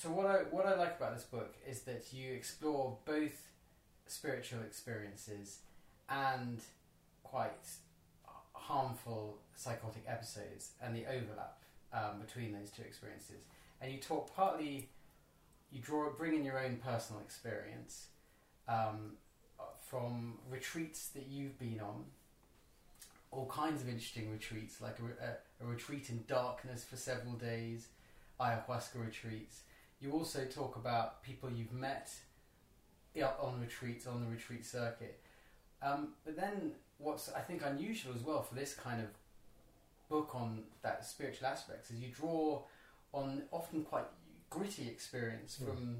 so 0.00 0.10
what 0.10 0.26
I 0.26 0.36
what 0.50 0.64
I 0.64 0.76
like 0.76 0.96
about 0.96 1.14
this 1.14 1.24
book 1.24 1.54
is 1.68 1.80
that 1.80 2.12
you 2.12 2.32
explore 2.32 2.96
both 3.04 3.48
spiritual 4.06 4.60
experiences 4.60 5.58
and 6.08 6.60
quite 7.24 7.66
harmful 8.52 9.38
psychotic 9.56 10.04
episodes 10.06 10.70
and 10.80 10.94
the 10.94 11.04
overlap 11.06 11.58
um, 11.92 12.20
between 12.24 12.52
those 12.52 12.70
two 12.70 12.82
experiences. 12.82 13.42
And 13.80 13.90
you 13.92 13.98
talk 13.98 14.34
partly, 14.34 14.88
you 15.72 15.80
draw 15.80 16.10
bring 16.10 16.34
in 16.34 16.44
your 16.44 16.58
own 16.64 16.76
personal 16.76 17.20
experience 17.20 18.06
um, 18.68 19.14
from 19.80 20.34
retreats 20.48 21.08
that 21.08 21.26
you've 21.28 21.58
been 21.58 21.80
on. 21.80 22.04
All 23.30 23.46
kinds 23.46 23.82
of 23.82 23.88
interesting 23.88 24.30
retreats, 24.30 24.80
like 24.80 24.98
a, 25.00 25.24
a, 25.24 25.66
a 25.66 25.68
retreat 25.68 26.08
in 26.08 26.24
darkness 26.28 26.84
for 26.84 26.96
several 26.96 27.34
days, 27.34 27.88
ayahuasca 28.40 29.04
retreats. 29.04 29.62
You 30.00 30.12
also 30.12 30.44
talk 30.44 30.76
about 30.76 31.22
people 31.22 31.50
you've 31.50 31.72
met 31.72 32.10
on 33.42 33.60
retreats 33.60 34.06
on 34.06 34.20
the 34.20 34.30
retreat 34.30 34.64
circuit. 34.64 35.20
Um, 35.82 36.10
but 36.24 36.36
then, 36.36 36.72
what's 36.98 37.32
I 37.32 37.40
think 37.40 37.62
unusual 37.64 38.14
as 38.14 38.22
well 38.22 38.42
for 38.42 38.54
this 38.54 38.74
kind 38.74 39.00
of 39.00 39.08
book 40.08 40.34
on 40.34 40.62
that 40.82 41.04
spiritual 41.04 41.48
aspects 41.48 41.90
is 41.90 42.00
you 42.00 42.08
draw 42.08 42.62
on 43.12 43.42
often 43.50 43.84
quite 43.84 44.06
gritty 44.50 44.88
experience 44.88 45.60
mm. 45.60 45.66
from 45.66 45.98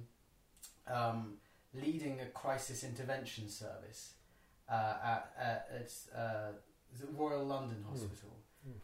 um, 0.93 1.33
leading 1.75 2.21
a 2.21 2.27
crisis 2.27 2.85
intervention 2.85 3.49
service 3.49 4.15
uh, 4.71 4.95
at, 5.05 5.33
at, 5.39 5.71
at 5.75 6.19
uh, 6.19 6.53
Royal 7.17 7.45
London 7.45 7.85
hmm. 7.85 7.91
Hospital. 7.91 8.37
Mm. 8.67 8.73
Mm. 8.73 8.79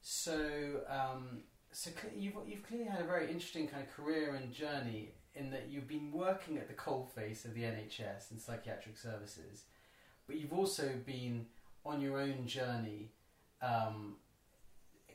So, 0.00 0.80
um, 0.88 1.42
so 1.72 1.90
you've, 2.16 2.34
you've 2.46 2.66
clearly 2.66 2.86
had 2.86 3.00
a 3.00 3.04
very 3.04 3.30
interesting 3.30 3.66
kind 3.66 3.82
of 3.82 3.90
career 3.90 4.34
and 4.34 4.52
journey 4.52 5.12
in 5.34 5.50
that 5.50 5.68
you've 5.70 5.88
been 5.88 6.12
working 6.12 6.58
at 6.58 6.68
the 6.68 6.74
coalface 6.74 7.44
of 7.44 7.54
the 7.54 7.62
NHS 7.62 8.30
and 8.30 8.40
psychiatric 8.40 8.98
services, 8.98 9.64
but 10.26 10.36
you've 10.36 10.52
also 10.52 10.92
been 11.06 11.46
on 11.84 12.00
your 12.00 12.20
own 12.20 12.46
journey, 12.46 13.10
um, 13.62 14.16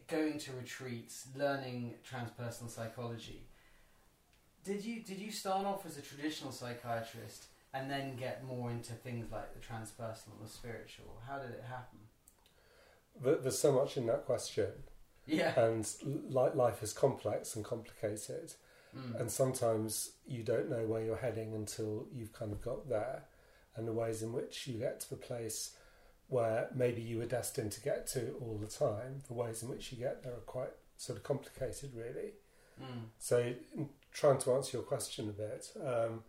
going 0.08 0.40
to 0.40 0.52
retreats, 0.54 1.28
learning 1.36 1.96
transpersonal 2.10 2.70
psychology. 2.70 3.48
Did 4.64 4.84
you 4.84 5.02
did 5.02 5.20
you 5.20 5.32
start 5.32 5.66
off 5.66 5.86
as 5.86 5.98
a 5.98 6.02
traditional 6.02 6.52
psychiatrist 6.52 7.46
and 7.74 7.90
then 7.90 8.16
get 8.16 8.44
more 8.44 8.72
into 8.72 8.94
things 8.94 9.32
like 9.32 9.54
the 9.54 9.60
transpersonal, 9.60 10.42
the 10.42 10.50
spiritual? 10.50 11.22
How 11.28 11.38
did 11.38 11.52
it 11.52 11.64
happen? 11.70 12.00
There's 13.42 13.60
so 13.60 13.72
much 13.72 13.98
in 13.98 14.08
that 14.08 14.26
question. 14.26 14.68
Yeah. 15.28 15.60
And 15.60 15.88
life 16.30 16.82
is 16.82 16.94
complex 16.94 17.56
and 17.56 17.64
complicated. 17.64 18.54
Mm. 18.98 19.20
And 19.20 19.32
sometimes 19.32 20.12
you 20.26 20.44
don't 20.44 20.70
know 20.70 20.86
where 20.86 21.04
you're 21.04 21.18
heading 21.18 21.54
until 21.54 22.08
you've 22.14 22.34
kind 22.34 22.52
of 22.52 22.62
got 22.62 22.90
there. 22.90 23.24
And 23.76 23.88
the 23.88 23.94
ways 23.94 24.24
in 24.24 24.34
which 24.34 24.68
you 24.68 24.80
get 24.80 25.00
to 25.02 25.10
the 25.10 25.18
place 25.18 25.76
where 26.30 26.70
maybe 26.74 27.02
you 27.02 27.18
were 27.18 27.26
destined 27.26 27.72
to 27.74 27.82
get 27.82 28.08
to 28.08 28.34
all 28.42 28.58
the 28.60 28.68
time, 28.68 29.22
the 29.28 29.34
ways 29.34 29.64
in 29.64 29.70
which 29.70 29.92
you 29.92 29.98
get 29.98 30.24
there 30.24 30.34
are 30.34 30.48
quite 30.48 30.72
sort 30.98 31.18
of 31.18 31.24
complicated, 31.24 31.92
really. 31.96 32.32
Mm. 32.82 33.06
So, 33.20 33.54
trying 34.12 34.40
to 34.40 34.54
answer 34.54 34.78
your 34.78 34.86
question 34.86 35.30
a 35.30 35.32
bit, 35.32 35.72
um, 35.86 36.24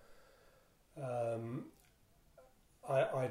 um, 1.02 1.64
I, 2.88 3.00
I, 3.00 3.30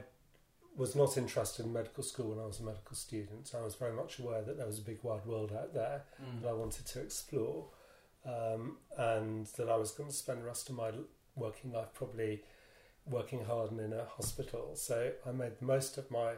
was 0.78 0.96
not 0.96 1.18
interested 1.18 1.66
in 1.66 1.74
medical 1.74 2.04
school 2.04 2.30
when 2.30 2.40
I 2.40 2.46
was 2.46 2.60
a 2.60 2.64
medical 2.64 2.96
student. 2.96 3.52
I 3.58 3.64
was 3.64 3.76
very 3.76 3.94
much 3.94 4.20
aware 4.20 4.44
that 4.44 4.58
there 4.58 4.68
was 4.68 4.78
a 4.78 4.84
big 4.84 5.00
wide 5.02 5.26
world 5.26 5.52
out 5.52 5.74
there 5.74 6.04
mm. 6.22 6.42
that 6.42 6.50
I 6.50 6.54
wanted 6.54 6.86
to 6.86 7.02
explore, 7.02 7.66
um, 8.26 8.78
and 8.98 9.48
that 9.58 9.70
I 9.70 9.76
was 9.76 9.92
going 9.92 10.10
to 10.10 10.16
spend 10.16 10.42
the 10.42 10.46
rest 10.46 10.70
of 10.70 10.76
my 10.76 10.92
working 11.36 11.72
life 11.72 11.90
probably 11.94 12.44
working 13.06 13.46
hard 13.46 13.72
and 13.72 13.80
in 13.80 13.94
a 13.94 14.06
hospital. 14.06 14.72
So 14.76 15.12
I 15.26 15.32
made 15.32 15.60
the 15.60 15.66
most 15.66 15.98
of 15.98 16.12
my 16.12 16.34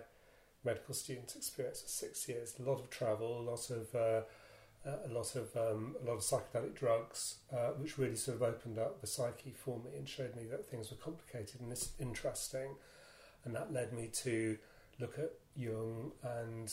medical 0.63 0.93
student 0.93 1.35
experience 1.35 1.81
for 1.81 1.89
six 1.89 2.27
years. 2.27 2.55
A 2.59 2.63
lot 2.63 2.79
of 2.79 2.89
travel, 2.89 3.41
a 3.41 3.45
lot 3.49 3.69
of 3.69 3.95
uh, 3.95 4.21
uh, 4.85 5.09
a 5.09 5.13
lot 5.13 5.35
of 5.35 5.55
um, 5.57 5.95
a 6.01 6.05
lot 6.05 6.13
of 6.13 6.21
psychedelic 6.21 6.75
drugs, 6.75 7.35
uh, 7.51 7.71
which 7.77 7.97
really 7.97 8.15
sort 8.15 8.37
of 8.37 8.43
opened 8.43 8.79
up 8.79 9.01
the 9.01 9.07
psyche 9.07 9.53
for 9.53 9.77
me 9.79 9.91
and 9.97 10.07
showed 10.07 10.35
me 10.35 10.43
that 10.49 10.69
things 10.69 10.89
were 10.89 10.97
complicated 10.97 11.59
and 11.59 11.75
interesting, 11.99 12.75
and 13.45 13.55
that 13.55 13.73
led 13.73 13.93
me 13.93 14.09
to 14.23 14.57
look 14.99 15.17
at 15.17 15.31
Jung 15.55 16.11
and 16.23 16.71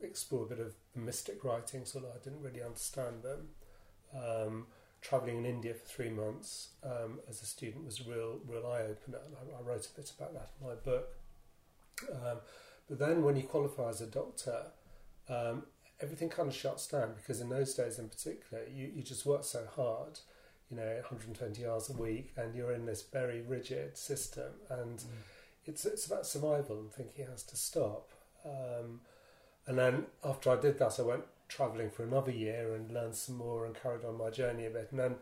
explore 0.00 0.44
a 0.44 0.48
bit 0.48 0.60
of 0.60 0.74
mystic 0.94 1.44
writings, 1.44 1.92
although 1.94 2.12
I 2.14 2.22
didn't 2.22 2.42
really 2.42 2.62
understand 2.62 3.22
them. 3.22 3.48
Um, 4.14 4.66
traveling 5.02 5.38
in 5.38 5.46
India 5.46 5.74
for 5.74 5.84
three 5.86 6.10
months 6.10 6.70
um, 6.82 7.20
as 7.28 7.42
a 7.42 7.46
student 7.46 7.84
was 7.84 8.00
a 8.00 8.10
real 8.10 8.40
real 8.46 8.66
eye 8.66 8.82
opener, 8.82 9.18
and 9.26 9.36
I, 9.36 9.58
I, 9.58 9.62
wrote 9.62 9.86
a 9.86 10.00
bit 10.00 10.10
about 10.18 10.34
that 10.34 10.50
in 10.60 10.66
my 10.66 10.74
book. 10.74 11.08
Um, 12.12 12.38
but 12.88 12.98
then 12.98 13.22
when 13.22 13.36
you 13.36 13.42
qualify 13.42 13.88
as 13.88 14.00
a 14.00 14.06
doctor, 14.06 14.66
um, 15.28 15.64
everything 16.00 16.28
kind 16.28 16.48
of 16.48 16.54
shuts 16.54 16.86
down 16.86 17.14
because 17.16 17.40
in 17.40 17.48
those 17.48 17.74
days 17.74 17.98
in 17.98 18.08
particular, 18.08 18.64
you, 18.72 18.90
you 18.94 19.02
just 19.02 19.26
work 19.26 19.44
so 19.44 19.66
hard, 19.74 20.18
you 20.70 20.76
know, 20.76 20.94
120 21.08 21.66
hours 21.66 21.90
a 21.90 21.92
week, 21.92 22.32
and 22.36 22.54
you're 22.54 22.72
in 22.72 22.86
this 22.86 23.02
very 23.02 23.42
rigid 23.42 23.96
system, 23.96 24.52
and 24.70 24.98
mm. 24.98 25.06
It's 25.66 25.84
it's 25.84 26.06
about 26.06 26.26
survival 26.26 26.78
and 26.78 26.92
thinking 26.92 27.24
it 27.24 27.30
has 27.30 27.42
to 27.44 27.56
stop. 27.56 28.10
Um, 28.44 29.00
and 29.66 29.78
then 29.78 30.06
after 30.24 30.50
I 30.50 30.56
did 30.60 30.78
that, 30.78 30.98
I 30.98 31.02
went 31.02 31.24
travelling 31.48 31.90
for 31.90 32.04
another 32.04 32.30
year 32.30 32.74
and 32.74 32.90
learned 32.92 33.14
some 33.14 33.36
more 33.36 33.66
and 33.66 33.74
carried 33.74 34.04
on 34.04 34.18
my 34.18 34.30
journey 34.30 34.66
a 34.66 34.70
bit, 34.70 34.88
and 34.90 35.00
then 35.00 35.16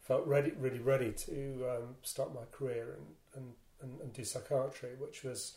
felt 0.00 0.26
ready, 0.26 0.52
really 0.58 0.78
ready 0.78 1.12
to 1.12 1.66
um, 1.70 1.96
start 2.02 2.34
my 2.34 2.44
career 2.50 2.96
and, 2.96 3.06
and, 3.36 3.52
and, 3.82 4.00
and 4.00 4.12
do 4.12 4.24
psychiatry, 4.24 4.90
which 4.98 5.22
was 5.22 5.56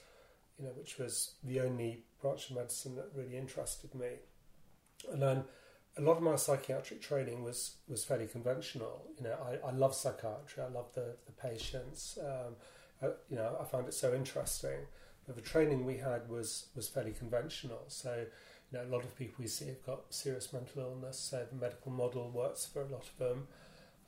you 0.59 0.65
know, 0.65 0.71
which 0.77 0.97
was 0.99 1.35
the 1.43 1.59
only 1.59 2.03
branch 2.21 2.49
of 2.49 2.55
medicine 2.55 2.95
that 2.95 3.09
really 3.15 3.37
interested 3.37 3.93
me. 3.95 4.09
And 5.11 5.21
then 5.21 5.43
a 5.97 6.01
lot 6.01 6.17
of 6.17 6.23
my 6.23 6.35
psychiatric 6.35 7.01
training 7.01 7.43
was 7.43 7.75
was 7.87 8.03
fairly 8.03 8.27
conventional. 8.27 9.05
You 9.17 9.25
know, 9.25 9.37
I, 9.43 9.67
I 9.67 9.71
love 9.71 9.95
psychiatry. 9.95 10.63
I 10.63 10.69
love 10.69 10.93
the 10.93 11.15
the 11.25 11.31
patients. 11.31 12.17
Um, 12.21 12.55
I, 13.01 13.07
you 13.29 13.35
know, 13.35 13.57
I 13.59 13.65
found 13.65 13.87
it 13.87 13.93
so 13.93 14.13
interesting. 14.13 14.87
The 15.27 15.41
training 15.41 15.85
we 15.85 15.97
had 15.97 16.27
was 16.29 16.67
was 16.75 16.89
fairly 16.89 17.11
conventional. 17.11 17.83
So, 17.87 18.25
you 18.71 18.77
know, 18.77 18.85
a 18.85 18.91
lot 18.93 19.05
of 19.05 19.15
people 19.17 19.35
we 19.39 19.47
see 19.47 19.67
have 19.67 19.85
got 19.85 20.13
serious 20.13 20.51
mental 20.51 20.81
illness. 20.81 21.17
So 21.17 21.45
the 21.49 21.55
medical 21.55 21.91
model 21.91 22.29
works 22.29 22.65
for 22.65 22.81
a 22.81 22.87
lot 22.87 23.07
of 23.07 23.17
them. 23.17 23.47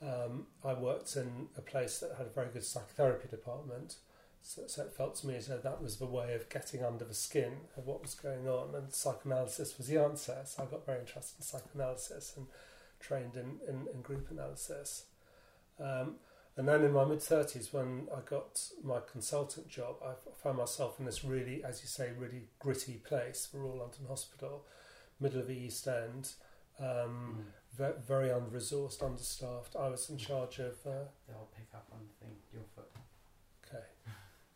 Um, 0.02 0.48
I 0.64 0.74
worked 0.74 1.16
in 1.16 1.48
a 1.58 1.62
place 1.62 2.00
that 2.00 2.16
had 2.18 2.28
a 2.28 2.30
very 2.30 2.50
good 2.52 2.66
psychotherapy 2.66 3.30
department. 3.30 3.96
So, 4.42 4.64
so, 4.68 4.84
it 4.84 4.94
felt 4.94 5.16
to 5.16 5.28
me 5.28 5.36
as 5.38 5.48
though 5.48 5.58
that 5.58 5.82
was 5.82 5.98
the 5.98 6.06
way 6.06 6.36
of 6.36 6.50
getting 6.50 6.84
under 6.84 7.04
the 7.04 7.16
skin 7.16 7.54
of 7.78 7.88
what 7.88 8.04
was 8.04 8.14
going 8.14 8.48
on, 8.48 8.76
and 8.76 8.94
psychoanalysis 8.94 9.76
was 9.78 9.88
the 9.88 9.98
answer. 9.98 10.38
So 10.46 10.62
I 10.62 10.66
got 10.68 10.86
very 10.86 11.00
interested 11.00 11.40
in 11.40 11.44
psychoanalysis 11.44 12.34
and 12.38 12.46
trained 13.00 13.36
in, 13.36 13.60
in, 13.68 13.88
in 13.92 14.02
group 14.02 14.30
analysis. 14.30 15.06
Um, 15.80 16.18
and 16.58 16.68
then 16.68 16.84
in 16.84 16.94
my 16.94 17.04
mid 17.04 17.20
30s, 17.20 17.74
when 17.74 18.08
I 18.16 18.22
got 18.22 18.62
my 18.84 19.00
consultant 19.12 19.68
job, 19.68 19.96
I 20.06 20.14
found 20.42 20.58
myself 20.58 21.00
in 21.00 21.06
this 21.06 21.24
really, 21.26 21.64
as 21.64 21.82
you 21.82 21.88
say, 21.88 22.12
really 22.18 22.44
gritty 22.60 23.02
place, 23.06 23.50
Royal 23.54 23.80
London 23.80 24.06
Hospital, 24.08 24.66
middle 25.20 25.42
of 25.42 25.48
the 25.48 25.54
East 25.54 25.88
End, 25.88 26.32
um, 26.80 27.46
mm. 27.78 27.94
very 28.08 28.32
under 28.32 28.50
resourced, 28.50 29.04
understaffed. 29.04 29.76
I 29.76 29.90
was 29.90 30.10
in 30.10 30.18
charge 30.18 30.60
of. 30.60 30.76
Uh, 30.86 31.08
They'll 31.28 31.50
pick 31.56 31.68
up 31.74 31.88
on 31.92 32.00
the 32.08 32.26
thing, 32.26 32.36
your 32.54 32.64
foot. 32.74 32.90
Okay. 33.68 33.84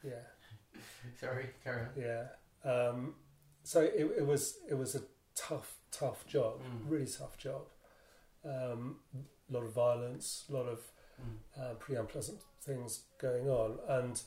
Yeah. 0.04 0.82
Sorry, 1.20 1.50
carry 1.64 1.82
on. 1.82 1.90
Yeah. 1.98 2.70
Um, 2.70 3.16
so 3.64 3.82
it, 3.82 4.09
it, 4.18 4.26
was 4.26 4.58
it 4.70 4.74
was 4.76 4.96
a 4.96 5.02
tough 5.36 5.76
tough 5.92 6.26
job, 6.28 6.62
mm. 6.62 6.90
really 6.90 7.08
tough 7.08 7.38
job. 7.38 7.64
Um, 8.46 8.98
a 9.50 9.53
lot 9.53 9.64
of 9.64 9.73
violence, 9.73 10.46
a 10.50 10.53
lot 10.53 10.68
of. 10.68 10.79
Uh, 11.60 11.74
pretty 11.80 12.00
unpleasant 12.00 12.40
things 12.62 13.04
going 13.20 13.50
on, 13.50 13.80
and 13.88 14.22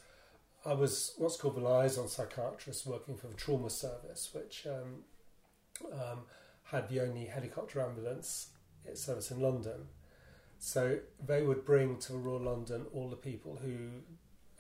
I 0.65 0.75
was 0.75 1.15
what's 1.19 1.37
called 1.37 1.57
the 1.57 1.61
liaison 1.61 2.09
psychiatrist 2.09 2.87
working 2.87 3.17
for 3.17 3.27
the 3.29 3.35
trauma 3.35 3.71
service, 3.71 4.31
which 4.33 4.67
um, 4.67 5.05
um 5.93 6.21
had 6.65 6.89
the 6.89 7.01
only 7.01 7.27
helicopter 7.27 7.81
ambulance 7.81 8.49
service 8.95 9.31
in 9.31 9.41
London. 9.41 9.89
So 10.59 10.99
they 11.25 11.43
would 11.43 11.65
bring 11.65 11.99
to 12.01 12.15
Royal 12.15 12.41
London 12.41 12.87
all 12.95 13.11
the 13.11 13.17
people 13.17 13.59
who 13.63 13.89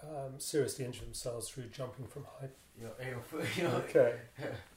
um, 0.02 0.38
seriously 0.38 0.84
injure 0.84 1.04
themselves 1.04 1.48
through 1.48 1.68
jumping 1.68 2.06
from 2.06 2.26
height. 2.38 2.50
You'll, 2.78 2.90
you'll, 3.56 3.70
okay. 3.76 4.16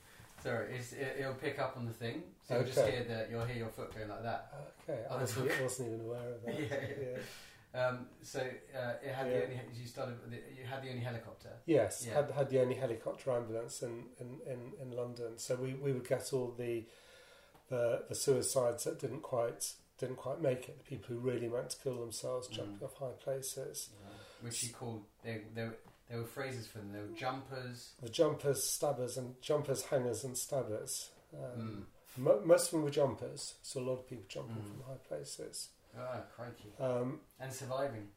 Sorry, 0.45 0.75
it, 0.75 1.25
will 1.25 1.33
pick 1.33 1.57
up 1.59 1.75
on 1.75 1.86
the 1.86 1.92
thing, 1.92 2.21
so 2.47 2.56
you'll 2.56 2.65
just 2.65 2.80
hear 2.80 3.03
that 3.09 3.30
you'll 3.31 3.45
hear 3.45 3.57
your 3.57 3.69
foot 3.69 3.94
going 3.95 4.09
like 4.09 4.24
that. 4.24 4.53
Okay, 4.88 5.01
I 5.09 5.18
wasn't, 5.18 5.51
wasn't 5.62 5.88
even 5.89 6.01
aware 6.06 6.30
of 6.36 6.42
that. 6.45 6.59
yeah. 6.59 6.77
yeah. 7.01 7.18
Um, 7.88 8.06
so 8.21 8.39
uh, 8.39 8.94
it 9.03 9.13
had 9.13 9.27
yeah. 9.27 9.33
the 9.33 9.44
only 9.44 9.59
you 9.75 9.86
started 9.88 10.15
the, 10.30 10.38
you 10.57 10.65
had 10.65 10.81
the 10.83 10.89
only 10.89 11.01
helicopter. 11.01 11.50
Yes, 11.65 12.06
yeah. 12.07 12.13
had 12.21 12.31
had 12.31 12.50
the 12.50 12.62
only 12.62 12.75
helicopter 12.75 13.31
ambulance 13.31 13.81
in, 13.81 14.03
in, 14.19 14.38
in, 14.50 14.59
in 14.81 14.95
London. 14.95 15.33
So 15.38 15.56
we, 15.56 15.74
we 15.74 15.92
would 15.92 16.07
get 16.07 16.31
all 16.31 16.53
the 16.57 16.86
the, 17.69 18.03
the 18.07 18.15
suicides 18.15 18.83
that 18.83 19.00
didn't 19.00 19.24
quite 19.24 19.74
didn't 20.00 20.18
quite 20.18 20.42
make 20.42 20.69
it. 20.69 20.77
The 20.77 20.83
people 20.95 21.15
who 21.15 21.19
really 21.19 21.47
meant 21.47 21.71
to 21.71 21.77
kill 21.83 22.00
themselves, 22.00 22.47
Mm. 22.47 22.51
jumping 22.56 22.86
off 22.88 22.97
high 23.00 23.18
places. 23.21 23.89
which 24.42 24.59
he 24.59 24.69
called 24.69 25.03
they 25.24 25.42
they 25.56 25.68
there 26.10 26.19
were 26.19 26.25
phrases 26.25 26.68
for 26.68 26.78
them. 26.80 26.92
There 26.92 27.02
were 27.04 27.16
jumpers. 27.18 27.94
The 28.02 28.10
jumpers, 28.10 28.63
stabbers, 28.63 29.18
and 29.18 29.42
jumpers, 29.42 29.84
hangers, 29.86 30.24
and 30.24 30.38
stabbers. 30.38 31.10
Um, 31.34 31.88
Mm. 32.18 32.22
mo- 32.24 32.42
most 32.46 32.66
of 32.68 32.72
them 32.72 32.84
were 32.84 32.92
jumpers, 32.92 33.56
so 33.62 33.80
a 33.80 33.84
lot 33.84 33.94
of 34.00 34.07
people 34.07 34.25
jumping 34.28 34.56
Mm. 34.57 34.68
from 34.68 34.81
high 34.84 34.98
places. 35.07 35.69
Oh, 35.98 36.24
crikey! 36.36 36.74
Um, 36.80 37.22
And 37.40 37.52
surviving. 37.54 38.12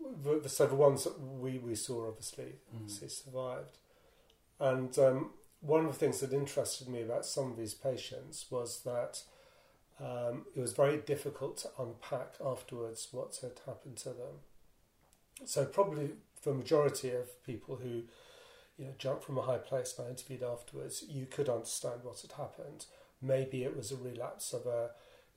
the, 0.00 0.40
the, 0.40 0.48
so 0.48 0.66
the 0.66 0.74
ones 0.74 1.04
that 1.04 1.18
we, 1.20 1.58
we 1.58 1.74
saw 1.74 2.08
obviously, 2.08 2.60
Mm. 2.72 2.76
obviously 2.76 3.08
survived. 3.08 3.78
And 4.60 4.98
um, 4.98 5.34
one 5.60 5.84
of 5.86 5.92
the 5.92 5.98
things 5.98 6.20
that 6.20 6.32
interested 6.32 6.88
me 6.88 7.02
about 7.02 7.26
some 7.26 7.50
of 7.50 7.56
these 7.56 7.74
patients 7.74 8.50
was 8.50 8.82
that 8.82 9.22
um, 10.00 10.46
it 10.54 10.60
was 10.60 10.72
very 10.72 10.96
difficult 10.98 11.56
to 11.58 11.70
unpack 11.78 12.34
afterwards 12.40 13.08
what 13.12 13.36
had 13.42 13.58
happened 13.66 13.96
to 13.98 14.10
them. 14.10 14.40
So 15.44 15.64
probably 15.66 16.12
for 16.40 16.50
a 16.50 16.54
majority 16.54 17.10
of 17.10 17.42
people 17.44 17.76
who 17.76 18.02
you 18.78 18.86
know 18.86 18.92
jumped 18.98 19.24
from 19.24 19.38
a 19.38 19.42
high 19.42 19.58
place 19.58 19.94
and 19.98 20.06
I 20.06 20.10
interviewed 20.10 20.42
afterwards, 20.42 21.04
you 21.08 21.26
could 21.26 21.48
understand 21.48 22.00
what 22.02 22.20
had 22.20 22.32
happened. 22.32 22.86
Maybe 23.20 23.64
it 23.64 23.76
was 23.76 23.90
a 23.90 23.96
relapse 23.96 24.52
of 24.52 24.66
a 24.66 24.90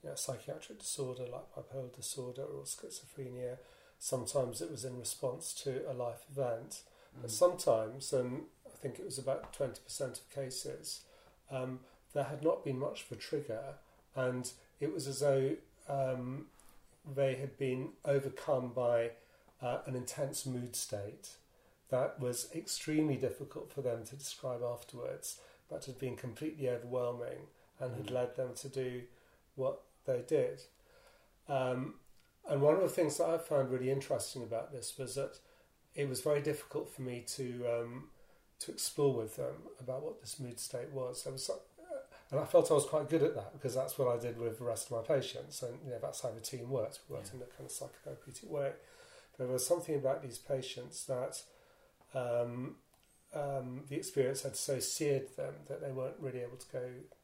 you 0.03 0.09
know, 0.09 0.15
psychiatric 0.15 0.80
disorder 0.80 1.24
like 1.31 1.53
bipolar 1.56 1.95
disorder 1.95 2.44
or 2.44 2.63
schizophrenia. 2.63 3.57
Sometimes 4.00 4.62
it 4.62 4.71
was 4.71 4.83
in 4.83 4.98
response 4.98 5.53
to 5.63 5.81
a 5.89 5.94
life 5.94 6.25
event. 6.31 6.81
Mm. 7.18 7.21
But 7.21 7.31
sometimes, 7.31 8.13
and 8.13 8.44
I 8.65 8.75
think 8.81 9.00
it 9.00 9.06
was 9.06 9.18
about 9.18 9.56
20% 9.56 10.01
of 10.01 10.30
cases, 10.30 11.01
um, 11.51 11.80
there 12.13 12.24
had 12.24 12.44
not 12.44 12.63
been 12.63 12.80
much 12.80 13.04
of 13.04 13.12
a 13.12 13.15
trigger, 13.15 13.75
and 14.15 14.51
it 14.80 14.94
was 14.94 15.07
as 15.07 15.19
though 15.19 15.51
um, 15.88 16.47
they 17.15 17.36
had 17.36 17.57
been 17.57 17.89
overcome 18.06 18.71
by 18.75 19.12
uh, 19.62 19.80
an 19.86 19.96
intense 19.96 20.46
mood 20.46 20.75
state 20.75 21.30
that 21.90 22.19
was 22.19 22.50
extremely 22.56 23.16
difficult 23.18 23.72
for 23.72 23.81
them 23.81 24.04
to 24.06 24.16
describe 24.16 24.62
afterwards, 24.63 25.40
but 25.69 25.86
had 25.86 26.00
been 26.00 26.16
completely 26.16 26.69
overwhelming 26.69 27.48
and 27.80 27.96
had 27.96 28.06
Mm. 28.08 28.12
led 28.12 28.36
them 28.36 28.54
to 28.56 28.69
do 28.69 29.04
what 29.56 29.81
they 30.06 30.22
did. 30.22 30.63
Um, 31.48 31.96
and 32.48 32.62
one 32.62 32.75
of 32.75 32.81
the 32.81 32.90
things 32.90 33.18
that 33.18 33.30
I 33.30 33.38
found 33.38 33.69
really 33.69 33.92
interesting 33.92 34.44
about 34.44 34.72
this 34.72 34.98
was 34.98 35.16
that 35.16 35.40
it 35.96 36.07
was 36.07 36.22
very 36.22 36.42
difficult 36.42 36.90
for 36.90 37.02
me 37.02 37.22
to 37.36 37.66
um, 37.68 38.10
to 38.60 38.72
explore 38.72 39.14
with 39.14 39.36
them 39.38 39.56
about 39.80 40.04
what 40.04 40.22
this 40.22 40.40
mood 40.40 40.60
state 40.60 40.90
was. 40.92 41.24
There 41.24 41.34
was, 41.34 41.46
some, 41.46 41.57
and 42.30 42.40
I 42.40 42.46
felt 42.46 42.69
I 42.72 42.75
was 42.75 42.86
quite 42.86 43.10
good 43.10 43.24
at 43.24 43.34
that 43.36 43.54
because 43.54 43.74
that's 43.75 43.98
what 43.98 44.07
I 44.07 44.22
did 44.22 44.38
with 44.38 44.60
the 44.60 44.64
rest 44.66 44.92
of 44.92 44.98
my 44.98 45.16
patients, 45.16 45.62
and 45.64 45.78
you 45.84 45.90
know 45.92 46.00
that's 46.02 46.22
how 46.22 46.31
the 46.31 46.40
team 46.40 46.69
worked. 46.69 47.00
We 47.10 47.16
worked 47.16 47.30
Yeah. 47.34 47.38
in 47.38 47.42
a 47.44 47.46
kind 47.46 47.66
of 47.69 47.72
psychotherapeutic 47.72 48.48
way. 48.50 48.74
There 49.42 49.50
was 49.52 49.66
something 49.66 49.96
about 49.96 50.22
these 50.22 50.38
patients 50.38 51.06
that 51.06 51.42
um, 52.14 52.76
um, 53.34 53.86
the 53.90 53.96
experience 53.96 54.44
had 54.44 54.56
so 54.56 54.80
seared 54.80 55.36
them 55.36 55.54
that 55.68 55.82
they 55.82 55.92
weren't 55.92 56.20
really 56.20 56.42
able 56.42 56.58
to 56.58 56.68
go 56.72 56.84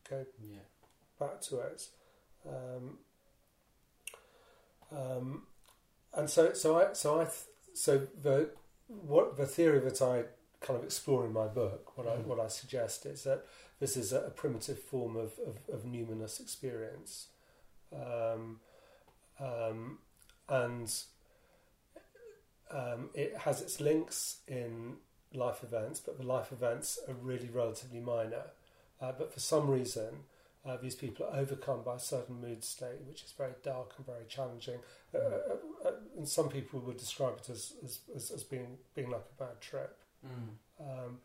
go 0.10 0.26
Yeah. 0.44 0.60
back 1.20 1.42
to 1.42 1.60
it. 1.60 1.88
Um, 2.48 2.98
um, 4.92 5.44
and 6.14 6.30
so, 6.30 6.54
so 6.54 6.80
I, 6.80 6.94
so 6.94 7.20
I, 7.20 7.26
th- 7.26 7.34
so 7.74 8.08
the 8.22 8.50
what 8.88 9.38
the 9.38 9.46
theory 9.46 9.80
that 9.82 10.02
I 10.02 10.24
kind 10.62 10.80
of 10.80 10.84
explore 10.86 11.26
in 11.26 11.34
my 11.34 11.48
book, 11.48 11.98
what 11.98 12.08
I 12.08 12.16
Mm. 12.18 12.26
what 12.26 12.40
I 12.40 12.48
suggest 12.48 13.06
is 13.06 13.24
that 13.24 13.46
this 13.80 13.96
is 13.98 14.12
a, 14.14 14.22
a 14.22 14.30
primitive 14.32 14.80
form 14.80 15.16
of, 15.16 15.34
of, 15.46 15.58
of 15.72 15.84
numinous 15.84 16.40
experience, 16.40 17.28
um, 17.94 18.60
um, 19.40 20.00
and 20.50 20.92
um, 22.72 23.10
it 23.14 23.36
has 23.38 23.62
its 23.62 23.80
links 23.80 24.38
in 24.48 24.98
life 25.34 25.64
events, 25.64 26.00
but 26.00 26.18
the 26.18 26.26
life 26.26 26.52
events 26.52 27.00
are 27.08 27.14
really 27.14 27.50
relatively 27.50 28.00
minor. 28.00 28.44
Uh, 29.02 29.12
but 29.18 29.34
for 29.34 29.40
some 29.40 29.70
reason, 29.70 30.24
uh, 30.66 30.78
these 30.78 30.96
people 30.96 31.26
are 31.26 31.40
overcome 31.40 31.82
by 31.84 31.96
a 31.96 32.00
certain 32.00 32.42
mood 32.42 32.64
state, 32.64 33.00
which 33.08 33.24
is 33.24 33.34
very 33.38 33.54
dark 33.64 33.94
and 33.98 34.06
very 34.06 34.26
challenging. 34.28 34.80
Uh, 35.14 35.18
uh, 35.18 35.56
uh, 35.86 35.92
and 36.18 36.28
some 36.28 36.50
people 36.50 36.80
would 36.80 36.98
describe 36.98 37.38
it 37.38 37.50
as, 37.50 37.74
as, 37.84 38.00
as, 38.16 38.32
as 38.32 38.44
being, 38.44 38.78
being 38.96 39.10
like 39.10 39.24
a 39.38 39.44
bad 39.44 39.62
trip. 39.62 39.98
Mm. 40.26 40.82
Um, 40.82 41.18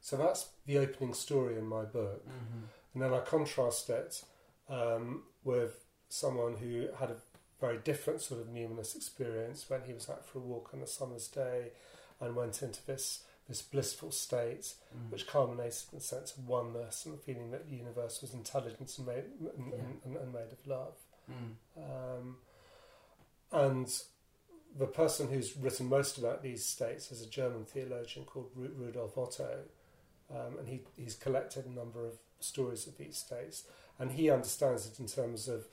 so 0.00 0.16
that's 0.16 0.48
the 0.66 0.78
opening 0.78 1.14
story 1.14 1.56
in 1.56 1.66
my 1.66 1.84
book. 1.84 2.26
Mm-hmm. 2.26 2.64
And 2.94 3.02
then 3.02 3.12
I 3.12 3.20
contrast 3.20 3.90
it 3.90 4.22
um, 4.68 5.24
with 5.44 5.84
someone 6.08 6.56
who 6.56 6.88
had 6.98 7.10
a 7.10 7.16
very 7.60 7.78
different 7.78 8.20
sort 8.20 8.40
of 8.40 8.48
numinous 8.48 8.94
experience 8.96 9.68
when 9.68 9.82
he 9.82 9.92
was 9.92 10.08
out 10.08 10.24
for 10.24 10.38
a 10.38 10.42
walk 10.42 10.70
on 10.72 10.80
a 10.80 10.86
summer's 10.86 11.28
day 11.28 11.72
and 12.20 12.34
went 12.36 12.62
into 12.62 12.84
this 12.86 13.24
this 13.48 13.62
blissful 13.62 14.10
state, 14.12 14.74
Mm. 14.94 15.10
which 15.10 15.26
culminated 15.26 15.84
in 15.92 15.96
a 15.98 16.00
sense 16.02 16.36
of 16.36 16.46
oneness 16.46 17.06
and 17.06 17.14
the 17.14 17.18
feeling 17.22 17.50
that 17.50 17.66
the 17.66 17.76
universe 17.76 18.20
was 18.20 18.34
intelligent 18.34 18.98
and 18.98 19.06
made, 19.06 19.24
and, 19.40 19.72
Yeah. 19.72 19.78
and, 20.04 20.16
and 20.18 20.32
made 20.34 20.52
of 20.52 20.66
love. 20.66 20.94
Mm. 21.30 21.56
Um, 22.18 22.36
and 23.50 24.02
the 24.76 24.86
person 24.86 25.28
who's 25.28 25.56
written 25.56 25.86
most 25.88 26.18
about 26.18 26.42
these 26.42 26.64
states 26.64 27.10
is 27.10 27.22
a 27.22 27.26
German 27.26 27.64
theologian 27.64 28.26
called 28.26 28.50
Ru- 28.54 28.74
Rudolf 28.76 29.16
Otto, 29.16 29.64
um, 30.30 30.58
and 30.58 30.68
he, 30.68 30.82
he's 30.96 31.14
collected 31.14 31.64
a 31.64 31.70
number 31.70 32.06
of 32.06 32.18
stories 32.40 32.86
of 32.86 32.98
these 32.98 33.16
states, 33.16 33.64
and 33.98 34.12
he 34.12 34.28
understands 34.30 34.86
it 34.86 35.00
in 35.00 35.06
terms 35.06 35.48
of 35.48 35.66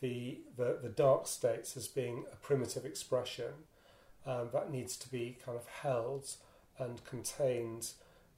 the 0.00 0.40
the, 0.56 0.78
the 0.82 0.88
dark 0.88 1.26
states 1.26 1.76
as 1.76 1.88
being 1.88 2.24
a 2.32 2.36
primitive 2.36 2.84
expression 2.84 3.52
um, 4.26 4.48
that 4.52 4.70
needs 4.70 4.96
to 4.96 5.10
be 5.10 5.36
kind 5.44 5.56
of 5.56 5.66
held 5.66 6.28
and 6.78 7.04
contained 7.04 7.90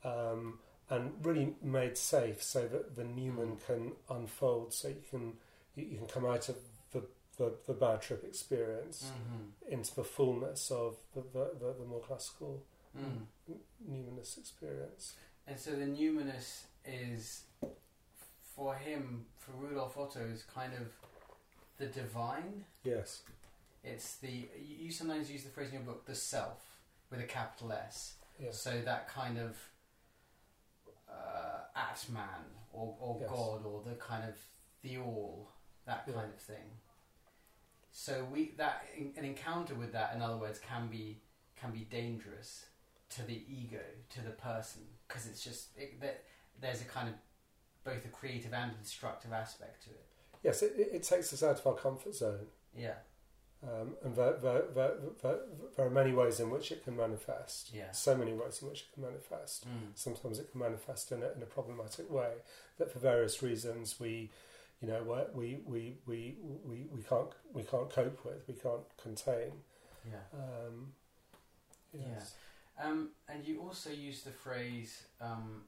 um, 0.05 0.59
and 0.91 1.13
really 1.23 1.55
made 1.63 1.97
safe 1.97 2.43
so 2.43 2.67
that 2.69 2.97
the 2.97 3.03
numen 3.03 3.57
can 3.67 3.93
unfold, 4.11 4.73
so 4.73 4.89
you 4.89 5.03
can 5.11 5.33
you, 5.75 5.85
you 5.85 5.97
can 5.99 6.07
come 6.07 6.25
out 6.25 6.49
of 6.49 6.57
the, 6.93 7.03
the, 7.37 7.53
the 7.67 7.75
bad 7.75 8.01
trip 8.03 8.25
experience 8.25 9.05
Mm-hmm. 9.05 9.73
into 9.75 9.95
the 9.95 10.05
fullness 10.05 10.71
of 10.71 10.97
the, 11.15 11.23
the, 11.33 11.51
the, 11.61 11.75
the 11.81 11.85
more 11.87 12.01
classical 12.01 12.63
Mm. 12.99 13.27
numinous 13.89 14.39
experience. 14.39 15.13
And 15.47 15.59
so 15.59 15.73
the 15.73 15.85
numinous 15.85 16.63
is, 16.85 17.43
for 18.57 18.75
him, 18.75 19.27
for 19.37 19.53
Rudolf 19.53 19.97
Otto, 19.99 20.21
is 20.21 20.43
kind 20.43 20.73
of 20.73 20.89
the 21.79 21.87
divine. 21.87 22.65
Yes. 22.85 23.23
It's 23.85 24.17
the 24.17 24.49
you 24.61 24.91
sometimes 24.91 25.31
use 25.31 25.45
the 25.45 25.51
phrase 25.51 25.69
in 25.69 25.75
your 25.75 25.83
book, 25.83 26.05
the 26.05 26.15
self 26.15 26.61
with 27.11 27.21
a 27.21 27.25
capital 27.25 27.73
S. 27.73 28.15
Yes. 28.39 28.61
So 28.61 28.81
that 28.85 29.09
kind 29.09 29.39
of 29.39 29.57
uh, 31.09 31.61
Atman 31.77 32.45
or, 32.73 32.97
or 33.01 33.19
Yes. 33.21 33.31
God 33.31 33.65
or 33.65 33.83
the 33.85 33.95
kind 33.97 34.25
of 34.29 34.37
the 34.83 34.99
all, 34.99 35.51
that 35.87 36.05
Yeah. 36.07 36.15
kind 36.15 36.33
of 36.33 36.41
thing. 36.41 36.79
So 37.91 38.25
we 38.33 38.53
that 38.59 38.85
an 39.17 39.25
encounter 39.25 39.75
with 39.75 39.93
that, 39.93 40.15
in 40.15 40.23
other 40.23 40.37
words, 40.37 40.59
can 40.59 40.89
be 40.89 41.21
can 41.57 41.73
be 41.73 41.81
dangerous 41.81 42.67
to 43.11 43.23
the 43.23 43.43
ego, 43.49 43.83
to 44.11 44.21
the 44.21 44.31
person, 44.31 44.83
because 45.07 45.27
it's 45.27 45.43
just 45.43 45.77
it, 45.77 46.01
that 46.01 46.25
there's 46.61 46.83
a 46.83 46.85
kind 46.85 47.09
of 47.09 47.15
both 47.85 48.05
a 48.05 48.09
creative 48.09 48.53
and 48.53 48.73
a 48.73 48.75
destructive 48.75 49.33
aspect 49.33 49.83
to 49.85 49.91
it. 49.91 50.05
Yes, 50.43 50.63
it, 50.63 50.73
it 50.77 51.03
takes 51.03 51.33
us 51.33 51.43
out 51.43 51.59
of 51.59 51.67
our 51.67 51.75
comfort 51.75 52.15
zone. 52.15 52.47
Yeah, 52.77 52.95
Um, 53.63 53.97
and 54.05 54.15
there, 54.15 54.35
there, 54.35 54.63
there, 54.75 54.93
there, 55.23 55.39
there 55.77 55.87
are 55.87 55.91
many 55.91 56.13
ways 56.13 56.39
in 56.39 56.49
which 56.51 56.71
it 56.71 56.85
can 56.85 56.97
manifest. 56.97 57.71
yeah. 57.75 57.91
So 57.93 58.17
many 58.17 58.33
ways 58.33 58.63
in 58.63 58.69
which 58.69 58.83
it 58.83 58.93
can 58.95 59.03
manifest. 59.03 59.67
Mm. 59.69 59.91
Sometimes 59.95 60.39
it 60.39 60.51
can 60.53 60.61
manifest 60.61 61.11
in 61.11 61.23
a, 61.23 61.31
in 61.33 61.43
a 61.43 61.47
problematic 61.47 62.09
way 62.11 62.35
that, 62.79 62.93
for 62.93 63.01
various 63.01 63.43
reasons, 63.43 63.99
we, 63.99 64.31
you 64.81 64.87
know, 64.89 65.03
we 65.35 65.59
we, 65.67 65.97
we, 66.07 66.37
we, 66.65 66.87
we 66.95 67.03
can't 67.03 67.31
we 67.53 67.63
can't 67.65 67.91
cope 67.91 68.25
with, 68.25 68.47
we 68.47 68.55
can't 68.55 68.87
contain. 69.03 69.53
Yeah. 70.09 70.19
Um, 70.33 70.93
yes. 71.93 72.35
Um, 72.81 73.09
and 73.29 73.45
you 73.45 73.61
also 73.61 73.91
use 73.91 74.23
the 74.23 74.31
phrase. 74.31 75.03
Um, 75.21 75.63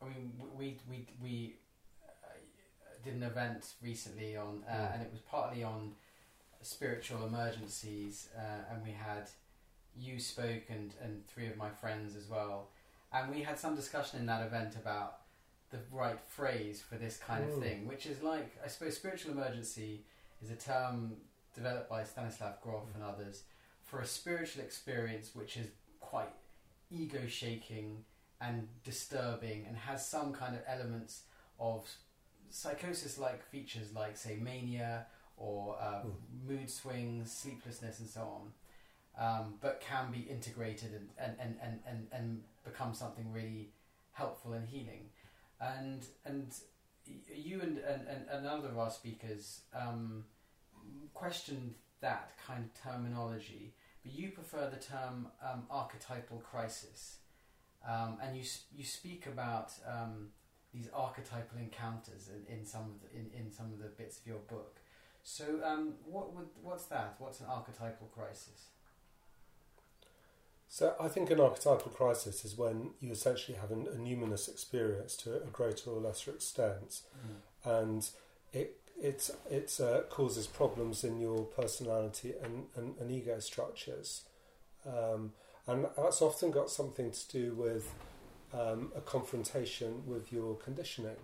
I 0.00 0.06
mean, 0.06 0.32
we 0.56 0.78
we 0.88 1.06
we 1.22 1.56
did 3.06 3.14
an 3.14 3.22
event 3.22 3.74
recently 3.80 4.36
on, 4.36 4.64
uh, 4.68 4.72
Mm. 4.72 4.94
and 4.94 5.02
it 5.02 5.10
was 5.12 5.20
partly 5.20 5.62
on 5.62 5.94
spiritual 6.62 7.24
emergencies, 7.26 8.28
uh, 8.36 8.40
and 8.70 8.82
we 8.84 8.90
had 8.92 9.28
you 9.98 10.20
spoke 10.20 10.68
and 10.68 10.92
and 11.00 11.26
three 11.26 11.46
of 11.46 11.56
my 11.56 11.70
friends 11.70 12.14
as 12.16 12.26
well, 12.28 12.68
and 13.12 13.34
we 13.34 13.42
had 13.42 13.58
some 13.58 13.74
discussion 13.74 14.20
in 14.20 14.26
that 14.26 14.44
event 14.44 14.76
about 14.76 15.20
the 15.70 15.78
right 15.90 16.20
phrase 16.20 16.82
for 16.82 16.96
this 16.96 17.16
kind 17.18 17.44
of 17.44 17.50
Mm. 17.56 17.60
thing, 17.62 17.86
which 17.86 18.04
is 18.06 18.22
like 18.22 18.50
I 18.62 18.68
suppose 18.68 18.96
spiritual 18.96 19.32
emergency 19.32 20.04
is 20.42 20.50
a 20.50 20.56
term 20.56 21.20
developed 21.54 21.88
by 21.88 22.04
Stanislav 22.04 22.60
Grof 22.60 22.94
and 22.94 23.02
others 23.02 23.44
for 23.84 24.00
a 24.00 24.06
spiritual 24.06 24.62
experience 24.64 25.34
which 25.34 25.56
is 25.56 25.68
quite 26.00 26.32
ego 26.90 27.26
shaking 27.26 28.04
and 28.40 28.68
disturbing 28.84 29.64
and 29.66 29.76
has 29.78 30.06
some 30.06 30.32
kind 30.34 30.54
of 30.54 30.62
elements 30.66 31.22
of 31.58 31.88
psychosis 32.50 33.18
like 33.18 33.42
features 33.44 33.92
like 33.94 34.16
say 34.16 34.36
mania 34.36 35.06
or 35.36 35.76
uh, 35.80 36.02
Mm. 36.04 36.14
mood 36.48 36.70
swings, 36.70 37.30
sleeplessness, 37.32 38.00
and 38.00 38.08
so 38.08 38.22
on. 38.22 38.52
Um, 39.18 39.54
but 39.60 39.80
can 39.80 40.10
be 40.12 40.20
integrated 40.20 40.92
and, 40.92 41.08
and, 41.18 41.36
and, 41.40 41.56
and, 41.62 41.80
and, 41.86 42.06
and 42.12 42.42
become 42.64 42.92
something 42.94 43.32
really 43.32 43.70
helpful 44.12 44.52
and 44.52 44.68
healing. 44.68 45.08
And 45.60 46.04
and 46.24 46.54
you 47.34 47.60
and, 47.62 47.78
and, 47.78 48.06
and 48.08 48.26
another 48.30 48.68
of 48.68 48.78
our 48.78 48.90
speakers 48.90 49.60
um, 49.74 50.24
questioned 51.14 51.74
that 52.00 52.32
kind 52.46 52.64
of 52.64 52.82
terminology, 52.82 53.72
but 54.02 54.12
you 54.12 54.30
prefer 54.30 54.68
the 54.70 54.76
term 54.82 55.28
um, 55.42 55.62
archetypal 55.70 56.38
crisis. 56.38 57.18
Um, 57.88 58.18
and 58.22 58.36
you 58.36 58.42
you 58.76 58.84
speak 58.84 59.26
about 59.26 59.72
um, 59.88 60.28
these 60.76 60.88
archetypal 60.92 61.58
encounters 61.58 62.28
in, 62.28 62.58
in 62.58 62.66
some 62.66 62.82
of 62.82 63.00
the, 63.00 63.18
in, 63.18 63.46
in 63.46 63.50
some 63.50 63.66
of 63.66 63.78
the 63.78 63.88
bits 63.88 64.18
of 64.18 64.26
your 64.26 64.40
book. 64.48 64.76
So 65.22 65.44
um, 65.64 65.94
what 66.04 66.34
would 66.34 66.46
what's 66.62 66.84
that? 66.86 67.16
What's 67.18 67.40
an 67.40 67.46
archetypal 67.50 68.08
crisis? 68.14 68.66
So 70.68 70.94
I 71.00 71.08
think 71.08 71.30
an 71.30 71.40
archetypal 71.40 71.90
crisis 71.92 72.44
is 72.44 72.56
when 72.56 72.90
you 73.00 73.12
essentially 73.12 73.56
have 73.56 73.70
an, 73.70 73.86
a 73.88 73.96
numinous 73.96 74.48
experience 74.48 75.16
to 75.18 75.36
a 75.36 75.46
greater 75.46 75.90
or 75.90 76.00
lesser 76.00 76.32
extent, 76.32 77.00
and 77.64 78.08
it 78.52 78.78
it 79.00 79.30
it 79.50 79.80
uh, 79.80 80.02
causes 80.10 80.46
problems 80.46 81.02
in 81.04 81.18
your 81.18 81.44
personality 81.44 82.34
and, 82.42 82.64
and, 82.76 82.94
and 83.00 83.10
ego 83.10 83.38
structures, 83.38 84.22
um, 84.86 85.32
and 85.66 85.86
that's 85.96 86.20
often 86.22 86.50
got 86.50 86.70
something 86.70 87.10
to 87.10 87.28
do 87.28 87.54
with 87.54 87.92
um, 88.52 88.92
a 88.96 89.00
confrontation 89.00 90.02
with 90.06 90.32
your 90.32 90.54
conditioning. 90.56 91.16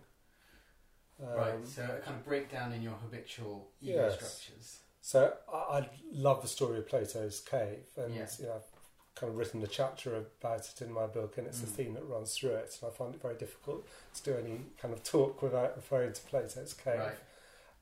Um, 1.23 1.29
right. 1.37 1.67
So 1.69 1.83
a 1.85 2.01
kind 2.01 2.17
of 2.17 2.25
breakdown 2.25 2.73
in 2.73 2.83
your 2.83 2.95
habitual 2.95 3.69
ego 3.81 4.07
Yes. 4.09 4.15
structures. 4.17 4.79
So 5.01 5.35
I, 5.53 5.57
I 5.79 5.91
love 6.13 6.43
the 6.43 6.49
story 6.49 6.79
of 6.79 6.89
Plato's 6.89 7.41
cave, 7.41 7.85
and 7.97 8.15
Yeah. 8.15 8.29
you 8.39 8.47
know, 8.47 8.55
I've 8.55 9.15
kind 9.15 9.31
of 9.31 9.37
written 9.37 9.63
a 9.63 9.67
chapter 9.67 10.17
about 10.17 10.69
it 10.69 10.81
in 10.83 10.91
my 10.93 11.07
book, 11.07 11.37
and 11.39 11.47
it's 11.47 11.63
a 11.63 11.67
Mm. 11.67 11.75
theme 11.77 11.95
that 11.95 12.05
runs 12.05 12.35
through 12.37 12.55
it. 12.55 12.79
And 12.81 12.91
I 12.91 12.95
find 12.95 13.15
it 13.15 13.21
very 13.21 13.35
difficult 13.37 13.87
to 14.15 14.23
do 14.23 14.37
any 14.37 14.67
kind 14.81 14.95
of 14.95 15.03
talk 15.05 15.43
without 15.43 15.77
referring 15.77 16.13
to 16.15 16.23
Plato's 16.23 16.73
cave. 16.75 16.99
Right. 17.01 17.19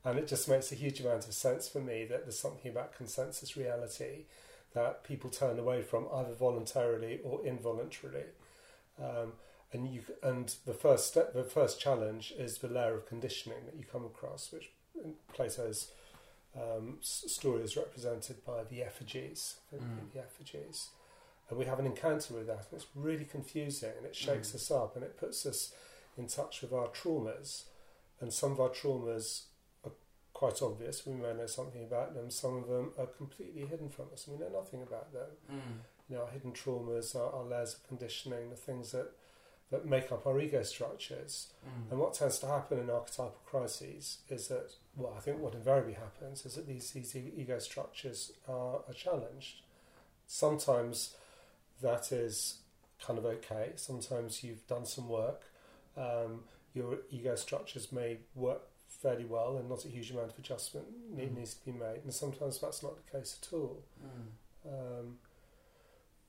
And 0.03 0.17
it 0.19 0.27
just 0.27 0.49
makes 0.49 0.71
a 0.71 0.75
huge 0.75 0.99
amount 0.99 1.27
of 1.27 1.33
sense 1.33 1.69
for 1.69 1.79
me 1.79 2.05
that 2.05 2.23
there's 2.23 2.39
something 2.39 2.69
about 2.71 2.93
consensus 2.95 3.55
reality 3.55 4.25
that 4.73 5.03
people 5.03 5.29
turn 5.29 5.59
away 5.59 5.83
from 5.83 6.07
either 6.13 6.33
voluntarily 6.33 7.19
or 7.23 7.45
involuntarily. 7.45 8.25
Um, 9.01 9.33
and 9.73 9.87
you 9.93 10.01
and 10.21 10.53
the 10.65 10.73
first 10.73 11.07
step, 11.07 11.33
the 11.33 11.43
first 11.43 11.79
challenge 11.79 12.33
is 12.37 12.57
the 12.57 12.67
layer 12.67 12.93
of 12.93 13.05
conditioning 13.05 13.59
that 13.65 13.75
you 13.75 13.85
come 13.89 14.05
across, 14.05 14.51
which 14.51 14.69
Plato's 15.33 15.91
um, 16.55 16.97
story 17.01 17.63
is 17.63 17.77
represented 17.77 18.43
by 18.45 18.63
the 18.65 18.83
effigies, 18.83 19.55
the, 19.71 19.77
Mm. 19.77 20.11
the 20.13 20.19
effigies, 20.19 20.89
and 21.49 21.57
we 21.57 21.65
have 21.65 21.79
an 21.79 21.85
encounter 21.85 22.33
with 22.33 22.47
that, 22.47 22.65
and 22.69 22.73
it's 22.73 22.87
really 22.93 23.23
confusing, 23.23 23.93
and 23.97 24.05
it 24.05 24.15
shakes 24.15 24.51
Mm. 24.51 24.55
us 24.55 24.71
up, 24.71 24.95
and 24.95 25.05
it 25.05 25.17
puts 25.17 25.45
us 25.45 25.73
in 26.17 26.27
touch 26.27 26.61
with 26.61 26.73
our 26.73 26.89
traumas, 26.89 27.63
and 28.19 28.33
some 28.33 28.51
of 28.51 28.59
our 28.59 28.69
traumas 28.69 29.43
are 29.85 29.91
quite 30.33 30.61
obvious. 30.61 31.05
We 31.05 31.13
may 31.13 31.33
know 31.33 31.47
something 31.47 31.83
about 31.83 32.13
them. 32.13 32.29
Some 32.29 32.57
of 32.57 32.67
them 32.67 32.91
are 32.97 33.07
completely 33.07 33.65
hidden 33.65 33.89
from 33.89 34.07
us, 34.11 34.27
and 34.27 34.37
we 34.37 34.43
know 34.45 34.51
nothing 34.51 34.81
about 34.81 35.13
them. 35.13 35.29
Mm. 35.49 35.79
You 36.11 36.17
know, 36.17 36.23
our 36.23 36.29
hidden 36.31 36.51
traumas, 36.51 37.15
our, 37.15 37.31
our 37.33 37.45
layers 37.45 37.75
of 37.75 37.87
conditioning, 37.87 38.49
the 38.49 38.55
things 38.55 38.91
that 38.91 39.11
that 39.71 39.85
make 39.85 40.11
up 40.11 40.27
our 40.27 40.37
ego 40.41 40.61
structures. 40.63 41.47
Mm. 41.65 41.91
And 41.91 41.99
what 42.01 42.13
tends 42.13 42.39
to 42.39 42.47
happen 42.47 42.77
in 42.77 42.89
archetypal 42.89 43.39
crises 43.45 44.17
is 44.27 44.49
that, 44.49 44.73
well, 44.97 45.13
I 45.17 45.21
think 45.21 45.39
what 45.39 45.53
invariably 45.55 45.93
happens 45.93 46.45
is 46.45 46.55
that 46.55 46.67
these, 46.67 46.91
these 46.91 47.15
ego 47.15 47.57
structures 47.57 48.33
are, 48.49 48.81
are 48.85 48.93
challenged. 48.93 49.61
Sometimes 50.27 51.15
that 51.81 52.11
is 52.11 52.57
kind 53.01 53.17
of 53.17 53.25
okay. 53.25 53.71
Sometimes 53.77 54.43
you've 54.43 54.67
done 54.67 54.85
some 54.85 55.07
work. 55.07 55.43
Um, 55.95 56.41
your 56.73 56.97
ego 57.09 57.35
structures 57.35 57.93
may 57.93 58.17
work 58.35 58.63
fairly 58.89 59.23
well 59.25 59.55
and 59.55 59.69
not 59.69 59.85
a 59.85 59.87
huge 59.87 60.11
amount 60.11 60.33
of 60.33 60.37
adjustment 60.39 60.85
need, 61.15 61.31
Mm. 61.31 61.37
needs 61.37 61.53
to 61.53 61.65
be 61.65 61.71
made. 61.71 62.01
And 62.03 62.13
sometimes 62.13 62.59
that's 62.59 62.83
not 62.83 62.95
the 62.97 63.17
case 63.19 63.39
at 63.41 63.53
all. 63.53 63.83
Mm. 64.05 64.69
Um, 64.99 65.17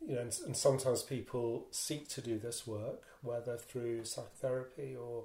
you 0.07 0.15
know, 0.15 0.21
and, 0.23 0.37
and 0.47 0.57
sometimes 0.57 1.03
people 1.03 1.67
seek 1.71 2.09
to 2.09 2.21
do 2.21 2.39
this 2.39 2.67
work, 2.67 3.03
whether 3.23 3.57
through 3.57 4.05
psychotherapy 4.05 4.97
or 4.97 5.25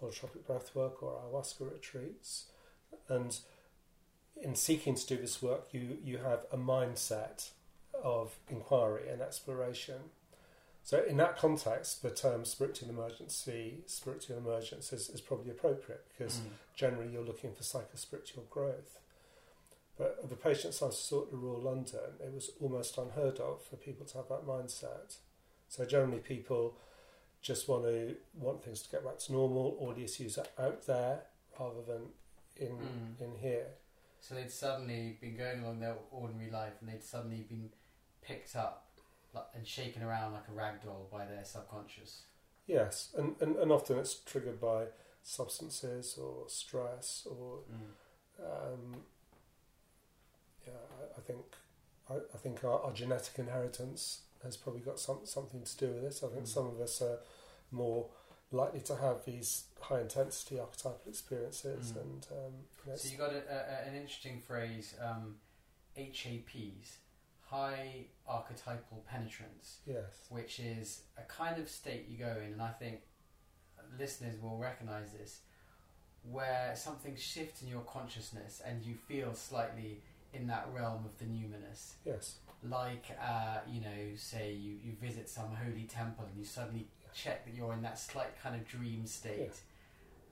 holotropic 0.00 0.46
breath 0.46 0.74
work 0.74 1.02
or 1.02 1.20
ayahuasca 1.20 1.72
retreats. 1.72 2.46
And 3.08 3.36
in 4.40 4.54
seeking 4.54 4.94
to 4.94 5.06
do 5.06 5.16
this 5.16 5.42
work, 5.42 5.68
you, 5.72 5.98
you 6.02 6.18
have 6.18 6.46
a 6.52 6.56
mindset 6.56 7.50
of 8.02 8.36
inquiry 8.48 9.08
and 9.10 9.20
exploration. 9.20 10.00
So, 10.84 11.02
in 11.04 11.16
that 11.18 11.36
context, 11.36 12.02
the 12.02 12.10
term 12.10 12.44
spiritual 12.44 12.90
emergency, 12.90 13.82
spiritual 13.86 14.36
emergence 14.38 14.92
is, 14.92 15.08
is 15.10 15.20
probably 15.20 15.50
appropriate 15.50 16.04
because 16.08 16.38
Mm. 16.38 16.50
generally 16.74 17.12
you're 17.12 17.22
looking 17.24 17.52
for 17.54 17.62
psychospiritual 17.62 18.48
growth. 18.50 18.98
But 20.02 20.18
of 20.24 20.30
the 20.30 20.36
patients 20.36 20.82
I 20.82 20.86
at 20.86 21.30
the 21.30 21.36
Royal 21.36 21.60
London, 21.60 22.00
it 22.18 22.32
was 22.34 22.50
almost 22.60 22.98
unheard 22.98 23.38
of 23.38 23.62
for 23.62 23.76
people 23.76 24.04
to 24.06 24.16
have 24.16 24.28
that 24.30 24.44
mindset. 24.44 25.18
So 25.68 25.84
generally, 25.84 26.18
people 26.18 26.76
just 27.40 27.68
want 27.68 27.84
to 27.84 28.16
want 28.34 28.64
things 28.64 28.82
to 28.82 28.90
get 28.90 29.04
back 29.04 29.18
to 29.18 29.32
normal. 29.32 29.76
All 29.78 29.92
the 29.92 30.02
issues 30.02 30.38
are 30.38 30.46
out 30.58 30.86
there 30.88 31.22
rather 31.58 31.82
than 31.82 32.02
in 32.56 32.72
Mm. 32.76 33.20
in 33.20 33.36
here. 33.38 33.68
So 34.20 34.34
they'd 34.34 34.50
suddenly 34.50 35.18
been 35.20 35.36
going 35.36 35.62
along 35.62 35.78
their 35.78 35.96
ordinary 36.10 36.50
life, 36.50 36.74
and 36.80 36.88
they'd 36.88 37.02
suddenly 37.04 37.42
been 37.42 37.70
picked 38.22 38.56
up 38.56 38.88
and 39.54 39.66
shaken 39.66 40.02
around 40.02 40.32
like 40.32 40.48
a 40.48 40.52
rag 40.52 40.82
doll 40.82 41.06
by 41.12 41.26
their 41.26 41.44
subconscious. 41.44 42.22
Yes, 42.66 43.14
and, 43.16 43.36
and, 43.40 43.56
and 43.56 43.70
often 43.72 43.98
it's 43.98 44.14
triggered 44.14 44.60
by 44.60 44.86
substances 45.22 46.18
or 46.18 46.48
stress 46.48 47.24
or 47.30 47.60
Mm. 47.70 47.94
um, 48.50 49.04
yeah, 50.66 50.72
I, 51.00 51.18
I 51.18 51.20
think 51.22 51.40
I, 52.10 52.14
I 52.34 52.38
think 52.38 52.64
our, 52.64 52.80
our 52.82 52.92
genetic 52.92 53.38
inheritance 53.38 54.22
has 54.42 54.56
probably 54.56 54.80
got 54.80 54.98
some, 54.98 55.20
something 55.24 55.62
to 55.62 55.76
do 55.76 55.86
with 55.92 56.02
this. 56.02 56.22
I 56.24 56.28
think 56.28 56.44
Mm. 56.44 56.48
some 56.48 56.66
of 56.66 56.80
us 56.80 57.00
are 57.00 57.20
more 57.70 58.08
likely 58.50 58.80
to 58.80 58.96
have 58.96 59.24
these 59.24 59.64
high 59.80 60.00
intensity 60.00 60.58
archetypal 60.58 61.00
experiences, 61.08 61.92
Mm. 61.92 62.00
and 62.02 62.26
um, 62.32 62.52
you 62.84 62.90
know, 62.90 62.96
So 62.96 63.08
you 63.08 63.16
got 63.18 63.32
a, 63.32 63.42
a, 63.48 63.88
an 63.88 63.94
interesting 63.94 64.40
phrase, 64.40 64.94
um, 65.00 65.36
HAPs, 65.96 66.96
high 67.42 68.06
archetypal 68.26 69.04
penetrance, 69.08 69.78
yes, 69.86 70.26
which 70.28 70.58
is 70.58 71.02
a 71.16 71.22
kind 71.22 71.60
of 71.60 71.68
state 71.68 72.08
you 72.08 72.18
go 72.18 72.36
in, 72.44 72.52
and 72.54 72.62
I 72.62 72.72
think 72.72 73.02
listeners 73.98 74.40
will 74.42 74.58
recognize 74.58 75.12
this, 75.12 75.40
where 76.30 76.74
something 76.76 77.16
shifts 77.16 77.62
in 77.62 77.68
your 77.68 77.82
consciousness 77.82 78.60
and 78.64 78.82
you 78.84 78.94
feel 78.94 79.34
slightly 79.34 80.00
in 80.34 80.46
that 80.46 80.68
realm 80.72 81.04
of 81.04 81.16
the 81.18 81.24
numinous. 81.24 81.92
yes, 82.04 82.36
Like, 82.68 83.06
uh, 83.20 83.58
you 83.70 83.80
know, 83.80 84.14
say 84.16 84.52
you, 84.52 84.76
you 84.84 84.92
visit 85.00 85.28
some 85.28 85.54
holy 85.54 85.84
temple 85.84 86.24
and 86.24 86.38
you 86.38 86.44
suddenly 86.44 86.86
check 87.14 87.44
that 87.44 87.54
you're 87.54 87.72
in 87.72 87.82
that 87.82 87.98
slight 87.98 88.40
kind 88.42 88.54
of 88.54 88.66
dream 88.66 89.06
state, 89.06 89.52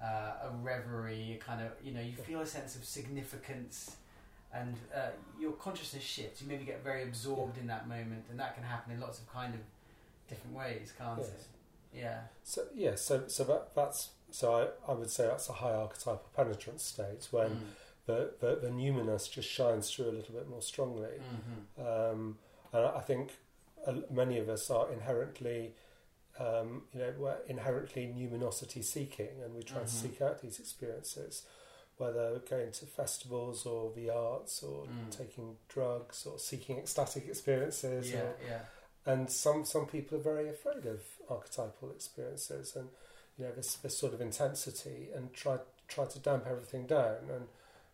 uh, 0.02 0.06
a 0.44 0.50
reverie, 0.62 1.38
a 1.40 1.44
kind 1.44 1.60
of, 1.60 1.72
you 1.84 1.92
know, 1.92 2.00
you 2.00 2.14
Yeah. 2.18 2.24
feel 2.24 2.40
a 2.40 2.46
sense 2.46 2.76
of 2.76 2.84
significance 2.84 3.96
and 4.52 4.76
uh, 4.94 5.10
your 5.38 5.52
consciousness 5.52 6.02
shifts. 6.02 6.40
You 6.42 6.48
maybe 6.48 6.64
get 6.64 6.82
very 6.82 7.02
absorbed 7.04 7.58
in 7.58 7.66
that 7.68 7.86
moment, 7.88 8.24
and 8.30 8.40
that 8.40 8.54
can 8.54 8.64
happen 8.64 8.92
in 8.92 9.00
lots 9.00 9.18
of 9.20 9.30
kind 9.32 9.54
of 9.54 9.60
different 10.28 10.56
ways, 10.56 10.92
can't 10.96 11.18
Yes. 11.18 11.28
it? 11.28 11.46
Yeah. 11.92 12.20
So 12.44 12.62
yeah, 12.74 12.94
so 12.94 13.26
so 13.28 13.44
that 13.44 13.74
that's 13.74 14.10
so 14.30 14.54
I, 14.54 14.90
I 14.90 14.94
would 14.94 15.10
say 15.10 15.26
that's 15.26 15.48
a 15.48 15.52
high 15.52 15.72
archetypal 15.74 16.28
penetrance 16.34 16.84
state 16.84 17.28
when 17.32 17.50
Mm. 17.50 17.60
The, 18.10 18.32
the 18.40 18.50
the 18.64 18.68
numinous 18.68 19.30
just 19.30 19.48
shines 19.48 19.90
through 19.90 20.08
a 20.10 20.16
little 20.18 20.34
bit 20.34 20.48
more 20.48 20.62
strongly. 20.62 21.14
Mhm. 21.36 21.86
Um, 22.12 22.38
and 22.72 22.84
I 22.86 23.00
think 23.00 23.30
many 24.10 24.38
of 24.38 24.48
us 24.48 24.70
are 24.70 24.92
inherently, 24.92 25.74
um, 26.38 26.68
you 26.92 27.00
know, 27.00 27.12
we're 27.18 27.38
inherently 27.48 28.06
numinosity 28.06 28.82
seeking, 28.84 29.34
and 29.42 29.54
we 29.54 29.62
try 29.62 29.80
Mhm. 29.82 29.86
to 29.92 29.96
seek 30.02 30.22
out 30.22 30.40
these 30.42 30.58
experiences, 30.60 31.44
whether 31.96 32.38
going 32.54 32.72
to 32.72 32.86
festivals 32.86 33.66
or 33.66 33.92
the 33.92 34.08
arts 34.10 34.62
or 34.62 34.86
Mm. 34.86 35.10
taking 35.10 35.58
drugs 35.68 36.26
or 36.26 36.38
seeking 36.38 36.78
ecstatic 36.78 37.26
experiences. 37.28 38.10
Yeah, 38.10 38.22
Or, 38.22 38.36
yeah. 38.46 38.64
and 39.06 39.30
some 39.30 39.64
some 39.64 39.86
people 39.86 40.18
are 40.18 40.22
very 40.34 40.48
afraid 40.48 40.84
of 40.86 41.00
archetypal 41.28 41.90
experiences 41.90 42.76
and 42.76 42.88
you 43.36 43.44
know 43.46 43.52
this 43.52 43.74
this 43.76 43.96
sort 43.96 44.12
of 44.14 44.20
intensity 44.20 45.10
and 45.14 45.32
try 45.32 45.58
try 45.88 46.04
to 46.06 46.18
damp 46.18 46.46
everything 46.46 46.86
down 46.86 47.28
and 47.30 47.48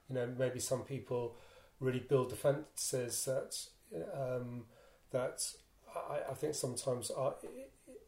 you 0.08 0.14
know 0.14 0.28
maybe 0.38 0.60
some 0.60 0.82
people 0.82 1.36
really 1.80 2.00
build 2.00 2.30
defenses 2.30 3.24
that 3.24 3.56
um, 4.14 4.64
that 5.10 5.42
I, 5.94 6.30
I 6.30 6.34
think 6.34 6.54
sometimes 6.54 7.10
are 7.10 7.34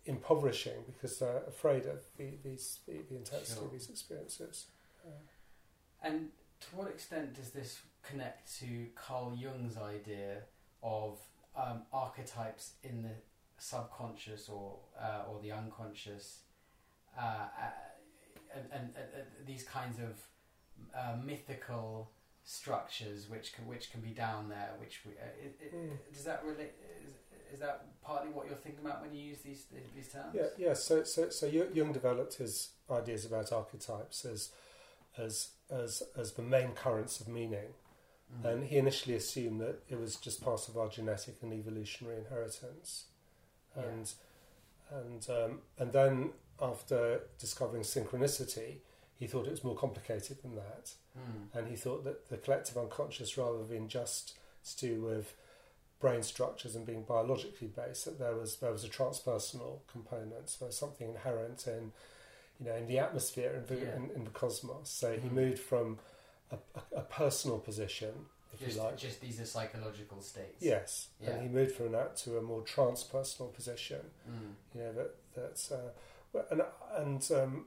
impoverishing 0.04 0.84
because 0.86 1.18
they're 1.18 1.42
afraid 1.46 1.86
of 1.86 2.00
the, 2.16 2.30
these 2.42 2.80
the, 2.86 2.94
the 3.08 3.16
intensity 3.16 3.54
Sure. 3.54 3.64
of 3.64 3.72
these 3.72 3.90
experiences. 3.90 4.66
And 6.02 6.28
to 6.60 6.76
what 6.76 6.88
extent 6.88 7.34
does 7.34 7.50
this 7.50 7.80
connect 8.02 8.58
to 8.60 8.86
Carl 8.94 9.34
Jung's 9.36 9.76
idea 9.76 10.42
of 10.82 11.18
um, 11.56 11.82
archetypes 11.92 12.72
in 12.82 13.02
the 13.02 13.14
subconscious 13.58 14.48
or 14.48 14.76
uh, 15.00 15.28
or 15.28 15.40
the 15.42 15.52
unconscious, 15.52 16.40
uh, 17.18 17.20
uh, 17.20 17.70
and, 18.54 18.64
and, 18.72 18.90
and, 18.96 19.46
these 19.46 19.64
kinds 19.64 19.98
of 19.98 20.22
uh, 20.94 21.16
mythical 21.24 22.10
structures 22.44 23.28
which 23.28 23.52
can, 23.52 23.66
which 23.66 23.92
can 23.92 24.00
be 24.00 24.10
down 24.10 24.48
there. 24.48 24.70
Which 24.80 25.00
we, 25.06 25.12
uh, 25.12 25.26
it, 25.42 25.58
it, 25.60 25.74
mm. 25.74 26.12
does 26.12 26.24
that 26.24 26.42
relate? 26.44 26.72
Is, 27.04 27.12
is, 27.52 27.60
that 27.60 27.86
partly 28.02 28.30
what 28.30 28.46
you're 28.46 28.56
thinking 28.56 28.84
about 28.84 29.02
when 29.02 29.14
you 29.14 29.22
use 29.22 29.38
these 29.44 29.66
these 29.94 30.08
terms? 30.08 30.34
Yeah, 30.34 30.46
yeah. 30.56 30.74
So 30.74 31.04
so 31.04 31.28
so 31.30 31.46
Jung 31.46 31.92
developed 31.92 32.34
his 32.34 32.70
ideas 32.90 33.26
about 33.26 33.52
archetypes 33.52 34.24
as 34.24 34.50
as 35.18 35.50
as 35.70 36.02
as 36.16 36.32
the 36.32 36.42
main 36.42 36.72
currents 36.72 37.20
of 37.20 37.28
meaning. 37.28 37.74
Mm. 38.42 38.50
And 38.50 38.64
he 38.64 38.76
initially 38.76 39.14
assumed 39.14 39.60
that 39.60 39.80
it 39.88 39.98
was 39.98 40.16
just 40.16 40.42
part 40.42 40.68
of 40.68 40.76
our 40.76 40.88
genetic 40.88 41.36
and 41.42 41.52
evolutionary 41.52 42.18
inheritance, 42.18 43.04
and 43.74 44.10
yeah. 44.90 44.98
and 44.98 45.26
um, 45.30 45.58
and 45.78 45.92
then 45.92 46.30
after 46.60 47.22
discovering 47.38 47.82
synchronicity, 47.82 48.78
he 49.18 49.26
thought 49.26 49.46
it 49.46 49.50
was 49.50 49.64
more 49.64 49.76
complicated 49.76 50.42
than 50.42 50.54
that, 50.54 50.92
mm. 51.18 51.58
and 51.58 51.68
he 51.68 51.76
thought 51.76 52.04
that 52.04 52.28
the 52.28 52.36
collective 52.36 52.76
unconscious, 52.76 53.36
rather 53.36 53.64
than 53.64 53.88
just 53.88 54.34
to 54.64 54.86
do 54.86 55.00
with 55.02 55.34
brain 56.00 56.22
structures 56.22 56.76
and 56.76 56.86
being 56.86 57.02
biologically 57.02 57.68
based, 57.68 58.04
that 58.04 58.18
there 58.18 58.34
was 58.34 58.56
there 58.56 58.72
was 58.72 58.84
a 58.84 58.88
transpersonal 58.88 59.80
component, 59.90 60.48
so 60.48 60.70
something 60.70 61.08
inherent 61.08 61.66
in 61.66 61.92
you 62.60 62.66
know, 62.66 62.74
in 62.74 62.86
the 62.86 62.98
atmosphere 62.98 63.52
in 63.56 63.66
the, 63.66 63.80
yeah. 63.80 63.96
in, 63.96 64.10
in, 64.16 64.24
the 64.24 64.30
cosmos. 64.30 64.88
So 64.88 65.12
mm. 65.12 65.22
he 65.22 65.28
moved 65.28 65.60
from 65.60 65.98
a, 66.50 66.56
a, 66.74 66.98
a, 66.98 67.02
personal 67.02 67.58
position, 67.58 68.10
if 68.52 68.60
just, 68.60 68.76
you 68.76 68.82
like. 68.82 68.96
Just 68.96 69.20
these 69.20 69.40
are 69.40 69.44
psychological 69.44 70.20
states. 70.20 70.56
Yes, 70.60 71.08
yeah. 71.22 71.30
and 71.30 71.42
he 71.42 71.48
moved 71.48 71.72
from 71.72 71.92
that 71.92 72.16
to 72.18 72.38
a 72.38 72.42
more 72.42 72.62
transpersonal 72.62 73.52
position. 73.54 74.00
Mm. 74.28 74.54
You 74.74 74.80
know 74.80 74.92
that 74.92 75.14
that's 75.36 75.70
uh, 75.70 75.90
and 76.50 76.62
and 76.96 77.30
um, 77.32 77.64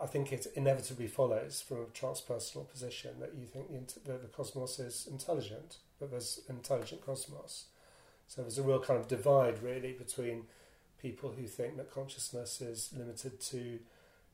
I, 0.00 0.04
I, 0.04 0.06
think 0.06 0.32
it 0.32 0.46
inevitably 0.54 1.06
follows 1.06 1.62
from 1.66 1.78
a 1.78 1.84
transpersonal 1.86 2.68
position 2.68 3.20
that 3.20 3.34
you 3.34 3.46
think 3.46 3.68
the, 3.68 4.12
the, 4.12 4.18
the 4.18 4.28
cosmos 4.28 4.78
is 4.78 5.06
intelligent, 5.10 5.78
that 6.00 6.10
there's 6.10 6.40
an 6.48 6.56
intelligent 6.56 7.04
cosmos. 7.04 7.66
So 8.28 8.42
there's 8.42 8.58
a 8.58 8.62
real 8.62 8.80
kind 8.80 8.98
of 8.98 9.08
divide 9.08 9.62
really 9.62 9.92
between 9.92 10.44
people 11.00 11.34
who 11.38 11.46
think 11.46 11.76
that 11.76 11.92
consciousness 11.92 12.60
is 12.60 12.90
limited 12.96 13.40
to 13.40 13.78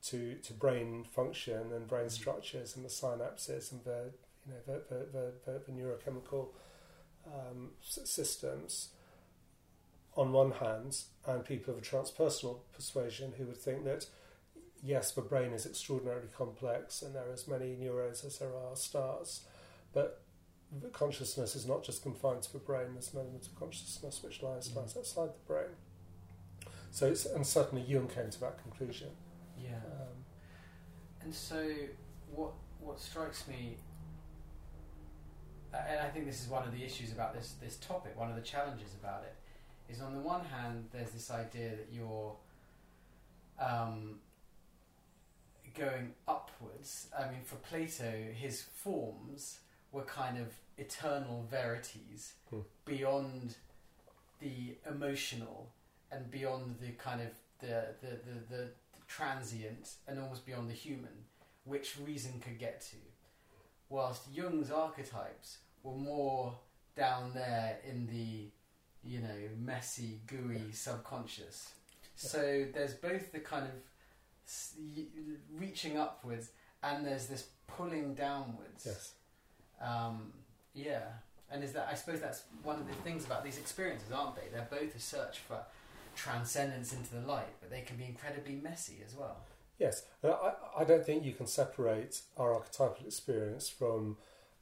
to, 0.09 0.35
to 0.43 0.53
brain 0.53 1.05
function 1.09 1.71
and 1.71 1.87
brain 1.87 2.07
mm. 2.07 2.11
structures 2.11 2.75
and 2.75 2.83
the 2.83 2.89
synapses 2.89 3.71
and 3.71 3.81
the 3.85 4.11
you 4.45 4.53
know 4.53 4.59
the 4.65 4.81
the, 4.89 5.05
the, 5.11 5.33
the, 5.45 5.61
the 5.65 5.71
neurochemical 5.71 6.47
um, 7.25 7.69
systems 7.81 8.89
on 10.15 10.31
one 10.31 10.51
hand, 10.51 10.97
and 11.25 11.43
people 11.43 11.73
of 11.73 11.79
a 11.79 11.81
transpersonal 11.81 12.59
persuasion 12.73 13.33
who 13.37 13.45
would 13.45 13.57
think 13.57 13.83
that 13.85 14.05
yes, 14.83 15.11
the 15.11 15.21
brain 15.21 15.53
is 15.53 15.65
extraordinarily 15.65 16.27
complex 16.35 17.01
and 17.01 17.15
there 17.15 17.27
are 17.29 17.33
as 17.33 17.47
many 17.47 17.75
neurons 17.79 18.23
as 18.23 18.37
there 18.39 18.55
are 18.55 18.75
stars, 18.75 19.41
but 19.93 20.21
consciousness 20.91 21.55
is 21.55 21.65
not 21.67 21.83
just 21.83 22.03
confined 22.03 22.41
to 22.43 22.53
the 22.53 22.59
brain. 22.59 22.87
There's 22.93 23.13
an 23.13 23.19
element 23.19 23.47
of 23.47 23.55
consciousness 23.55 24.21
which 24.23 24.41
lies, 24.41 24.69
mm. 24.69 24.75
lies 24.75 24.97
outside 24.97 25.29
the 25.29 25.47
brain. 25.47 25.69
So, 26.91 27.07
and 27.33 27.45
certainly 27.45 27.83
Jung 27.85 28.07
came 28.07 28.29
to 28.29 28.39
that 28.41 28.61
conclusion. 28.61 29.09
Yeah. 29.57 29.69
Um, 29.69 30.23
and 31.21 31.33
so, 31.33 31.65
what 32.35 32.51
what 32.79 32.99
strikes 32.99 33.47
me, 33.47 33.77
and 35.73 35.99
I 36.01 36.09
think 36.09 36.25
this 36.25 36.41
is 36.41 36.49
one 36.49 36.67
of 36.67 36.71
the 36.71 36.83
issues 36.83 37.11
about 37.11 37.33
this 37.33 37.55
this 37.61 37.77
topic, 37.77 38.19
one 38.19 38.29
of 38.29 38.35
the 38.35 38.43
challenges 38.43 38.93
about 39.01 39.23
it, 39.23 39.91
is 39.91 40.01
on 40.01 40.13
the 40.13 40.19
one 40.19 40.45
hand, 40.45 40.85
there's 40.91 41.11
this 41.11 41.31
idea 41.31 41.69
that 41.69 41.87
you're 41.91 42.35
um, 43.59 44.19
going 45.77 46.13
upwards. 46.27 47.07
I 47.17 47.29
mean, 47.29 47.41
for 47.43 47.55
Plato, 47.55 48.11
his 48.33 48.61
forms 48.61 49.59
were 49.91 50.03
kind 50.03 50.37
of 50.37 50.47
eternal 50.77 51.45
verities 51.49 52.33
hmm. 52.49 52.59
beyond 52.85 53.55
the 54.39 54.75
emotional 54.89 55.69
and 56.11 56.29
beyond 56.29 56.75
the 56.81 56.91
kind 56.91 57.21
of 57.21 57.27
the 57.59 57.95
the, 58.01 58.07
the, 58.07 58.55
the 58.55 58.67
transient 59.07 59.89
and 60.07 60.19
almost 60.19 60.45
beyond 60.45 60.69
the 60.69 60.73
human, 60.73 61.25
which 61.65 61.97
reason 62.03 62.39
could 62.39 62.59
get 62.59 62.81
to. 62.81 62.97
Whilst 63.89 64.23
Jung's 64.33 64.71
archetypes 64.71 65.59
were 65.83 65.95
more 65.95 66.55
down 66.95 67.31
there 67.33 67.77
in 67.87 68.07
the, 68.07 68.49
you 69.07 69.19
know, 69.19 69.49
messy, 69.59 70.21
gooey 70.27 70.71
subconscious. 70.71 71.73
So 72.15 72.65
there's 72.73 72.93
both 72.93 73.31
the 73.31 73.39
kind 73.39 73.65
of 73.65 73.71
reaching 75.57 75.97
upwards 75.97 76.49
and 76.81 77.05
there's 77.05 77.27
this 77.27 77.47
pulling 77.67 78.13
downwards. 78.13 78.85
Yes. 78.85 79.13
Um, 79.81 80.33
yeah. 80.73 81.03
And 81.51 81.63
is 81.63 81.71
that 81.73 81.87
I 81.89 81.95
suppose 81.95 82.19
that's 82.19 82.43
one 82.63 82.79
of 82.79 82.87
the 82.87 82.93
things 82.95 83.25
about 83.25 83.43
these 83.43 83.57
experiences, 83.57 84.11
aren't 84.11 84.35
they? 84.35 84.49
They're 84.51 84.67
both 84.69 84.95
a 84.95 84.99
search 84.99 85.39
for 85.39 85.59
transcendence 86.15 86.93
into 86.93 87.13
the 87.15 87.21
light, 87.21 87.53
but 87.59 87.69
they 87.69 87.81
can 87.81 87.97
be 87.97 88.05
incredibly 88.05 88.55
messy 88.55 88.97
as 89.05 89.15
well. 89.15 89.37
Yes, 89.79 90.03
I, 90.23 90.53
I 90.77 90.83
don't 90.83 91.05
think 91.05 91.23
you 91.25 91.33
can 91.33 91.47
separate 91.47 92.21
our 92.37 92.53
archetypal 92.53 93.05
experience 93.05 93.69
from 93.69 94.17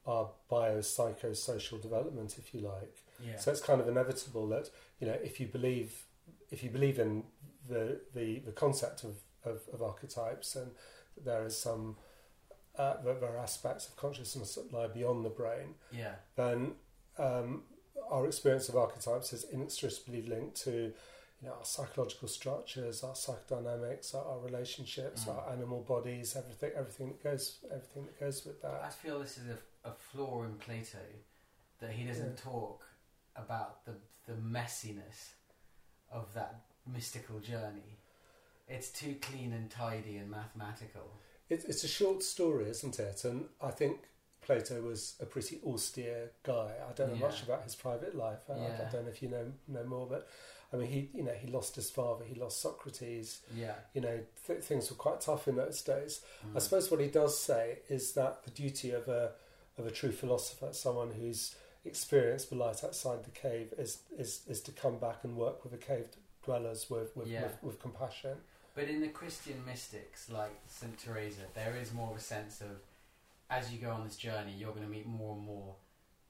our 0.06 0.30
biopsychosocial 0.50 1.82
development, 1.82 2.36
if 2.38 2.54
you 2.54 2.62
like. 2.62 3.04
Yeah. 3.24 3.38
So 3.38 3.52
it's 3.52 3.62
kind 3.62 3.80
of 3.82 3.88
inevitable 3.88 4.48
that 4.50 4.70
you 5.00 5.08
know 5.08 5.17
if 5.24 5.39
you 5.39 5.48
believe 5.48 6.06
if 6.50 6.63
you 6.63 6.70
believe 6.70 7.00
in 7.00 7.24
the 7.70 8.00
the, 8.15 8.39
the 8.39 8.52
concept 8.52 9.04
of, 9.04 9.15
of, 9.45 9.62
of 9.73 9.82
archetypes 9.82 10.56
and 10.56 10.71
there 11.23 11.45
is 11.45 11.58
some 11.58 11.95
uh, 12.77 12.95
there 13.04 13.23
are 13.23 13.38
aspects 13.38 13.88
of 13.88 13.95
consciousness 13.97 14.56
that 14.56 14.71
lie 14.71 14.88
beyond 14.88 15.25
the 15.25 15.30
brain. 15.30 15.75
Yeah. 15.91 16.13
Then 16.38 16.73
um, 17.17 17.63
our 18.10 18.25
experience 18.25 18.69
of 18.69 18.77
archetypes 18.77 19.34
is 19.34 19.43
inextricably 19.51 20.21
linked 20.21 20.56
to 20.63 20.93
you 21.41 21.47
know, 21.47 21.54
our 21.54 21.65
psychological 21.65 22.27
structures, 22.27 23.04
our 23.04 23.13
psychodynamics, 23.13 24.15
our, 24.15 24.23
our 24.23 24.39
relationships, 24.39 25.25
mm. 25.25 25.36
our 25.36 25.51
animal 25.51 25.82
bodies, 25.82 26.36
everything, 26.38 26.71
everything 26.77 27.08
that 27.10 27.23
goes, 27.23 27.58
everything 27.65 28.06
that 28.06 28.19
goes 28.19 28.45
with 28.45 28.62
that. 28.62 28.84
I 28.86 28.89
feel 28.89 29.19
this 29.19 29.38
is 29.38 29.49
a, 29.49 29.89
a 29.89 29.91
flaw 29.91 30.43
in 30.43 30.54
Plato 30.54 30.99
that 31.80 31.91
he 31.91 32.06
doesn't 32.06 32.38
yeah. 32.38 32.51
talk 32.51 32.86
about 33.36 33.86
the 33.86 33.93
the 34.27 34.34
messiness 34.34 35.34
of 36.12 36.34
that 36.36 36.62
mystical 36.91 37.39
journey. 37.39 37.97
It's 38.72 38.90
too 38.90 39.16
clean 39.22 39.54
and 39.54 39.70
tidy 39.70 40.18
and 40.18 40.30
mathematical. 40.30 41.12
It, 41.50 41.66
it's 41.68 41.84
a 41.84 41.88
short 41.88 42.24
story, 42.24 42.70
isn't 42.70 43.00
it? 43.00 43.26
And 43.26 43.46
I 43.62 43.72
think 43.72 43.98
Plato 44.42 44.82
was 44.82 45.16
a 45.22 45.26
pretty 45.26 45.60
austere 45.66 46.32
guy. 46.44 46.72
I 46.90 46.94
don't 46.94 47.10
know 47.10 47.16
yeah. 47.16 47.28
much 47.28 47.44
about 47.44 47.64
his 47.64 47.76
private 47.76 48.16
life. 48.16 48.40
I, 48.50 48.58
yeah. 48.58 48.88
I, 48.88 48.92
don't 48.92 49.04
know 49.04 49.12
if 49.12 49.22
you 49.22 49.30
know 49.30 49.46
know 49.68 49.84
more, 49.84 50.08
but 50.08 50.28
I 50.74 50.78
mean, 50.78 50.88
he 50.88 51.10
you 51.14 51.24
know 51.24 51.34
he 51.34 51.48
lost 51.48 51.76
his 51.76 51.90
father, 51.90 52.26
he 52.26 52.40
lost 52.40 52.62
Socrates. 52.62 53.42
Yeah, 53.56 53.76
you 53.94 54.02
know 54.02 54.20
th- 54.48 54.62
things 54.62 54.90
were 54.90 54.96
quite 54.96 55.22
tough 55.22 55.48
in 55.48 55.58
those 55.58 55.82
days. 55.82 56.22
Mm. 56.46 56.56
I 56.56 56.60
suppose 56.60 56.90
what 56.90 57.00
he 57.02 57.08
does 57.08 57.40
say 57.40 57.80
is 57.90 58.14
that 58.14 58.44
the 58.44 58.52
duty 58.52 58.92
of 58.92 59.08
a 59.08 59.32
of 59.78 59.86
a 59.86 59.92
true 59.92 60.12
philosopher, 60.12 60.70
someone 60.72 61.12
who's 61.12 61.56
experienced 61.86 62.50
the 62.50 62.56
light 62.56 62.84
outside 62.84 63.24
the 63.24 63.32
cave, 63.32 63.74
is 63.78 64.00
is 64.18 64.42
is 64.48 64.62
to 64.62 64.72
come 64.72 64.98
back 64.98 65.20
and 65.24 65.36
work 65.36 65.64
with 65.64 65.72
the 65.72 65.78
cave 65.78 66.08
dwellers 66.44 66.90
with 66.90 67.16
with, 67.16 67.28
yeah. 67.28 67.44
with, 67.44 67.64
with 67.64 67.80
compassion. 67.80 68.38
But 68.82 68.89
in 68.89 69.00
the 69.00 69.10
Christian 69.10 69.63
mystics 69.63 70.28
like 70.28 70.60
Saint 70.65 70.98
Teresa, 70.98 71.41
there 71.54 71.76
is 71.80 71.94
more 71.94 72.10
of 72.10 72.17
a 72.17 72.20
sense 72.20 72.62
of 72.62 72.82
as 73.48 73.72
you 73.72 73.78
go 73.78 73.91
on 73.91 74.04
this 74.04 74.15
journey, 74.15 74.56
you're 74.58 74.72
going 74.72 74.82
to 74.82 74.89
meet 74.89 75.06
more 75.06 75.36
and 75.36 75.46
more 75.46 75.76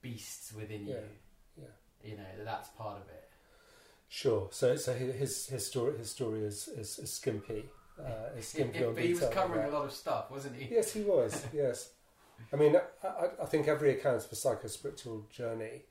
beasts 0.02 0.52
within 0.54 0.86
you. 0.86 0.98
Yeah. 1.58 1.64
You 2.04 2.18
know 2.18 2.44
that's 2.44 2.68
part 2.68 2.98
of 2.98 3.08
it. 3.08 3.30
Sure. 4.10 4.50
So, 4.52 4.76
so 4.76 4.94
his 4.94 5.48
his 5.48 5.66
story 5.66 5.98
his 5.98 6.12
story 6.12 6.42
is 6.42 6.68
is, 6.68 7.00
is 7.00 7.14
skimpy. 7.14 7.70
Uh, 7.98 8.36
is 8.38 8.50
skimpy 8.50 8.84
but 8.84 9.02
he 9.02 9.14
was 9.14 9.30
covering 9.30 9.70
a 9.70 9.70
lot 9.70 9.86
of 9.86 9.94
stuff, 9.94 10.30
wasn't 10.30 10.58
he? 10.58 10.76
Yes, 10.76 10.92
he 10.92 11.04
was. 11.04 11.46
yes. 11.54 11.92
I 12.52 12.58
mean, 12.58 12.76
I, 13.02 13.28
I 13.42 13.46
think 13.46 13.70
every 13.70 13.92
account 13.92 14.26
of 14.26 14.32
a 14.32 14.36
psycho-spiritual 14.36 15.28
journey 15.32 15.84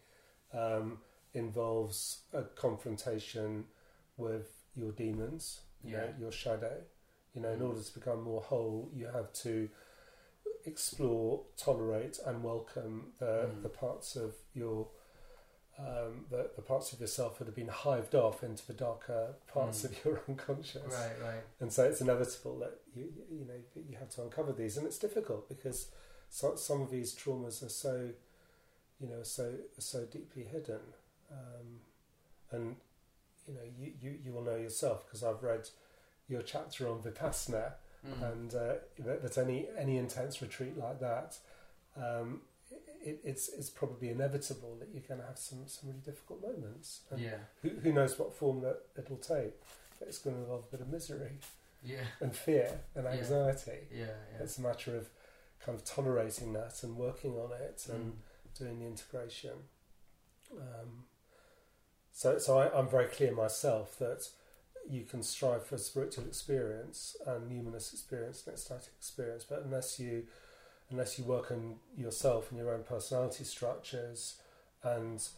um, 0.52 0.98
involves 1.32 2.18
a 2.34 2.42
confrontation 2.42 3.64
with 4.18 4.50
your 4.76 4.92
demons, 4.92 5.60
you 5.84 5.92
yeah. 5.92 5.98
know, 5.98 6.14
your 6.18 6.32
shadow. 6.32 6.76
You 7.34 7.42
know, 7.42 7.50
in 7.50 7.60
mm. 7.60 7.68
order 7.68 7.80
to 7.80 7.94
become 7.94 8.22
more 8.22 8.40
whole, 8.40 8.90
you 8.92 9.06
have 9.06 9.32
to 9.44 9.68
explore, 10.66 11.42
tolerate, 11.56 12.18
and 12.26 12.42
welcome 12.42 13.12
the, 13.18 13.48
mm. 13.48 13.62
the 13.62 13.68
parts 13.68 14.16
of 14.16 14.34
your 14.52 14.88
um, 15.78 16.26
the, 16.30 16.50
the 16.56 16.62
parts 16.62 16.92
of 16.92 17.00
yourself 17.00 17.38
that 17.38 17.46
have 17.46 17.54
been 17.54 17.68
hived 17.68 18.14
off 18.14 18.42
into 18.42 18.66
the 18.66 18.74
darker 18.74 19.36
parts 19.48 19.80
mm. 19.80 19.84
of 19.86 20.04
your 20.04 20.20
unconscious. 20.28 20.82
Right, 20.92 21.22
right. 21.22 21.42
And 21.60 21.72
so 21.72 21.84
it's 21.84 22.00
inevitable 22.00 22.58
that 22.58 22.80
you 22.94 23.08
you 23.30 23.46
know 23.46 23.54
you 23.88 23.96
have 23.98 24.10
to 24.10 24.22
uncover 24.22 24.52
these, 24.52 24.76
and 24.76 24.86
it's 24.86 24.98
difficult 24.98 25.48
because 25.48 25.86
so, 26.30 26.54
some 26.54 26.80
of 26.80 26.90
these 26.90 27.14
traumas 27.14 27.62
are 27.64 27.68
so, 27.68 28.10
you 29.00 29.08
know, 29.08 29.22
so 29.22 29.54
so 29.78 30.04
deeply 30.04 30.44
hidden, 30.44 30.80
um, 31.30 31.80
and 32.52 32.76
you 33.46 33.54
know, 33.54 33.60
you, 33.78 33.92
you, 34.00 34.18
you 34.24 34.32
will 34.32 34.42
know 34.42 34.56
yourself 34.56 35.06
because 35.06 35.22
I've 35.22 35.42
read 35.42 35.68
your 36.28 36.42
chapter 36.42 36.88
on 36.88 36.98
vipassana, 36.98 37.72
mm. 38.06 38.32
and 38.32 38.54
uh, 38.54 38.74
that, 39.00 39.22
that, 39.22 39.38
any 39.38 39.66
any 39.76 39.96
intense 39.96 40.40
retreat 40.40 40.78
like 40.78 41.00
that, 41.00 41.36
um, 41.96 42.40
it, 43.02 43.20
it's 43.24 43.48
it's 43.48 43.70
probably 43.70 44.10
inevitable 44.10 44.76
that 44.78 44.88
you're 44.92 45.02
going 45.06 45.20
to 45.20 45.26
have 45.26 45.38
some, 45.38 45.66
some 45.66 45.88
really 45.90 46.00
difficult 46.04 46.42
moments. 46.42 47.00
And 47.10 47.20
yeah. 47.20 47.38
Who, 47.62 47.70
who 47.82 47.92
knows 47.92 48.18
what 48.18 48.34
form 48.34 48.60
that 48.62 48.80
it'll 48.96 49.16
take? 49.16 49.54
But 49.98 50.08
it's 50.08 50.18
going 50.18 50.36
to 50.36 50.42
involve 50.42 50.64
a 50.68 50.76
bit 50.76 50.80
of 50.80 50.88
misery. 50.88 51.38
Yeah. 51.82 52.04
And 52.20 52.34
fear 52.34 52.80
and 52.94 53.06
anxiety. 53.06 53.88
Yeah. 53.90 54.04
yeah, 54.06 54.42
It's 54.42 54.58
a 54.58 54.62
matter 54.62 54.96
of 54.96 55.08
kind 55.64 55.76
of 55.76 55.84
tolerating 55.84 56.52
that 56.52 56.82
and 56.82 56.96
working 56.96 57.32
on 57.32 57.52
it 57.52 57.86
and 57.90 58.12
mm. 58.12 58.58
doing 58.58 58.80
the 58.80 58.86
integration. 58.86 59.52
Um, 60.52 61.04
so, 62.12 62.38
so 62.38 62.58
I, 62.58 62.76
I'm 62.76 62.88
very 62.88 63.06
clear 63.06 63.34
myself 63.34 63.98
that 63.98 64.28
you 64.88 65.04
can 65.04 65.22
strive 65.22 65.64
for 65.64 65.78
spiritual 65.78 66.24
experience 66.24 67.16
and 67.26 67.50
numinous 67.50 67.92
experience 67.92 68.42
and 68.46 68.54
ecstatic 68.54 68.92
experience, 68.98 69.44
but 69.48 69.62
unless 69.64 69.98
you 69.98 70.24
unless 70.90 71.18
you 71.18 71.24
work 71.24 71.52
on 71.52 71.76
yourself 71.96 72.50
and 72.50 72.58
your 72.58 72.74
own 72.74 72.82
personality 72.82 73.44
structures 73.44 74.40
and 74.82 75.28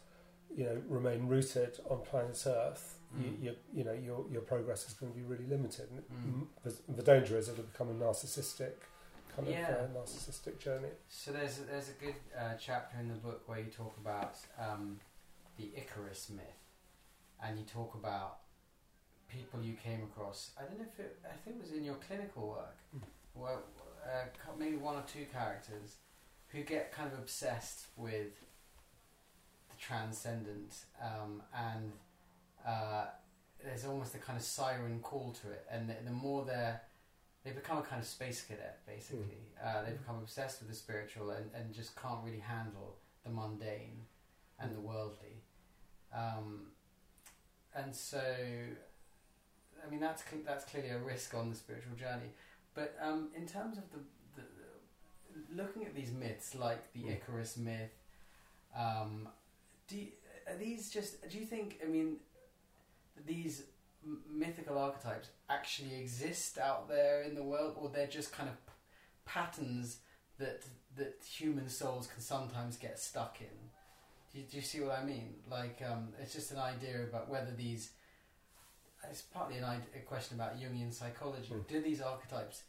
you 0.54 0.64
know 0.64 0.80
remain 0.88 1.26
rooted 1.26 1.78
on 1.90 2.00
planet 2.00 2.42
Earth, 2.46 2.98
mm. 3.16 3.22
you, 3.22 3.36
you, 3.42 3.56
you 3.74 3.84
know 3.84 3.92
your 3.92 4.24
your 4.30 4.42
progress 4.42 4.86
is 4.88 4.94
going 4.94 5.12
to 5.12 5.18
be 5.18 5.24
really 5.24 5.46
limited. 5.46 5.88
Mm. 5.90 6.46
The, 6.64 6.74
the, 6.96 7.02
danger 7.02 7.36
is 7.36 7.48
it'll 7.48 7.64
become 7.64 7.90
a 7.90 7.94
narcissistic 7.94 8.72
kind 9.34 9.48
yeah. 9.48 9.68
of 9.68 9.96
uh, 9.96 10.00
narcissistic 10.00 10.58
journey. 10.58 10.88
So 11.08 11.32
there's 11.32 11.58
a, 11.58 11.62
there's 11.62 11.88
a 11.88 12.04
good 12.04 12.14
uh, 12.38 12.54
chapter 12.58 12.98
in 12.98 13.08
the 13.08 13.14
book 13.14 13.42
where 13.46 13.58
you 13.58 13.70
talk 13.70 13.96
about 14.00 14.36
um, 14.58 14.98
the 15.56 15.70
Icarus 15.76 16.30
myth, 16.30 16.61
and 17.42 17.58
you 17.58 17.64
talk 17.64 17.94
about 17.94 18.38
people 19.28 19.60
you 19.62 19.74
came 19.74 20.02
across. 20.02 20.50
I 20.58 20.62
don't 20.62 20.78
know 20.78 20.86
if 20.92 21.00
it, 21.00 21.18
I 21.24 21.36
think 21.44 21.56
it 21.56 21.62
was 21.62 21.72
in 21.72 21.84
your 21.84 21.96
clinical 21.96 22.48
work. 22.48 22.76
Mm. 22.96 23.02
Well, 23.34 23.62
uh, 24.04 24.26
maybe 24.58 24.76
one 24.76 24.96
or 24.96 25.04
two 25.12 25.26
characters 25.32 25.96
who 26.48 26.62
get 26.62 26.92
kind 26.92 27.10
of 27.12 27.18
obsessed 27.18 27.86
with 27.96 28.34
the 29.70 29.76
transcendent, 29.80 30.76
um, 31.00 31.42
and 31.56 31.92
uh, 32.66 33.06
there's 33.64 33.86
almost 33.86 34.14
a 34.14 34.18
kind 34.18 34.38
of 34.38 34.44
siren 34.44 35.00
call 35.02 35.34
to 35.42 35.50
it. 35.50 35.66
And 35.70 35.88
the, 35.88 35.94
the 36.04 36.10
more 36.10 36.44
they're 36.44 36.82
they 37.44 37.50
become 37.50 37.78
a 37.78 37.82
kind 37.82 38.00
of 38.00 38.06
space 38.06 38.42
cadet, 38.42 38.80
basically. 38.86 39.42
Mm. 39.60 39.66
Uh, 39.66 39.82
they 39.84 39.92
become 39.92 40.16
obsessed 40.22 40.60
with 40.60 40.68
the 40.68 40.76
spiritual 40.76 41.30
and, 41.30 41.50
and 41.54 41.74
just 41.74 42.00
can't 42.00 42.20
really 42.24 42.38
handle 42.38 42.96
the 43.24 43.30
mundane 43.30 44.02
and 44.60 44.74
the 44.76 44.80
worldly. 44.80 45.42
Um, 46.14 46.71
and 47.74 47.94
so, 47.94 48.22
I 49.84 49.90
mean, 49.90 50.00
that's 50.00 50.22
cl- 50.28 50.42
that's 50.46 50.64
clearly 50.64 50.90
a 50.90 50.98
risk 50.98 51.34
on 51.34 51.50
the 51.50 51.56
spiritual 51.56 51.94
journey. 51.96 52.30
But 52.74 52.96
um, 53.00 53.28
in 53.36 53.46
terms 53.46 53.78
of 53.78 53.84
the, 53.90 53.98
the, 54.36 54.42
the, 54.42 55.62
looking 55.62 55.84
at 55.84 55.94
these 55.94 56.12
myths, 56.12 56.54
like 56.54 56.92
the 56.92 57.04
mm. 57.04 57.12
Icarus 57.12 57.56
myth, 57.56 57.90
um, 58.76 59.28
do 59.88 59.98
you, 59.98 60.08
are 60.48 60.56
these 60.56 60.90
just? 60.90 61.28
Do 61.28 61.38
you 61.38 61.44
think? 61.44 61.80
I 61.84 61.88
mean, 61.88 62.16
these 63.26 63.64
mythical 64.30 64.78
archetypes 64.78 65.28
actually 65.48 65.94
exist 65.94 66.58
out 66.58 66.88
there 66.88 67.22
in 67.22 67.34
the 67.34 67.42
world, 67.42 67.76
or 67.78 67.88
they're 67.88 68.06
just 68.06 68.32
kind 68.32 68.48
of 68.48 68.66
p- 68.66 68.72
patterns 69.24 69.98
that 70.38 70.64
that 70.96 71.22
human 71.24 71.68
souls 71.68 72.06
can 72.06 72.20
sometimes 72.20 72.76
get 72.76 72.98
stuck 72.98 73.38
in? 73.40 73.70
Do 74.32 74.40
you, 74.40 74.46
do 74.50 74.56
you 74.56 74.62
see 74.62 74.80
what 74.80 74.98
I 74.98 75.04
mean? 75.04 75.34
Like, 75.50 75.82
um, 75.86 76.08
it's 76.20 76.32
just 76.32 76.52
an 76.52 76.58
idea 76.58 77.02
about 77.02 77.28
whether 77.28 77.50
these 77.56 77.90
it's 79.10 79.22
partly 79.22 79.58
an 79.58 79.64
idea, 79.64 79.86
a 79.96 80.00
question 80.00 80.36
about 80.36 80.58
Jungian 80.58 80.92
psychology. 80.92 81.50
Mm. 81.52 81.66
Do 81.66 81.80
these 81.80 82.00
archetypes 82.00 82.62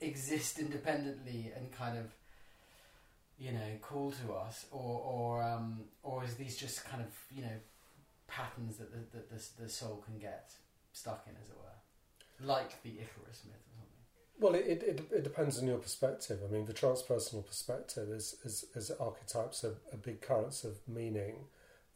exist 0.00 0.58
independently 0.58 1.52
and 1.56 1.72
kind 1.72 1.98
of, 1.98 2.14
you 3.38 3.52
know, 3.52 3.78
call 3.80 4.12
to 4.12 4.32
us, 4.34 4.66
or 4.70 5.00
or 5.00 5.42
um, 5.42 5.80
or 6.02 6.24
is 6.24 6.34
these 6.34 6.56
just 6.56 6.84
kind 6.84 7.02
of 7.02 7.08
you 7.34 7.42
know 7.42 7.56
patterns 8.28 8.76
that 8.76 8.92
the, 8.92 9.18
that 9.18 9.30
the, 9.30 9.64
the 9.64 9.68
soul 9.68 10.02
can 10.04 10.18
get 10.18 10.52
stuck 10.92 11.26
in, 11.26 11.34
as 11.42 11.48
it 11.48 11.56
were, 11.56 12.46
like 12.46 12.82
the 12.82 12.90
Icarus 12.90 13.42
myth? 13.46 13.73
Well, 14.40 14.54
it, 14.54 14.82
it, 14.82 15.08
it 15.12 15.24
depends 15.24 15.58
on 15.60 15.68
your 15.68 15.78
perspective. 15.78 16.40
I 16.46 16.52
mean, 16.52 16.66
the 16.66 16.72
transpersonal 16.72 17.46
perspective 17.46 18.08
is, 18.08 18.36
is, 18.44 18.64
is 18.74 18.90
archetypes 18.90 19.64
are, 19.64 19.76
are 19.92 19.98
big 20.02 20.20
currents 20.20 20.64
of 20.64 20.76
meaning 20.88 21.36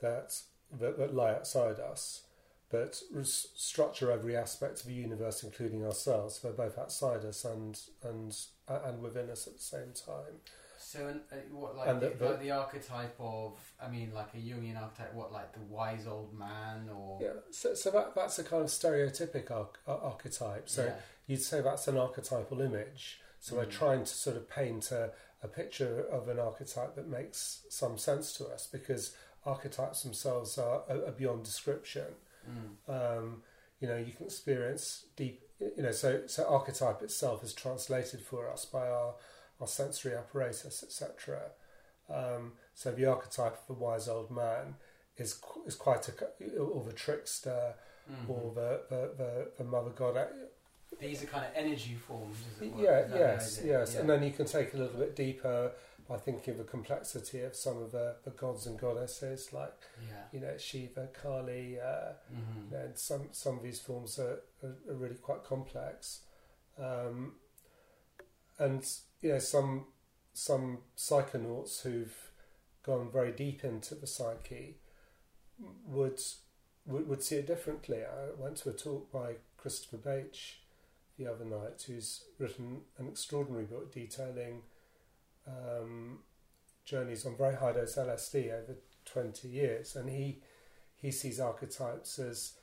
that, 0.01 0.40
that, 0.79 0.98
that 0.98 1.14
lie 1.14 1.33
outside 1.33 1.81
us 1.81 2.22
but 2.70 3.01
structure 3.24 4.11
every 4.11 4.37
aspect 4.37 4.81
of 4.81 4.87
the 4.87 4.92
universe, 4.92 5.42
including 5.42 5.85
ourselves. 5.85 6.40
They're 6.40 6.53
both 6.53 6.79
outside 6.79 7.24
us 7.24 7.44
and 7.44 7.81
and 8.05 8.37
and 8.68 9.03
within 9.03 9.31
us 9.31 9.46
at 9.46 9.57
the 9.57 9.62
same 9.62 9.92
time. 9.94 10.40
So, 10.79 11.14
uh, 11.33 11.37
what 11.51 11.77
like 11.77 12.01
the, 12.01 12.11
the, 12.11 12.24
like 12.31 12.40
the, 12.40 12.51
archetype 12.51 13.16
of? 13.18 13.59
I 13.83 13.90
mean, 13.90 14.12
like 14.14 14.29
a 14.35 14.37
Jungian 14.37 14.81
archetype. 14.81 15.14
What 15.14 15.33
like 15.33 15.53
the 15.53 15.61
wise 15.61 16.07
old 16.07 16.38
man, 16.38 16.88
or 16.94 17.18
yeah. 17.20 17.40
So, 17.51 17.74
so 17.74 17.90
that 17.90 18.14
that's 18.14 18.38
a 18.38 18.44
kind 18.44 18.62
of 18.62 18.68
stereotypic 18.68 19.51
arch- 19.51 19.77
archetype. 19.87 20.68
So 20.68 20.85
yeah. 20.85 20.94
You'd 21.29 21.43
say 21.43 21.61
that's 21.61 21.87
an 21.87 21.97
archetypal 21.97 22.61
image. 22.61 23.21
So 23.38 23.55
mm. 23.55 23.59
we're 23.59 23.67
trying 23.67 24.01
to 24.01 24.12
sort 24.12 24.37
of 24.37 24.51
paint 24.51 24.91
a, 24.91 25.11
a 25.43 25.47
picture 25.47 26.05
of 26.11 26.29
an 26.29 26.41
archetype 26.41 26.97
that 26.97 27.09
makes 27.09 27.62
some 27.69 27.97
sense 27.97 28.33
to 28.35 28.47
us 28.47 28.67
because 28.67 29.14
archetypes 29.47 30.03
themselves 30.03 30.59
are, 30.59 30.83
are 30.88 31.12
beyond 31.17 31.45
description. 31.45 32.07
Mm. 32.51 33.19
Um, 33.19 33.43
you 33.81 33.87
know, 33.87 33.97
you 33.97 34.12
can 34.12 34.27
experience 34.27 35.05
deep. 35.14 35.43
You 35.61 35.83
know, 35.83 35.93
so 35.93 36.23
so 36.27 36.49
archetype 36.49 37.03
itself 37.03 37.45
is 37.45 37.53
translated 37.53 38.21
for 38.21 38.49
us 38.49 38.64
by 38.64 38.88
our 38.88 39.14
our 39.61 39.67
sensory 39.67 40.14
apparatus, 40.14 40.83
etc. 40.83 41.41
Um, 42.09 42.53
so 42.75 42.91
the 42.93 43.07
archetype 43.07 43.55
of 43.55 43.67
the 43.67 43.73
wise 43.75 44.09
old 44.09 44.31
man 44.31 44.77
is 45.17 45.41
is 45.67 45.75
quite 45.75 46.09
a 46.09 46.59
or 46.59 46.85
the 46.85 46.93
trickster 46.93 47.75
mm-hmm. 48.11 48.31
or 48.31 48.53
the, 48.55 48.81
the, 48.88 49.11
the, 49.17 49.51
the 49.59 49.64
mother 49.64 49.91
god. 49.91 50.17
These 51.01 51.22
are 51.22 51.27
kind 51.27 51.44
of 51.44 51.53
energy 51.55 51.94
forms. 51.94 52.37
Yeah, 52.61 53.07
yes, 53.14 53.61
yes, 53.64 53.92
yeah. 53.94 54.01
and 54.01 54.11
then 54.11 54.22
you 54.22 54.33
can 54.33 54.46
take 54.46 54.74
a 54.74 54.77
little 54.77 54.98
bit 54.98 55.14
deeper 55.14 55.72
by 56.09 56.16
thinking 56.16 56.53
of 56.53 56.59
the 56.59 56.64
complexity 56.64 57.42
of 57.42 57.55
some 57.55 57.77
of 57.83 57.92
the, 57.92 58.16
the 58.24 58.31
gods 58.31 58.66
and 58.66 58.79
goddesses, 58.81 59.53
like 59.53 59.83
yeah. 60.09 60.22
you 60.33 60.40
know 60.40 60.57
Shiva, 60.57 61.09
Kali, 61.12 61.79
uh, 61.79 62.14
mm-hmm. 62.33 62.70
you 62.70 62.79
know, 62.79 62.85
and 62.85 62.98
some 62.98 63.29
some 63.33 63.59
of 63.59 63.62
these 63.62 63.79
forms 63.79 64.18
are, 64.18 64.40
are, 64.62 64.77
are 64.88 64.96
really 64.96 65.16
quite 65.16 65.44
complex, 65.44 66.22
um, 66.79 67.35
and 68.59 68.88
you 69.20 69.31
know 69.31 69.38
some 69.38 69.85
some 70.33 70.79
psychonauts 70.96 71.83
who've 71.83 72.31
gone 72.83 73.11
very 73.12 73.33
deep 73.33 73.62
into 73.62 73.94
the 73.94 74.07
psyche 74.07 74.79
would 75.85 76.20
would, 76.87 77.07
would 77.07 77.22
see 77.22 77.37
it 77.37 77.46
differently. 77.46 77.98
I 77.98 78.40
went 78.40 78.57
to 78.59 78.70
a 78.70 78.72
talk 78.72 79.12
by 79.12 79.35
Christopher 79.59 79.98
Bache 79.98 80.61
the 81.18 81.26
other 81.26 81.44
night, 81.44 81.85
who's 81.87 82.24
written 82.38 82.83
an 82.98 83.09
extraordinary 83.09 83.64
book 83.64 83.92
detailing 83.92 84.62
um, 85.46 86.18
journeys 86.85 87.26
on 87.26 87.37
very 87.37 87.57
high 87.57 87.72
dose 87.72 87.96
LSD 87.96 88.52
over 88.52 88.76
20 89.04 89.48
years, 89.48 89.96
and 89.96 90.09
he 90.09 90.40
he 91.00 91.11
sees 91.11 91.40
archetypes 91.40 92.18
as 92.18 92.54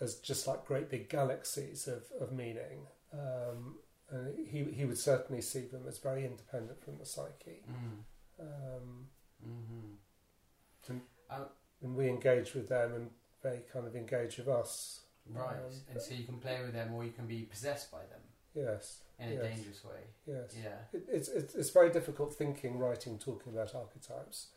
as 0.00 0.16
just 0.16 0.46
like 0.46 0.66
great 0.66 0.90
big 0.90 1.08
galaxies 1.08 1.88
of, 1.88 2.04
of 2.20 2.32
meaning. 2.32 2.86
Um, 3.12 3.76
and 4.10 4.46
he 4.46 4.64
he 4.64 4.84
would 4.84 4.98
certainly 4.98 5.42
see 5.42 5.66
them 5.66 5.84
as 5.88 5.98
very 5.98 6.24
independent 6.24 6.82
from 6.82 6.98
the 6.98 7.06
psyche. 7.06 7.62
Mm. 7.70 8.04
Um, 8.38 9.06
mm-hmm. 9.44 9.94
and, 10.88 11.00
uh, 11.30 11.44
and, 11.82 11.96
we 11.96 12.06
engage 12.06 12.52
with 12.52 12.68
them, 12.68 12.92
and 12.92 13.10
they 13.42 13.62
kind 13.72 13.86
of 13.86 13.96
engage 13.96 14.36
with 14.36 14.48
us. 14.48 15.00
Right, 15.32 15.56
um, 15.56 15.72
and 15.90 16.00
so 16.00 16.14
you 16.14 16.24
can 16.24 16.38
play 16.38 16.60
with 16.62 16.72
them, 16.72 16.94
or 16.94 17.04
you 17.04 17.12
can 17.12 17.26
be 17.26 17.42
possessed 17.42 17.90
by 17.90 17.98
them. 17.98 18.20
Yes 18.54 19.00
in 19.18 19.28
a 19.30 19.42
dangerous 19.42 19.84
way. 19.84 20.00
Yes. 20.26 20.54
Yeah. 20.62 20.78
It, 20.92 21.04
it's, 21.08 21.28
it's 21.28 21.54
it's 21.54 21.70
very 21.70 21.90
difficult 21.90 22.34
thinking, 22.34 22.78
writing, 22.78 23.18
talking 23.18 23.52
about 23.52 23.74
archetypes 23.74 24.48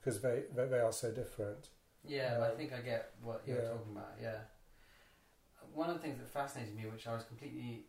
because 0.00 0.18
mm. 0.18 0.22
they, 0.22 0.42
they, 0.54 0.68
they 0.68 0.78
are 0.78 0.92
so 0.92 1.12
different. 1.12 1.68
Yeah, 2.04 2.36
um, 2.36 2.44
I 2.44 2.50
think 2.50 2.72
I 2.72 2.80
get 2.80 3.12
what 3.22 3.42
you're 3.46 3.62
yeah. 3.62 3.68
talking 3.68 3.92
about. 3.92 4.12
Yeah. 4.20 4.38
One 5.74 5.90
of 5.90 5.96
the 5.96 6.02
things 6.02 6.18
that 6.18 6.28
fascinated 6.28 6.74
me, 6.74 6.84
which 6.90 7.06
I 7.06 7.14
was 7.14 7.24
completely 7.24 7.86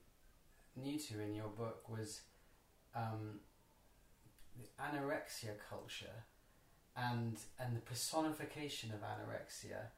new 0.76 1.00
to 1.00 1.22
in 1.22 1.34
your 1.34 1.48
book, 1.48 1.88
was 1.88 2.22
um, 2.96 3.40
the 4.58 4.68
anorexia 4.84 5.52
culture 5.70 6.26
and 6.98 7.38
and 7.60 7.76
the 7.76 7.82
personification 7.82 8.92
of 8.92 9.00
anorexia 9.02 9.92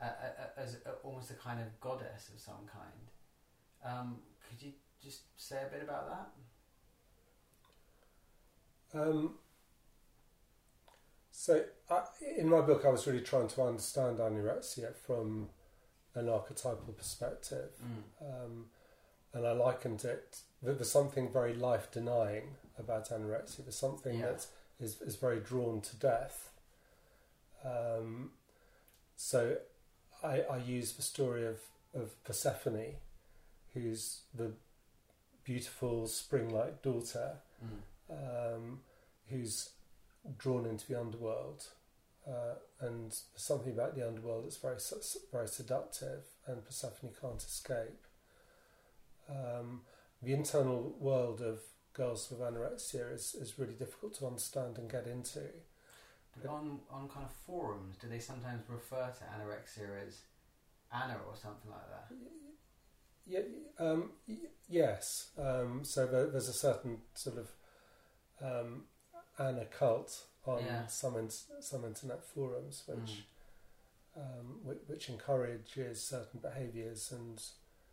uh, 0.00 0.10
as 0.56 0.74
a, 0.86 0.90
almost 1.04 1.30
a 1.30 1.34
kind 1.34 1.60
of 1.60 1.80
goddess 1.80 2.28
of 2.34 2.40
some 2.40 2.66
kind. 2.72 2.92
Um, 3.84 4.16
could 4.48 4.62
you 4.64 4.72
just 5.02 5.22
say 5.36 5.56
a 5.66 5.70
bit 5.72 5.82
about 5.82 6.08
that? 8.92 9.00
Um, 9.00 9.34
so, 11.30 11.62
I, 11.90 12.02
in 12.36 12.48
my 12.48 12.60
book, 12.60 12.84
I 12.84 12.88
was 12.90 13.06
really 13.06 13.20
trying 13.20 13.48
to 13.48 13.62
understand 13.62 14.18
anorexia 14.18 14.94
from 14.94 15.50
an 16.14 16.28
archetypal 16.28 16.92
perspective, 16.96 17.70
Mm. 17.82 18.02
um, 18.44 18.66
and 19.34 19.46
I 19.46 19.52
likened 19.52 20.04
it. 20.04 20.40
that 20.62 20.78
There's 20.78 20.90
something 20.90 21.30
very 21.30 21.54
life 21.54 21.90
denying 21.92 22.56
about 22.78 23.10
anorexia. 23.10 23.58
There's 23.58 23.76
something 23.78 24.18
Yeah. 24.18 24.32
that 24.32 24.46
is 24.80 25.00
is 25.02 25.16
very 25.16 25.38
drawn 25.40 25.80
to 25.82 25.96
death. 25.96 26.50
Um, 27.64 28.32
so, 29.16 29.58
I, 30.22 30.40
I 30.50 30.56
use 30.58 30.92
the 30.92 31.02
story 31.02 31.46
of 31.46 31.58
of 31.94 32.22
Persephone, 32.24 32.96
who's 33.74 34.20
the 34.34 34.52
beautiful 35.44 36.06
spring-like 36.06 36.82
daughter 36.82 37.36
Mm. 37.64 38.54
um, 38.54 38.80
who's 39.28 39.70
drawn 40.38 40.64
into 40.64 40.86
the 40.86 41.00
underworld, 41.00 41.64
uh, 42.26 42.54
and 42.80 43.10
there's 43.10 43.24
something 43.34 43.72
about 43.72 43.96
the 43.96 44.06
underworld 44.06 44.44
that's 44.44 44.58
very 44.58 44.78
very 45.32 45.48
seductive, 45.48 46.24
and 46.46 46.64
Persephone 46.64 47.10
can't 47.20 47.42
escape. 47.42 48.06
Um, 49.28 49.82
the 50.22 50.32
internal 50.32 50.94
world 51.00 51.40
of 51.40 51.60
girls 51.94 52.30
with 52.30 52.40
anorexia 52.40 53.12
is, 53.12 53.34
is 53.34 53.58
really 53.58 53.74
difficult 53.74 54.14
to 54.18 54.26
understand 54.26 54.78
and 54.78 54.88
get 54.88 55.06
into. 55.08 55.40
On 56.46 56.80
on 56.90 57.08
kind 57.08 57.24
of 57.26 57.32
forums, 57.32 57.96
do 57.96 58.08
they 58.08 58.18
sometimes 58.18 58.62
refer 58.68 59.10
to 59.18 59.24
anorexia 59.24 60.06
as 60.06 60.22
Anna 60.92 61.16
or 61.26 61.34
something 61.36 61.70
like 61.70 61.88
that? 61.90 62.16
Yeah, 63.26 63.40
um, 63.78 64.12
y- 64.26 64.36
yes. 64.68 65.30
Um, 65.38 65.84
so 65.84 66.06
there, 66.06 66.26
there's 66.30 66.48
a 66.48 66.52
certain 66.52 66.98
sort 67.14 67.36
of 67.38 67.50
um, 68.40 68.84
Anna 69.38 69.64
cult 69.66 70.24
on 70.46 70.64
Yeah. 70.64 70.86
some 70.86 71.16
in, 71.16 71.28
some 71.30 71.84
internet 71.84 72.24
forums, 72.24 72.84
which 72.86 72.98
Mm. 72.98 73.24
um, 74.16 74.60
which, 74.64 74.78
which 74.86 75.08
encourages 75.08 76.02
certain 76.04 76.40
behaviours 76.40 77.12
and 77.12 77.42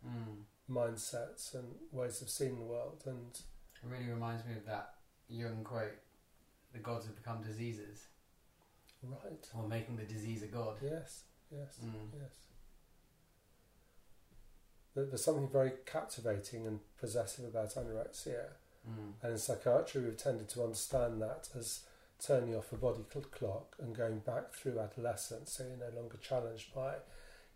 Mm. 0.04 0.44
mindsets 0.68 1.54
and 1.54 1.74
ways 1.92 2.20
of 2.22 2.28
seeing 2.30 2.58
the 2.58 2.64
world. 2.66 3.02
And 3.06 3.34
It 3.82 3.86
really 3.88 4.08
reminds 4.08 4.44
me 4.44 4.56
of 4.56 4.64
that 4.66 4.94
Jung 5.28 5.62
quote: 5.64 5.98
"The 6.72 6.78
gods 6.80 7.06
have 7.06 7.14
become 7.16 7.42
diseases, 7.42 8.08
right, 9.10 9.48
or 9.54 9.66
making 9.68 9.96
the 9.96 10.04
disease 10.04 10.42
a 10.42 10.46
god." 10.46 10.76
yes, 10.82 11.24
yes, 11.50 11.78
Mm. 11.84 12.10
yes. 12.20 12.32
There's 14.94 15.24
something 15.24 15.48
very 15.48 15.72
captivating 15.84 16.66
and 16.66 16.80
possessive 16.98 17.44
about 17.44 17.74
anorexia. 17.74 18.46
Mm. 18.88 19.12
And 19.22 19.32
in 19.32 19.38
psychiatry, 19.38 20.02
we've 20.02 20.16
tended 20.16 20.48
to 20.50 20.62
understand 20.62 21.20
that 21.20 21.50
as 21.54 21.80
turning 22.18 22.56
off 22.56 22.72
a 22.72 22.76
body 22.76 23.04
clock 23.30 23.76
and 23.78 23.94
going 23.94 24.20
back 24.20 24.52
through 24.54 24.78
adolescence, 24.80 25.52
so 25.52 25.64
you're 25.64 25.90
no 25.90 25.94
longer 26.00 26.16
challenged 26.16 26.72
by, 26.74 26.94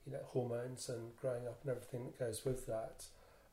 you 0.04 0.12
know, 0.12 0.20
hormones 0.26 0.90
and 0.90 1.16
growing 1.16 1.46
up 1.46 1.60
and 1.62 1.70
everything 1.70 2.04
that 2.04 2.18
goes 2.18 2.44
with 2.44 2.66
that. 2.66 3.06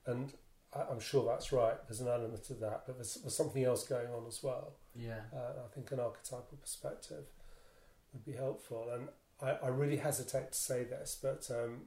And 0.05 0.33
I, 0.73 0.81
I'm 0.91 0.99
sure 0.99 1.25
that's 1.25 1.53
right. 1.53 1.77
There's 1.87 2.01
an 2.01 2.09
element 2.09 2.49
of 2.49 2.59
that, 2.59 2.83
but 2.85 2.97
there's, 2.97 3.15
there's 3.15 3.35
something 3.37 3.63
else 3.63 3.87
going 3.87 4.07
on 4.09 4.25
as 4.27 4.43
well. 4.43 4.73
Yeah. 4.93 5.21
Uh, 5.33 5.63
I 5.65 5.73
think 5.73 5.89
an 5.93 6.01
archetypal 6.01 6.57
perspective 6.61 7.23
would 8.13 8.25
be 8.25 8.33
helpful. 8.33 8.89
And 8.93 9.09
I, 9.41 9.65
I 9.65 9.69
really 9.69 9.97
hesitate 9.97 10.51
to 10.51 10.57
say 10.57 10.83
this, 10.83 11.17
but 11.21 11.47
um, 11.51 11.81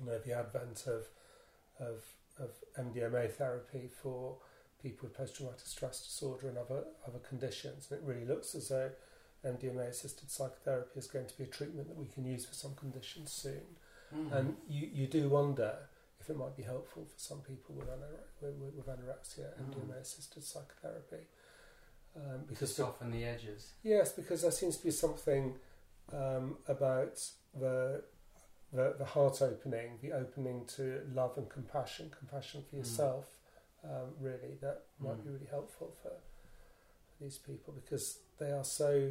you 0.00 0.06
know, 0.06 0.18
the 0.18 0.32
advent 0.38 0.84
of 0.86 1.06
of 1.80 2.04
of 2.38 2.50
MDMA 2.78 3.30
therapy 3.32 3.88
for 4.02 4.36
people 4.82 5.08
with 5.08 5.16
post-traumatic 5.16 5.66
stress 5.66 6.00
disorder 6.04 6.48
and 6.48 6.58
other 6.58 6.84
other 7.06 7.20
conditions, 7.20 7.88
and 7.90 8.00
it 8.00 8.06
really 8.06 8.24
looks 8.26 8.54
as 8.54 8.68
though 8.68 8.90
MDMA-assisted 9.44 10.30
psychotherapy 10.30 10.98
is 10.98 11.06
going 11.06 11.26
to 11.26 11.36
be 11.36 11.44
a 11.44 11.46
treatment 11.46 11.88
that 11.88 11.96
we 11.96 12.06
can 12.06 12.24
use 12.24 12.44
for 12.46 12.54
some 12.54 12.74
conditions 12.74 13.30
soon. 13.30 13.60
Mm. 14.14 14.32
And 14.32 14.56
you, 14.68 14.88
you 14.92 15.06
do 15.06 15.28
wonder 15.28 15.76
if 16.20 16.30
it 16.30 16.36
might 16.38 16.56
be 16.56 16.62
helpful 16.62 17.04
for 17.04 17.18
some 17.18 17.40
people 17.40 17.74
with, 17.74 17.88
anore- 17.88 18.24
with, 18.40 18.72
with- 18.74 18.86
anorexia, 18.86 19.48
Mm. 19.60 19.74
MDMA-assisted 19.74 20.42
psychotherapy. 20.42 21.26
Um, 22.16 22.44
because 22.48 22.74
the, 22.76 22.82
soften 22.84 23.10
the 23.10 23.24
edges. 23.24 23.72
yes, 23.82 24.12
because 24.12 24.42
there 24.42 24.50
seems 24.52 24.76
to 24.76 24.84
be 24.84 24.90
something 24.92 25.56
um, 26.12 26.58
about 26.68 27.20
the, 27.58 28.04
the 28.72 28.94
the 28.98 29.04
heart 29.04 29.42
opening, 29.42 29.98
the 30.00 30.12
opening 30.12 30.64
to 30.76 31.00
love 31.12 31.36
and 31.36 31.48
compassion, 31.50 32.10
compassion 32.16 32.62
for 32.68 32.76
Mm. 32.76 32.78
yourself, 32.80 33.26
um, 33.82 34.14
really 34.20 34.56
that 34.60 34.82
might 35.00 35.22
be 35.24 35.30
Mm. 35.30 35.32
really 35.34 35.46
helpful 35.50 35.92
for, 36.02 36.10
for 36.10 37.24
these 37.24 37.38
people 37.38 37.72
because 37.74 38.18
they 38.38 38.52
are 38.52 38.64
so 38.64 39.10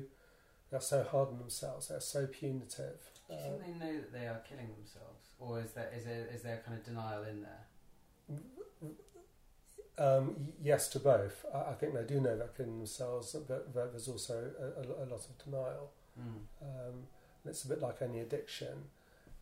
they 0.69 0.77
are 0.77 0.81
so 0.81 1.03
hard 1.03 1.27
on 1.29 1.37
themselves. 1.39 1.89
They're 1.89 1.99
so 1.99 2.25
punitive. 2.25 2.99
Do 3.27 3.33
you 3.33 3.39
Uh, 3.39 3.43
think 3.43 3.61
they 3.79 3.85
know 3.85 3.95
that 3.99 4.11
they 4.13 4.27
are 4.27 4.41
killing 4.47 4.73
themselves, 4.75 5.31
or 5.39 5.59
is 5.59 5.73
there 5.73 5.91
is 5.95 6.05
there 6.05 6.25
is 6.33 6.41
there 6.41 6.61
kind 6.65 6.77
of 6.77 6.85
denial 6.85 7.23
in 7.23 7.41
there? 7.41 7.67
Um, 9.97 10.35
yes 10.61 10.87
to 10.89 10.99
both. 10.99 11.45
I, 11.53 11.71
I 11.71 11.73
think 11.73 11.93
they 11.93 12.03
do 12.03 12.19
know 12.19 12.35
they're 12.35 12.47
killing 12.57 12.77
themselves, 12.79 13.33
but, 13.47 13.73
but 13.73 13.91
there's 13.91 14.07
also 14.07 14.49
a, 14.59 14.81
a, 14.81 15.05
lot 15.05 15.25
of 15.25 15.37
denial. 15.43 15.91
Mm. 16.19 16.41
Um, 16.61 16.93
it's 17.45 17.63
a 17.63 17.67
bit 17.67 17.79
like 17.81 18.01
any 18.01 18.19
addiction. 18.19 18.85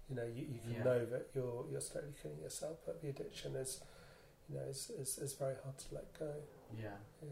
You 0.10 0.16
know, 0.18 0.26
you, 0.26 0.46
you 0.52 0.60
can 0.60 0.74
Yeah. 0.74 0.84
know 0.84 1.06
that 1.06 1.28
you're 1.34 1.66
you're 1.72 1.80
slowly 1.82 2.14
killing 2.22 2.40
yourself, 2.42 2.80
but 2.86 3.02
the 3.02 3.10
addiction 3.10 3.56
is, 3.56 3.80
you 4.50 4.56
know, 4.58 4.64
is, 4.64 4.90
is, 5.00 5.18
is 5.20 5.34
very 5.34 5.56
hard 5.64 5.78
to 5.78 5.96
let 5.96 6.20
go. 6.20 6.34
Yeah. 6.78 6.98
Yeah. 7.22 7.30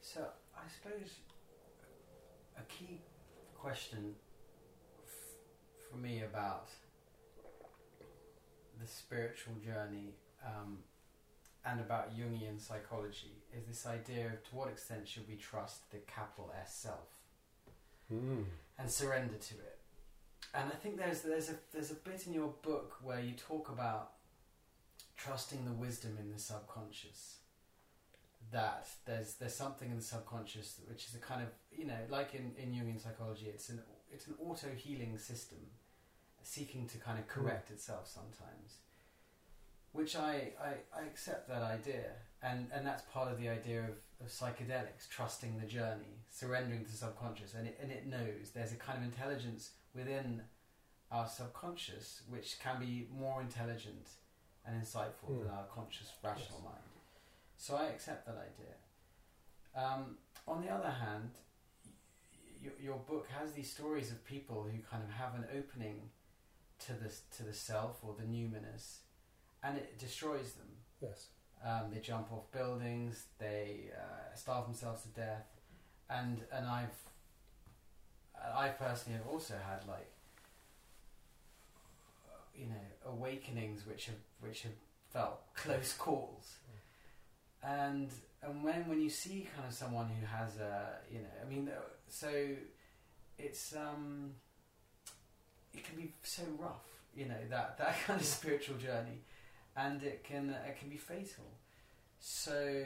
So 0.00 0.26
I 0.56 0.62
suppose 0.68 1.10
a 2.58 2.62
key 2.62 3.02
question 3.54 4.16
f- 5.04 5.90
for 5.90 5.96
me 5.96 6.22
about 6.22 6.70
the 8.80 8.86
spiritual 8.88 9.54
journey 9.64 10.14
um, 10.44 10.78
and 11.66 11.80
about 11.80 12.14
Jungian 12.16 12.60
psychology 12.60 13.42
is 13.56 13.64
this 13.66 13.86
idea 13.86 14.26
of 14.26 14.42
to 14.48 14.54
what 14.56 14.68
extent 14.68 15.08
should 15.08 15.26
we 15.28 15.36
trust 15.36 15.90
the 15.90 15.98
capital 15.98 16.52
S 16.60 16.74
self 16.74 17.08
Mm. 18.12 18.44
and 18.78 18.90
surrender 18.90 19.36
to 19.38 19.54
it. 19.54 19.78
And 20.52 20.70
I 20.70 20.76
think 20.76 20.98
there's 20.98 21.22
there's 21.22 21.48
a 21.48 21.54
there's 21.72 21.90
a 21.90 21.94
bit 21.94 22.26
in 22.26 22.34
your 22.34 22.52
book 22.62 22.98
where 23.02 23.18
you 23.20 23.32
talk 23.32 23.70
about 23.70 24.12
trusting 25.16 25.64
the 25.64 25.72
wisdom 25.72 26.18
in 26.20 26.30
the 26.30 26.38
subconscious. 26.38 27.38
That 28.52 28.86
there's 29.06 29.34
there's 29.34 29.54
something 29.54 29.90
in 29.90 29.96
the 29.96 30.02
subconscious 30.02 30.80
which 30.86 31.06
is 31.06 31.14
a 31.14 31.18
kind 31.18 31.42
of 31.42 31.48
you 31.72 31.86
know 31.86 31.98
like 32.10 32.34
in, 32.34 32.52
in 32.58 32.72
Jungian 32.72 33.02
psychology 33.02 33.46
it's 33.46 33.70
an 33.70 33.80
it's 34.12 34.26
an 34.26 34.34
auto 34.38 34.68
healing 34.76 35.16
system 35.18 35.58
seeking 36.42 36.86
to 36.88 36.98
kind 36.98 37.18
of 37.18 37.26
correct 37.26 37.70
itself 37.70 38.06
sometimes. 38.06 38.76
Which 39.94 40.16
I, 40.16 40.52
I, 40.60 40.72
I 41.00 41.02
accept 41.06 41.48
that 41.48 41.62
idea 41.62 42.10
and, 42.42 42.66
and 42.74 42.86
that's 42.86 43.02
part 43.12 43.30
of 43.32 43.38
the 43.40 43.48
idea 43.48 43.80
of, 43.80 43.96
of 44.20 44.26
psychedelics, 44.28 45.08
trusting 45.08 45.58
the 45.58 45.66
journey, 45.66 46.18
surrendering 46.30 46.84
to 46.84 46.90
the 46.90 46.96
subconscious 46.96 47.54
and 47.54 47.66
it, 47.68 47.78
and 47.80 47.90
it 47.90 48.06
knows 48.06 48.50
there's 48.54 48.72
a 48.72 48.76
kind 48.76 48.98
of 48.98 49.04
intelligence 49.04 49.70
within 49.94 50.42
our 51.12 51.26
subconscious 51.28 52.22
which 52.28 52.58
can 52.60 52.80
be 52.80 53.06
more 53.16 53.40
intelligent 53.40 54.08
and 54.66 54.82
insightful 54.82 55.30
Mm. 55.30 55.42
than 55.44 55.50
our 55.52 55.66
conscious 55.72 56.10
rational 56.22 56.58
Yes. 56.62 56.64
mind. 56.64 56.84
So 57.56 57.76
I 57.76 57.84
accept 57.86 58.26
that 58.26 58.36
idea. 58.36 58.74
Um, 59.76 60.18
on 60.48 60.60
the 60.62 60.70
other 60.70 60.90
hand, 60.90 61.30
y- 61.84 61.90
your, 62.62 62.72
your 62.80 62.98
book 62.98 63.28
has 63.38 63.52
these 63.52 63.70
stories 63.70 64.10
of 64.10 64.24
people 64.24 64.64
who 64.64 64.78
kind 64.90 65.02
of 65.04 65.10
have 65.10 65.34
an 65.34 65.44
opening 65.56 66.10
to 66.86 66.92
the 66.94 67.10
to 67.36 67.42
the 67.44 67.52
self 67.52 67.98
or 68.02 68.14
the 68.18 68.24
numinous, 68.24 68.98
and 69.64 69.78
it 69.78 69.98
destroys 69.98 70.52
them. 70.52 70.68
Yes. 71.00 71.26
Um, 71.64 71.90
they 71.92 72.00
jump 72.00 72.30
off 72.30 72.50
buildings, 72.52 73.24
they 73.38 73.90
uh, 73.96 74.36
starve 74.36 74.66
themselves 74.66 75.02
to 75.02 75.08
death, 75.08 75.46
and 76.10 76.42
and 76.52 76.66
I've 76.66 76.90
I 78.54 78.68
personally 78.68 79.18
have 79.18 79.26
also 79.26 79.54
had 79.54 79.88
like 79.88 80.10
uh, 82.28 82.36
you 82.54 82.66
know 82.66 83.10
awakenings 83.10 83.86
which 83.86 84.06
have 84.06 84.22
which 84.40 84.62
have 84.62 84.72
felt 85.10 85.40
close 85.54 85.94
calls, 85.94 86.56
and 87.62 88.10
and 88.42 88.62
when 88.62 88.86
when 88.86 89.00
you 89.00 89.08
see 89.08 89.48
kind 89.56 89.66
of 89.66 89.74
someone 89.74 90.08
who 90.08 90.26
has 90.26 90.58
a 90.58 90.98
you 91.10 91.20
know 91.20 91.34
I 91.42 91.48
mean 91.48 91.70
uh, 91.74 91.80
so 92.08 92.28
it's 93.38 93.74
um 93.74 94.32
it 95.72 95.82
can 95.82 95.96
be 95.96 96.12
so 96.22 96.42
rough 96.58 96.84
you 97.16 97.24
know 97.24 97.40
that 97.48 97.78
that 97.78 97.96
kind 98.06 98.20
of 98.20 98.26
spiritual 98.26 98.76
journey 98.76 99.22
and 99.76 100.02
it 100.02 100.24
can 100.24 100.50
it 100.50 100.78
can 100.78 100.88
be 100.88 100.96
fatal. 100.96 101.44
So, 102.18 102.82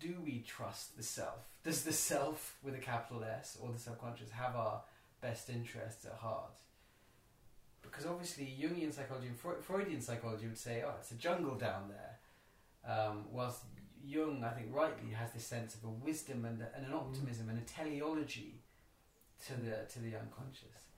do, 0.00 0.16
we 0.22 0.44
trust 0.46 0.96
the 0.98 1.02
self? 1.02 1.48
Does 1.64 1.82
the 1.82 1.92
self 1.92 2.58
with 2.62 2.74
a 2.74 2.78
capital 2.78 3.24
S 3.24 3.56
or 3.60 3.72
the 3.72 3.78
subconscious 3.78 4.30
have 4.30 4.54
our 4.54 4.82
best 5.22 5.48
interests 5.48 6.04
at 6.04 6.12
heart? 6.12 6.58
Because 7.80 8.04
obviously, 8.04 8.54
Jungian 8.60 8.92
psychology 8.92 9.28
and 9.28 9.36
Freud, 9.38 9.64
Freudian 9.64 10.00
psychology 10.02 10.46
would 10.46 10.58
say, 10.58 10.82
"Oh, 10.86 10.94
it's 11.00 11.12
a 11.12 11.14
jungle 11.14 11.54
down 11.54 11.88
there," 11.88 12.18
um, 12.84 13.24
whilst 13.30 13.62
Jung, 14.04 14.44
I 14.44 14.50
think 14.50 14.68
rightly, 14.70 15.12
has 15.12 15.32
this 15.32 15.44
sense 15.44 15.74
of 15.74 15.84
a 15.84 15.88
wisdom 15.88 16.44
and, 16.44 16.62
and 16.76 16.86
an 16.86 16.92
optimism 16.92 17.48
and 17.48 17.58
a 17.58 17.62
teleology 17.62 18.60
to 19.46 19.54
the 19.54 19.86
to 19.92 20.00
the 20.00 20.16
unconscious. 20.16 20.91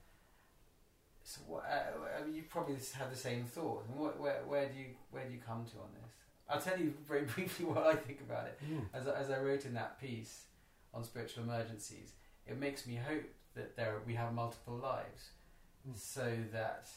So, 1.27 1.41
what, 1.47 1.63
uh, 1.63 2.21
I 2.21 2.23
mean, 2.23 2.35
you 2.35 2.43
probably 2.47 2.75
have 2.99 3.09
the 3.09 3.17
same 3.17 3.45
thought. 3.45 3.83
And 3.89 3.97
what, 3.99 4.19
where, 4.19 4.41
where 4.47 4.69
do 4.69 4.77
you 4.77 4.85
where 5.09 5.25
do 5.25 5.33
you 5.33 5.39
come 5.45 5.65
to 5.65 5.77
on 5.79 5.89
this? 5.99 6.11
I'll 6.47 6.61
tell 6.61 6.79
you 6.79 6.93
very 7.07 7.23
briefly 7.35 7.65
what 7.65 7.83
I 7.85 7.95
think 7.95 8.21
about 8.21 8.45
it. 8.45 8.59
Mm. 8.63 8.81
As, 8.93 9.07
as 9.07 9.31
I 9.31 9.39
wrote 9.39 9.65
in 9.65 9.73
that 9.73 9.99
piece 9.99 10.43
on 10.93 11.03
spiritual 11.03 11.43
emergencies, 11.43 12.11
it 12.45 12.59
makes 12.59 12.85
me 12.85 12.95
hope 12.95 13.23
that 13.55 13.75
there 13.75 13.95
we 14.05 14.13
have 14.13 14.33
multiple 14.33 14.75
lives, 14.77 15.29
Mm. 15.87 15.95
so 15.97 16.31
that 16.51 16.87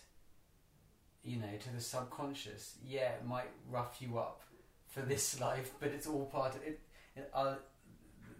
you 1.24 1.36
know 1.38 1.56
to 1.60 1.70
the 1.74 1.80
subconscious, 1.80 2.76
yeah, 2.86 3.12
it 3.12 3.24
might 3.26 3.48
rough 3.70 3.96
you 4.00 4.18
up 4.18 4.42
for 4.88 5.00
this 5.00 5.40
life, 5.48 5.72
but 5.80 5.88
it's 5.88 6.06
all 6.06 6.26
part 6.26 6.54
of 6.54 6.62
it. 6.62 6.80
it 7.16 7.30
uh, 7.34 7.54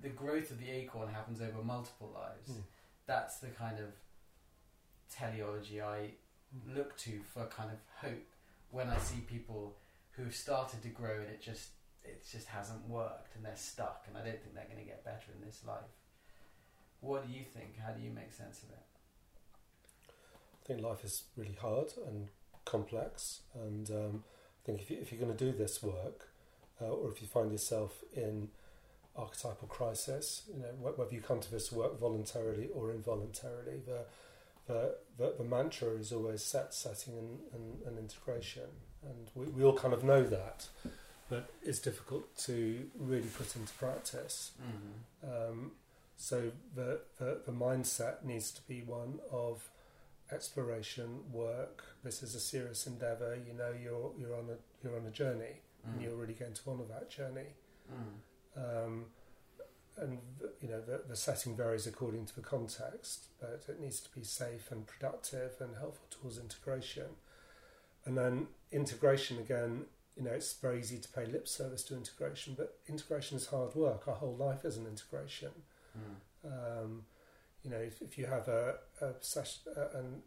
the 0.03 0.09
growth 0.11 0.51
of 0.51 0.59
the 0.61 0.70
acorn 0.70 1.09
happens 1.09 1.40
over 1.40 1.62
multiple 1.64 2.11
lives. 2.14 2.51
Mm. 2.59 2.62
That's 3.07 3.38
the 3.38 3.48
kind 3.48 3.79
of 3.79 3.87
teleology 5.10 5.80
I 5.80 6.10
look 6.66 6.96
to 6.98 7.20
for 7.32 7.46
kind 7.46 7.70
of 7.70 7.78
hope 7.96 8.26
when 8.70 8.88
I 8.88 8.98
see 8.98 9.20
people 9.20 9.76
who've 10.12 10.34
started 10.34 10.82
to 10.82 10.88
grow 10.88 11.20
and 11.20 11.28
it 11.30 11.40
just 11.40 11.68
it 12.04 12.24
just 12.30 12.46
hasn't 12.46 12.88
worked 12.88 13.36
and 13.36 13.44
they're 13.44 13.56
stuck 13.56 14.04
and 14.08 14.16
I 14.16 14.20
don't 14.20 14.40
think 14.42 14.54
they're 14.54 14.64
going 14.64 14.78
to 14.78 14.84
get 14.84 15.04
better 15.04 15.26
in 15.38 15.46
this 15.46 15.60
life. 15.66 15.92
What 17.00 17.26
do 17.26 17.32
you 17.32 17.44
think? 17.44 17.78
How 17.84 17.92
do 17.92 18.02
you 18.02 18.10
make 18.10 18.32
sense 18.32 18.62
of 18.62 18.70
it? 18.70 18.84
I 20.62 20.66
think 20.66 20.80
life 20.82 21.04
is 21.04 21.24
really 21.36 21.56
hard 21.60 21.92
and 22.06 22.28
complex, 22.64 23.40
and 23.54 23.90
um, 23.90 24.24
I 24.62 24.66
think 24.66 24.80
if, 24.82 24.90
you, 24.90 24.98
if 25.00 25.10
you're 25.10 25.20
going 25.20 25.34
to 25.34 25.44
do 25.52 25.56
this 25.56 25.82
work, 25.82 26.28
uh, 26.80 26.86
or 26.86 27.10
if 27.10 27.22
you 27.22 27.28
find 27.28 27.50
yourself 27.50 28.02
in 28.14 28.48
archetypal 29.16 29.68
crisis, 29.68 30.42
you 30.52 30.60
know 30.60 30.92
whether 30.96 31.14
you 31.14 31.20
come 31.20 31.40
to 31.40 31.50
this 31.50 31.72
work 31.72 31.98
voluntarily 31.98 32.68
or 32.74 32.92
involuntarily, 32.92 33.80
the 33.86 34.04
the, 34.68 34.94
the, 35.18 35.35
the 35.38 35.44
mantra 35.44 35.88
is 35.88 36.12
always 36.12 36.44
set, 36.44 36.72
setting, 36.74 37.14
and, 37.18 37.38
and, 37.54 37.83
and 37.87 37.98
integration, 37.98 38.68
and 39.02 39.31
we, 39.35 39.46
we 39.46 39.64
all 39.64 39.76
kind 39.85 39.94
of 39.94 40.04
know 40.04 40.22
that, 40.22 40.68
but 41.28 41.50
it's 41.62 41.81
difficult 41.81 42.37
to 42.46 42.88
really 42.96 43.28
put 43.28 43.57
into 43.57 43.72
practice. 43.74 44.52
Mm-hmm. 44.62 45.50
Um, 45.50 45.72
so 46.16 46.52
the, 46.74 47.00
the 47.18 47.40
the 47.46 47.52
mindset 47.52 48.24
needs 48.24 48.50
to 48.52 48.62
be 48.62 48.83
one 48.83 49.20
of 49.33 49.70
exploration, 50.31 51.20
work. 51.33 51.85
This 52.04 52.22
is 52.22 52.35
a 52.35 52.40
serious 52.40 52.87
endeavour. 52.87 53.37
You 53.46 53.54
know, 53.54 53.72
you're 53.83 54.12
you're 54.18 54.37
on 54.37 54.48
a 54.50 54.59
you're 54.83 54.96
on 54.96 55.07
a 55.07 55.11
journey, 55.11 55.62
and 55.85 56.02
you're 56.02 56.16
really 56.16 56.35
going 56.35 56.54
to 56.54 56.61
honour 56.68 56.85
that 56.90 57.11
journey. 57.11 57.54
Mm. 57.92 58.85
Um, 58.85 59.04
and 60.00 60.18
the- 60.38 60.52
you 60.61 60.68
know 60.68 60.80
the, 60.80 61.02
the 61.08 61.16
setting 61.16 61.56
varies 61.56 61.87
according 61.87 62.26
to 62.26 62.34
the 62.34 62.40
context, 62.40 63.26
but 63.40 63.64
it 63.68 63.80
needs 63.80 64.00
to 64.00 64.11
be 64.11 64.24
safe 64.24 64.70
and 64.70 64.87
productive 64.87 65.52
and 65.61 65.76
helpful 65.76 66.06
towards 66.11 66.38
integration. 66.38 67.16
And 68.04 68.16
then 68.16 68.48
integration 68.72 69.38
again, 69.38 69.84
you 70.16 70.24
know, 70.24 70.30
it's 70.30 70.52
very 70.54 70.80
easy 70.80 70.98
to 70.98 71.08
pay 71.08 71.26
lip 71.26 71.46
service 71.46 71.82
to 71.84 71.94
integration, 71.94 72.54
but 72.56 72.78
integration 72.88 73.37
is 73.37 73.46
hard 73.46 73.74
work. 73.74 74.08
Our 74.08 74.14
whole 74.14 74.34
life 74.34 74.64
is 74.64 74.76
an 74.76 74.87
integration. 74.87 75.50
Mm. 75.96 76.82
Um, 76.82 77.04
you 77.62 77.70
know, 77.70 77.76
if, 77.76 78.00
if 78.00 78.18
you 78.18 78.26
have 78.26 78.48
a, 78.48 78.76
a 79.00 79.12
session, 79.20 79.61
uh, 79.76 79.98
an, 79.98 80.22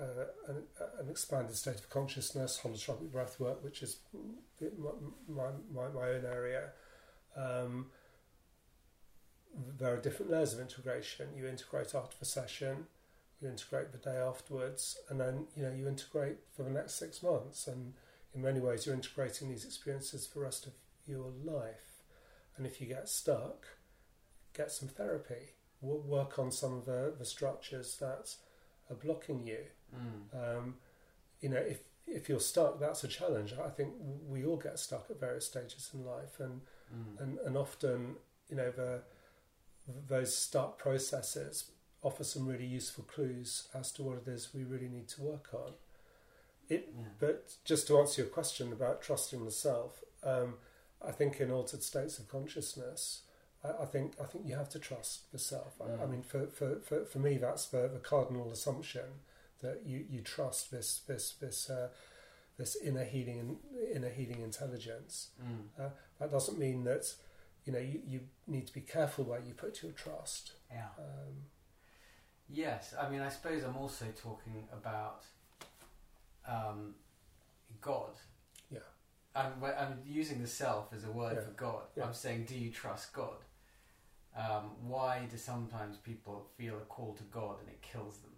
uh, 0.00 0.24
an, 0.48 0.62
an 1.00 1.08
expanded 1.10 1.56
state 1.56 1.76
of 1.76 1.90
consciousness, 1.90 2.60
holotropic 2.62 3.10
breath 3.10 3.40
work, 3.40 3.62
which 3.64 3.82
is 3.82 3.98
my, 4.78 4.90
my, 5.28 5.48
my, 5.74 5.88
my 5.88 6.08
own 6.10 6.24
area, 6.24 6.68
um, 7.36 7.86
there 9.78 9.94
are 9.94 10.00
different 10.00 10.30
layers 10.30 10.52
of 10.54 10.60
integration. 10.60 11.28
You 11.36 11.46
integrate 11.46 11.94
after 11.94 12.16
the 12.18 12.24
session, 12.26 12.86
you 13.40 13.48
integrate 13.48 13.92
the 13.92 13.98
day 13.98 14.16
afterwards, 14.16 14.98
and 15.08 15.20
then 15.20 15.46
you 15.56 15.62
know 15.62 15.72
you 15.72 15.88
integrate 15.88 16.38
for 16.54 16.62
the 16.62 16.70
next 16.70 16.94
six 16.94 17.22
months. 17.22 17.66
And 17.66 17.94
in 18.34 18.42
many 18.42 18.60
ways, 18.60 18.84
you're 18.86 18.94
integrating 18.94 19.48
these 19.50 19.64
experiences 19.64 20.26
for 20.26 20.38
the 20.40 20.44
rest 20.44 20.66
of 20.66 20.72
your 21.06 21.30
life. 21.44 22.02
And 22.56 22.66
if 22.66 22.80
you 22.80 22.86
get 22.86 23.08
stuck, 23.08 23.66
get 24.54 24.70
some 24.70 24.88
therapy. 24.88 25.52
Wo- 25.80 26.02
Work 26.06 26.38
on 26.38 26.50
some 26.50 26.74
of 26.74 26.84
the, 26.86 27.14
the 27.18 27.24
structures 27.24 27.96
that 27.98 28.34
are 28.90 28.96
blocking 28.96 29.46
you. 29.46 29.58
Mm. 29.94 30.56
Um, 30.58 30.74
you 31.40 31.48
know, 31.50 31.58
if 31.58 31.80
if 32.06 32.28
you're 32.28 32.40
stuck, 32.40 32.78
that's 32.78 33.02
a 33.04 33.08
challenge. 33.08 33.52
I 33.62 33.68
think 33.68 33.90
we 34.28 34.44
all 34.44 34.56
get 34.56 34.78
stuck 34.78 35.06
at 35.10 35.18
various 35.20 35.46
stages 35.46 35.90
in 35.94 36.04
life, 36.04 36.40
and 36.40 36.60
Mm. 36.94 37.20
and, 37.20 37.38
and 37.40 37.56
often, 37.56 38.14
you 38.48 38.54
know, 38.56 38.70
the 38.70 39.02
those 40.08 40.36
start 40.36 40.78
processes 40.78 41.70
offer 42.02 42.24
some 42.24 42.46
really 42.46 42.66
useful 42.66 43.04
clues 43.04 43.68
as 43.74 43.90
to 43.92 44.02
what 44.02 44.18
it 44.18 44.28
is 44.28 44.54
we 44.54 44.64
really 44.64 44.88
need 44.88 45.08
to 45.08 45.22
work 45.22 45.48
on. 45.54 45.72
It, 46.68 46.88
Yeah. 46.96 47.04
but 47.18 47.56
just 47.64 47.86
to 47.88 47.98
answer 47.98 48.22
your 48.22 48.30
question 48.30 48.72
about 48.72 49.00
trusting 49.02 49.44
the 49.44 49.50
self, 49.50 50.02
um, 50.22 50.58
I 51.00 51.12
think 51.12 51.40
in 51.40 51.50
altered 51.50 51.82
states 51.82 52.18
of 52.18 52.28
consciousness, 52.28 53.22
I, 53.62 53.82
I 53.82 53.86
think 53.86 54.14
I 54.20 54.24
think 54.24 54.46
you 54.46 54.56
have 54.56 54.68
to 54.70 54.78
trust 54.78 55.30
the 55.32 55.38
self. 55.38 55.80
I, 55.80 55.84
I 55.84 56.06
Mm. 56.06 56.10
mean, 56.10 56.22
for, 56.22 56.46
for, 56.48 56.80
for, 56.80 57.04
for 57.04 57.18
me, 57.18 57.38
that's 57.38 57.66
the, 57.66 57.88
the 57.88 58.00
cardinal 58.00 58.50
assumption 58.50 59.20
that 59.62 59.82
you, 59.86 60.04
you 60.10 60.20
trust 60.22 60.70
this 60.70 61.00
this 61.06 61.32
this 61.40 61.70
uh, 61.70 61.88
this 62.58 62.76
inner 62.76 63.04
healing 63.04 63.58
inner 63.94 64.10
healing 64.10 64.42
intelligence. 64.42 65.28
Mm. 65.42 65.90
That 66.18 66.30
doesn't 66.30 66.58
mean 66.58 66.84
that 66.84 67.14
you 67.66 67.72
know 67.72 67.78
you, 67.78 68.00
you 68.06 68.20
need 68.46 68.66
to 68.66 68.72
be 68.72 68.80
careful 68.80 69.24
where 69.24 69.40
you 69.40 69.52
put 69.52 69.82
your 69.82 69.92
trust. 69.92 70.52
Yeah. 70.70 70.86
Um, 70.98 71.34
Yes, 72.48 72.94
I 72.96 73.08
mean, 73.08 73.20
I 73.22 73.28
suppose 73.28 73.64
I'm 73.64 73.76
also 73.76 74.04
talking 74.16 74.68
about 74.72 75.24
um, 76.48 76.94
God. 77.80 78.12
Yeah. 78.70 78.78
I'm, 79.34 79.52
I'm 79.64 79.98
using 80.06 80.40
the 80.40 80.46
self 80.46 80.92
as 80.94 81.02
a 81.02 81.10
word 81.10 81.34
Yeah. 81.36 81.42
for 81.42 81.50
God. 81.50 81.82
Yeah. 81.96 82.04
I'm 82.04 82.14
saying, 82.14 82.44
do 82.44 82.54
you 82.54 82.70
trust 82.70 83.12
God? 83.12 83.38
Um, 84.36 84.70
why 84.86 85.26
do 85.28 85.36
sometimes 85.36 85.96
people 85.96 86.46
feel 86.56 86.76
a 86.76 86.82
call 86.82 87.14
to 87.14 87.24
God 87.24 87.56
and 87.60 87.68
it 87.68 87.82
kills 87.82 88.18
them? 88.18 88.30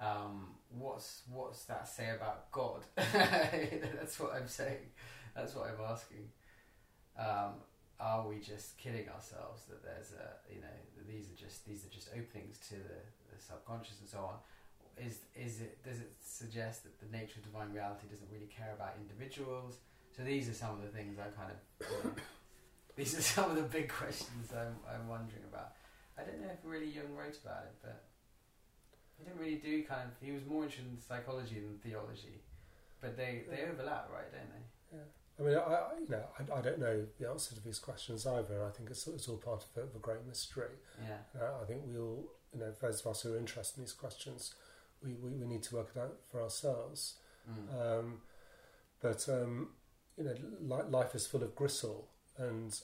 Um, 0.00 0.48
what's 0.70 1.22
what's 1.32 1.64
that 1.64 1.88
say 1.88 2.10
about 2.10 2.50
God? 2.52 2.82
That's 2.96 4.20
what 4.20 4.34
I'm 4.34 4.48
saying. 4.48 4.86
That's 5.34 5.54
what 5.54 5.66
I'm 5.68 5.84
asking. 5.90 6.28
Um, 7.18 7.54
are 8.00 8.26
we 8.26 8.38
just 8.40 8.76
kidding 8.78 9.08
ourselves 9.08 9.62
that 9.68 9.82
there's 9.82 10.12
a 10.12 10.36
you 10.52 10.60
know 10.60 10.76
these 11.06 11.30
are 11.30 11.38
just 11.38 11.66
these 11.66 11.84
are 11.86 11.90
just 11.90 12.10
openings 12.16 12.58
to 12.68 12.74
the, 12.74 13.00
the 13.30 13.38
subconscious 13.38 14.00
and 14.00 14.08
so 14.08 14.18
on? 14.18 14.36
Is 14.98 15.18
is 15.34 15.60
it 15.60 15.82
does 15.84 16.00
it 16.00 16.12
suggest 16.22 16.84
that 16.84 16.98
the 17.00 17.10
nature 17.10 17.38
of 17.38 17.44
divine 17.44 17.72
reality 17.72 18.06
doesn't 18.10 18.28
really 18.30 18.50
care 18.50 18.72
about 18.74 18.94
individuals? 19.00 19.78
So 20.16 20.22
these 20.22 20.48
are 20.48 20.54
some 20.54 20.78
of 20.78 20.82
the 20.82 20.88
things 20.88 21.18
I 21.18 21.30
kind 21.34 21.50
of 21.50 21.58
you 21.80 22.10
know, 22.10 22.14
these 22.96 23.18
are 23.18 23.22
some 23.22 23.50
of 23.50 23.56
the 23.56 23.66
big 23.66 23.88
questions 24.00 24.50
I'm 24.52 24.76
I'm 24.86 25.08
wondering 25.08 25.44
about. 25.46 25.74
I 26.18 26.22
don't 26.22 26.40
know 26.40 26.50
if 26.50 26.62
really 26.62 26.90
Jung 26.90 27.14
wrote 27.14 27.38
about 27.42 27.66
it, 27.66 27.74
but 27.82 28.04
he 29.18 29.24
didn't 29.24 29.38
really 29.38 29.62
do 29.62 29.82
kind 29.82 30.10
of. 30.10 30.14
He 30.20 30.32
was 30.32 30.44
more 30.46 30.64
interested 30.64 30.90
in 30.90 30.98
psychology 30.98 31.58
than 31.58 31.78
theology, 31.78 32.42
but 33.00 33.16
they 33.16 33.42
they 33.50 33.62
overlap, 33.66 34.10
right? 34.10 34.30
Don't 34.30 34.50
they? 34.50 34.64
I 35.38 35.42
mean, 35.42 35.56
I, 35.56 35.60
I 35.60 35.88
you 36.00 36.08
know 36.08 36.24
I, 36.38 36.58
I 36.58 36.60
don't 36.60 36.78
know 36.78 37.06
the 37.18 37.28
answer 37.28 37.54
to 37.54 37.60
these 37.60 37.78
questions 37.78 38.26
either. 38.26 38.64
I 38.64 38.70
think 38.70 38.90
it's, 38.90 39.06
it's 39.06 39.28
all 39.28 39.36
part 39.36 39.64
of 39.76 39.92
the 39.92 39.98
great 39.98 40.26
mystery. 40.26 40.74
Yeah. 41.02 41.40
Uh, 41.40 41.62
I 41.62 41.66
think 41.66 41.82
we 41.86 41.98
all, 41.98 42.24
you 42.52 42.60
know, 42.60 42.72
those 42.80 43.00
of 43.00 43.06
us 43.08 43.22
who 43.22 43.34
are 43.34 43.38
interested 43.38 43.78
in 43.78 43.84
these 43.84 43.92
questions, 43.92 44.54
we, 45.02 45.14
we, 45.14 45.30
we 45.30 45.46
need 45.46 45.62
to 45.64 45.74
work 45.76 45.90
it 45.94 45.98
out 45.98 46.16
for 46.30 46.42
ourselves. 46.42 47.14
Mm. 47.50 47.98
Um, 47.98 48.18
but 49.02 49.28
um, 49.28 49.70
you 50.16 50.24
know, 50.24 50.34
li- 50.60 50.88
life 50.88 51.14
is 51.14 51.26
full 51.26 51.42
of 51.42 51.54
gristle, 51.54 52.08
and 52.38 52.80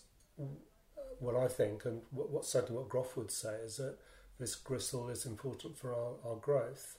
what 1.18 1.36
I 1.36 1.48
think, 1.48 1.84
and 1.84 2.02
what, 2.10 2.30
what 2.30 2.44
certainly 2.44 2.78
what 2.78 2.88
Grof 2.88 3.16
would 3.16 3.30
say, 3.30 3.54
is 3.64 3.76
that 3.76 3.96
this 4.38 4.54
gristle 4.54 5.08
is 5.08 5.24
important 5.26 5.78
for 5.78 5.94
our, 5.94 6.14
our 6.24 6.36
growth. 6.36 6.96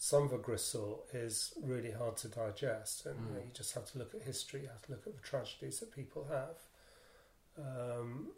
Some 0.00 0.22
of 0.24 0.30
the 0.30 0.38
gristle 0.38 1.04
is 1.12 1.52
really 1.62 1.90
hard 1.90 2.16
to 2.18 2.28
digest, 2.28 3.04
and 3.06 3.16
you, 3.26 3.34
know, 3.34 3.40
Mm. 3.40 3.46
you 3.46 3.52
just 3.52 3.74
have 3.74 3.90
to 3.92 3.98
look 3.98 4.14
at 4.14 4.22
history. 4.22 4.62
You 4.62 4.68
have 4.68 4.82
to 4.82 4.92
look 4.92 5.06
at 5.06 5.14
the 5.14 5.20
tragedies 5.22 5.80
that 5.80 5.90
people 5.90 6.24
have, 6.30 6.56
um, 7.58 8.28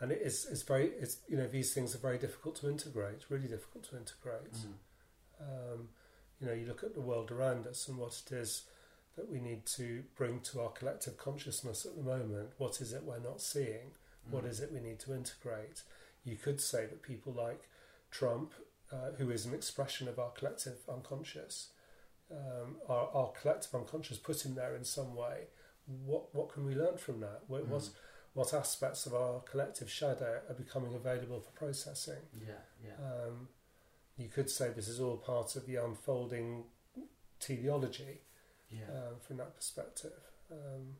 and 0.00 0.10
it 0.12 0.22
is 0.22 0.46
it's 0.50 0.62
very 0.62 0.86
it's 0.98 1.18
you 1.28 1.36
know 1.36 1.46
these 1.46 1.74
things 1.74 1.94
are 1.94 1.98
very 1.98 2.18
difficult 2.18 2.56
to 2.56 2.68
integrate, 2.70 3.24
really 3.28 3.48
difficult 3.48 3.84
to 3.90 3.96
integrate. 3.98 4.52
Mm. 4.54 4.72
Um, 5.40 5.88
you 6.40 6.46
know, 6.46 6.54
you 6.54 6.66
look 6.66 6.82
at 6.82 6.94
the 6.94 7.02
world 7.02 7.30
around 7.30 7.66
us 7.66 7.86
and 7.88 7.98
what 7.98 8.22
it 8.26 8.32
is 8.32 8.62
that 9.16 9.28
we 9.30 9.40
need 9.40 9.66
to 9.66 10.04
bring 10.16 10.40
to 10.40 10.60
our 10.62 10.70
collective 10.70 11.18
consciousness 11.18 11.84
at 11.84 11.96
the 11.96 12.02
moment. 12.02 12.50
What 12.56 12.80
is 12.80 12.92
it 12.94 13.02
we're 13.04 13.18
not 13.18 13.42
seeing? 13.42 13.92
What 14.30 14.44
Mm. 14.44 14.48
is 14.50 14.60
it 14.60 14.72
we 14.72 14.80
need 14.80 15.00
to 15.00 15.12
integrate? 15.14 15.82
You 16.24 16.36
could 16.36 16.60
say 16.60 16.86
that 16.86 17.02
people 17.02 17.32
like 17.34 17.68
Trump, 18.10 18.54
uh, 18.92 19.12
who 19.18 19.30
is 19.30 19.46
an 19.46 19.54
expression 19.54 20.08
of 20.08 20.18
our 20.18 20.30
collective 20.30 20.78
unconscious, 20.88 21.70
um, 22.30 22.76
our, 22.88 23.08
our 23.14 23.32
collective 23.40 23.74
unconscious 23.74 24.18
put 24.18 24.44
him 24.44 24.54
there 24.54 24.74
in 24.76 24.84
some 24.84 25.14
way. 25.14 25.48
What 26.04 26.34
what 26.34 26.52
can 26.52 26.64
we 26.64 26.74
learn 26.74 26.96
from 26.96 27.20
that? 27.20 27.42
What, 27.48 27.64
Mm. 27.64 27.68
what's, 27.68 27.90
what 28.34 28.54
aspects 28.54 29.06
of 29.06 29.14
our 29.14 29.40
collective 29.40 29.90
shadow 29.90 30.40
are 30.48 30.54
becoming 30.54 30.94
available 30.94 31.40
for 31.40 31.50
processing. 31.50 32.22
Yeah, 32.38 32.62
yeah. 32.84 32.94
Um, 33.04 33.48
you 34.16 34.28
could 34.28 34.48
say 34.50 34.70
this 34.70 34.88
is 34.88 35.00
all 35.00 35.16
part 35.16 35.56
of 35.56 35.66
the 35.66 35.76
unfolding 35.76 36.64
teleology 37.40 38.20
yeah. 38.70 38.84
um, 38.90 39.14
from 39.20 39.38
that 39.38 39.56
perspective. 39.56 40.12
Um, 40.52 40.96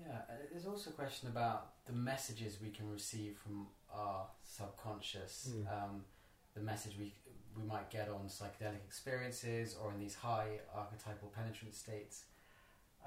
yeah, 0.00 0.20
and 0.30 0.38
there's 0.52 0.66
also 0.66 0.90
a 0.90 0.92
question 0.92 1.28
about 1.28 1.84
the 1.86 1.92
messages 1.92 2.58
we 2.62 2.70
can 2.70 2.90
receive 2.90 3.36
from 3.42 3.66
our 3.92 4.26
subconscious. 4.44 5.50
Mm. 5.52 5.72
Um, 5.72 6.04
the 6.56 6.62
message 6.62 6.94
we 6.98 7.12
we 7.56 7.62
might 7.64 7.88
get 7.90 8.08
on 8.10 8.22
psychedelic 8.28 8.82
experiences 8.90 9.76
or 9.80 9.90
in 9.92 9.98
these 9.98 10.14
high 10.14 10.48
archetypal 10.74 11.28
penetrant 11.34 11.74
states, 11.74 12.24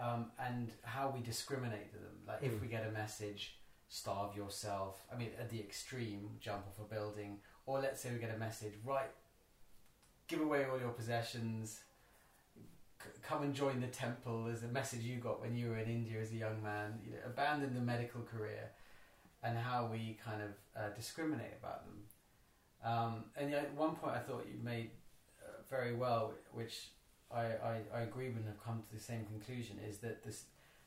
um, 0.03 0.31
and 0.39 0.71
how 0.83 1.05
we 1.15 1.21
discriminate 1.21 1.91
them. 1.93 2.13
Like 2.27 2.41
if 2.41 2.53
Mm. 2.53 2.61
we 2.61 2.67
get 2.67 2.83
a 2.87 2.91
message, 2.91 3.41
starve 3.89 4.35
yourself. 4.35 5.05
I 5.11 5.15
mean, 5.19 5.31
at 5.39 5.49
the 5.49 5.59
extreme, 5.59 6.23
jump 6.39 6.65
off 6.67 6.79
a 6.79 6.87
building, 6.95 7.41
or 7.67 7.79
let's 7.79 8.01
say 8.01 8.11
we 8.11 8.17
get 8.19 8.33
a 8.33 8.39
message, 8.39 8.73
right, 8.83 9.11
give 10.27 10.41
away 10.41 10.65
all 10.65 10.79
your 10.79 10.93
possessions. 11.01 11.83
c- 13.03 13.09
Come 13.21 13.43
and 13.43 13.53
join 13.53 13.79
the 13.79 13.87
temple. 14.05 14.47
Is 14.47 14.63
a 14.63 14.67
message 14.67 15.01
you 15.01 15.17
got 15.17 15.39
when 15.41 15.55
you 15.55 15.69
were 15.69 15.77
in 15.77 15.89
India 15.89 16.19
as 16.19 16.31
a 16.31 16.35
young 16.45 16.61
man. 16.63 16.99
You 17.05 17.11
know, 17.13 17.19
abandon 17.25 17.73
the 17.75 17.81
medical 17.81 18.21
career, 18.23 18.71
and 19.43 19.57
how 19.57 19.85
we 19.85 20.17
kind 20.25 20.41
of 20.41 20.51
uh, 20.75 20.89
discriminate 20.95 21.53
about 21.61 21.85
them. 21.85 22.03
Um, 22.83 23.25
and 23.35 23.53
at 23.53 23.73
one 23.75 23.95
point, 23.95 24.15
I 24.15 24.19
thought 24.19 24.47
you 24.47 24.59
made 24.63 24.91
uh, 25.43 25.61
very 25.69 25.93
well, 25.95 26.33
which 26.53 26.87
I, 27.31 27.41
I, 27.41 27.81
I 27.93 28.01
agree 28.01 28.27
with 28.29 28.37
and 28.37 28.45
have 28.47 28.63
come 28.63 28.81
to 28.89 28.95
the 28.95 29.01
same 29.01 29.25
conclusion, 29.25 29.77
is 29.87 29.97
that 29.99 30.23
this, 30.23 30.45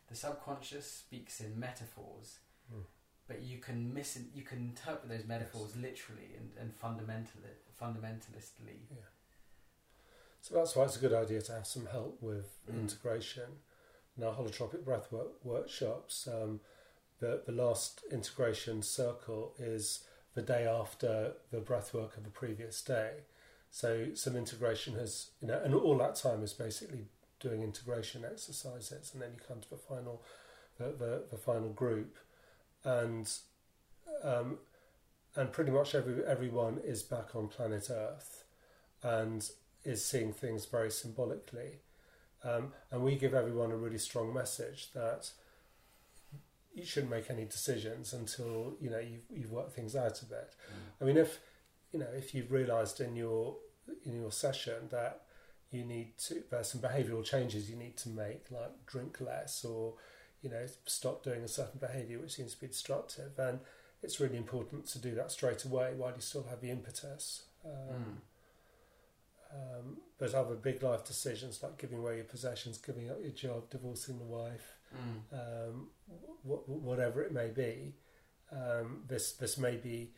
the 0.08 0.16
subconscious 0.16 0.90
speaks 0.90 1.40
in 1.40 1.58
metaphors, 1.58 2.38
Mm. 2.72 2.84
but 3.26 3.42
you 3.42 3.58
can 3.58 3.92
miss 3.92 4.16
you 4.34 4.42
can 4.42 4.58
interpret 4.58 5.08
those 5.10 5.26
metaphors 5.26 5.76
literally 5.76 6.30
and, 6.38 6.50
and 6.60 6.72
fundamental 6.72 7.40
fundamentalistly. 7.78 8.78
So 10.40 10.54
that's 10.54 10.74
why 10.74 10.84
it's 10.84 10.96
a 10.96 11.00
good 11.00 11.12
idea 11.12 11.40
to 11.42 11.52
have 11.52 11.66
some 11.66 11.86
help 11.86 12.22
with 12.22 12.56
Mm. 12.70 12.80
integration. 12.80 13.60
In 14.16 14.24
our 14.24 14.34
holotropic 14.34 14.84
breathwork 14.84 15.32
workshops, 15.44 16.28
um, 16.28 16.60
the, 17.18 17.42
the 17.46 17.52
last 17.52 18.02
integration 18.10 18.82
circle 18.82 19.54
is 19.58 20.04
the 20.34 20.42
day 20.42 20.66
after 20.66 21.32
the 21.50 21.58
breathwork 21.58 22.16
of 22.16 22.24
the 22.24 22.30
previous 22.30 22.80
day. 22.82 23.24
So 23.70 24.08
some 24.14 24.36
integration 24.36 24.94
has, 24.94 25.30
you 25.40 25.48
know, 25.48 25.60
and 25.64 25.74
all 25.74 25.96
that 25.98 26.16
time 26.16 26.42
is 26.42 26.52
basically 26.52 27.06
doing 27.40 27.62
integration 27.62 28.24
exercises, 28.24 29.10
and 29.12 29.22
then 29.22 29.30
you 29.34 29.40
come 29.46 29.60
to 29.60 29.70
the 29.70 29.76
final, 29.76 30.22
the, 30.78 30.92
the, 30.92 31.24
the 31.30 31.36
final 31.36 31.70
group, 31.70 32.16
and 32.84 33.30
um, 34.22 34.58
and 35.34 35.52
pretty 35.52 35.70
much 35.70 35.94
every 35.94 36.24
everyone 36.24 36.80
is 36.84 37.02
back 37.02 37.34
on 37.34 37.48
planet 37.48 37.88
Earth, 37.90 38.44
and 39.02 39.50
is 39.84 40.04
seeing 40.04 40.32
things 40.32 40.66
very 40.66 40.90
symbolically. 40.90 41.80
Um, 42.44 42.72
and 42.90 43.02
we 43.02 43.16
give 43.16 43.34
everyone 43.34 43.70
a 43.70 43.76
really 43.76 43.98
strong 43.98 44.34
message 44.34 44.90
that 44.94 45.30
you 46.74 46.84
shouldn't 46.84 47.10
make 47.12 47.30
any 47.30 47.44
decisions 47.44 48.12
until 48.12 48.74
you 48.80 48.90
know 48.90 48.98
you've, 48.98 49.24
you've 49.30 49.52
worked 49.52 49.74
things 49.74 49.94
out 49.94 50.20
a 50.22 50.24
bit. 50.26 50.54
I 51.00 51.04
mean, 51.04 51.16
if 51.16 51.40
you 51.92 51.98
know 51.98 52.08
if 52.14 52.34
you've 52.34 52.50
realised 52.52 53.00
in 53.00 53.16
your 53.16 53.56
in 54.04 54.14
your 54.20 54.32
session 54.32 54.88
that 54.90 55.22
you 55.70 55.84
need 55.84 56.16
to 56.18 56.42
there's 56.50 56.68
some 56.68 56.80
behavioural 56.80 57.24
changes 57.24 57.68
you 57.70 57.76
need 57.76 57.96
to 57.98 58.08
make, 58.08 58.50
like 58.50 58.86
drink 58.86 59.20
less 59.20 59.64
or 59.64 59.94
you 60.42 60.50
know 60.50 60.66
stop 60.86 61.22
doing 61.22 61.42
a 61.42 61.48
certain 61.48 61.78
behaviour 61.80 62.18
which 62.18 62.32
seems 62.34 62.54
to 62.54 62.60
be 62.60 62.66
destructive, 62.66 63.32
then 63.36 63.60
it's 64.02 64.18
really 64.20 64.36
important 64.36 64.86
to 64.86 64.98
do 64.98 65.14
that 65.14 65.30
straight 65.30 65.64
away 65.64 65.92
while 65.96 66.12
you 66.14 66.20
still 66.20 66.44
have 66.50 66.60
the 66.60 66.70
impetus. 66.70 67.42
Um, 67.64 68.20
Mm. 69.54 69.76
um, 69.80 69.96
there's 70.18 70.34
other 70.34 70.54
big 70.54 70.82
life 70.82 71.04
decisions 71.04 71.62
like 71.62 71.78
giving 71.78 71.98
away 71.98 72.16
your 72.16 72.24
possessions, 72.24 72.78
giving 72.78 73.10
up 73.10 73.18
your 73.22 73.32
job, 73.32 73.68
divorcing 73.70 74.18
the 74.18 74.24
wife, 74.24 74.74
Mm. 74.94 75.68
um, 75.70 75.88
wh- 76.44 76.68
whatever 76.68 77.22
it 77.22 77.32
may 77.32 77.48
be. 77.48 77.94
Um, 78.50 79.04
this 79.08 79.32
this 79.32 79.56
may 79.58 79.76
be 79.76 80.12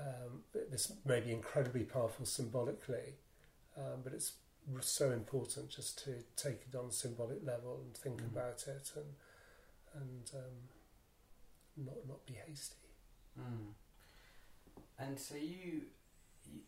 um, 0.00 0.42
this 0.70 0.92
may 1.04 1.20
be 1.20 1.32
incredibly 1.32 1.84
powerful 1.84 2.24
symbolically, 2.24 3.16
um, 3.76 4.00
but 4.04 4.12
it's 4.14 4.32
so 4.80 5.10
important 5.10 5.68
just 5.70 6.02
to 6.04 6.22
take 6.36 6.60
it 6.70 6.76
on 6.76 6.86
a 6.88 6.92
symbolic 6.92 7.44
level 7.44 7.80
and 7.84 7.96
think 7.96 8.20
Mm. 8.22 8.26
about 8.32 8.64
it 8.68 8.92
and 8.96 9.14
and 10.02 10.30
um, 10.34 10.68
not 11.76 12.06
not 12.06 12.24
be 12.26 12.34
hasty. 12.46 12.76
Mm. 13.38 13.72
And 14.98 15.18
so 15.18 15.34
you, 15.36 15.82
you 16.46 16.60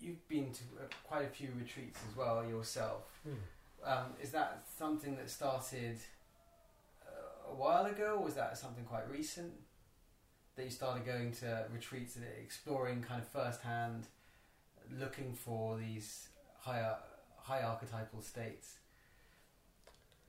you've 0.00 0.28
been 0.28 0.52
to 0.52 0.62
uh, 0.80 0.86
quite 1.04 1.24
a 1.24 1.28
few 1.28 1.48
retreats 1.58 1.98
as 2.10 2.16
well 2.16 2.44
yourself. 2.48 3.20
Um, 3.84 4.14
is 4.20 4.30
that 4.32 4.64
something 4.78 5.16
that 5.16 5.30
started 5.30 5.98
a 7.52 7.54
while 7.54 7.86
ago, 7.86 8.16
or 8.18 8.24
was 8.24 8.34
that 8.34 8.56
something 8.56 8.84
quite 8.84 9.08
recent? 9.10 9.52
That 10.56 10.64
you 10.64 10.70
started 10.70 11.06
going 11.06 11.32
to 11.32 11.66
retreats 11.72 12.16
and 12.16 12.24
exploring 12.42 13.02
kind 13.02 13.20
of 13.20 13.28
firsthand, 13.28 14.06
looking 14.98 15.32
for 15.32 15.78
these 15.78 16.28
higher 16.58 16.96
high 17.38 17.62
archetypal 17.62 18.22
states. 18.22 18.74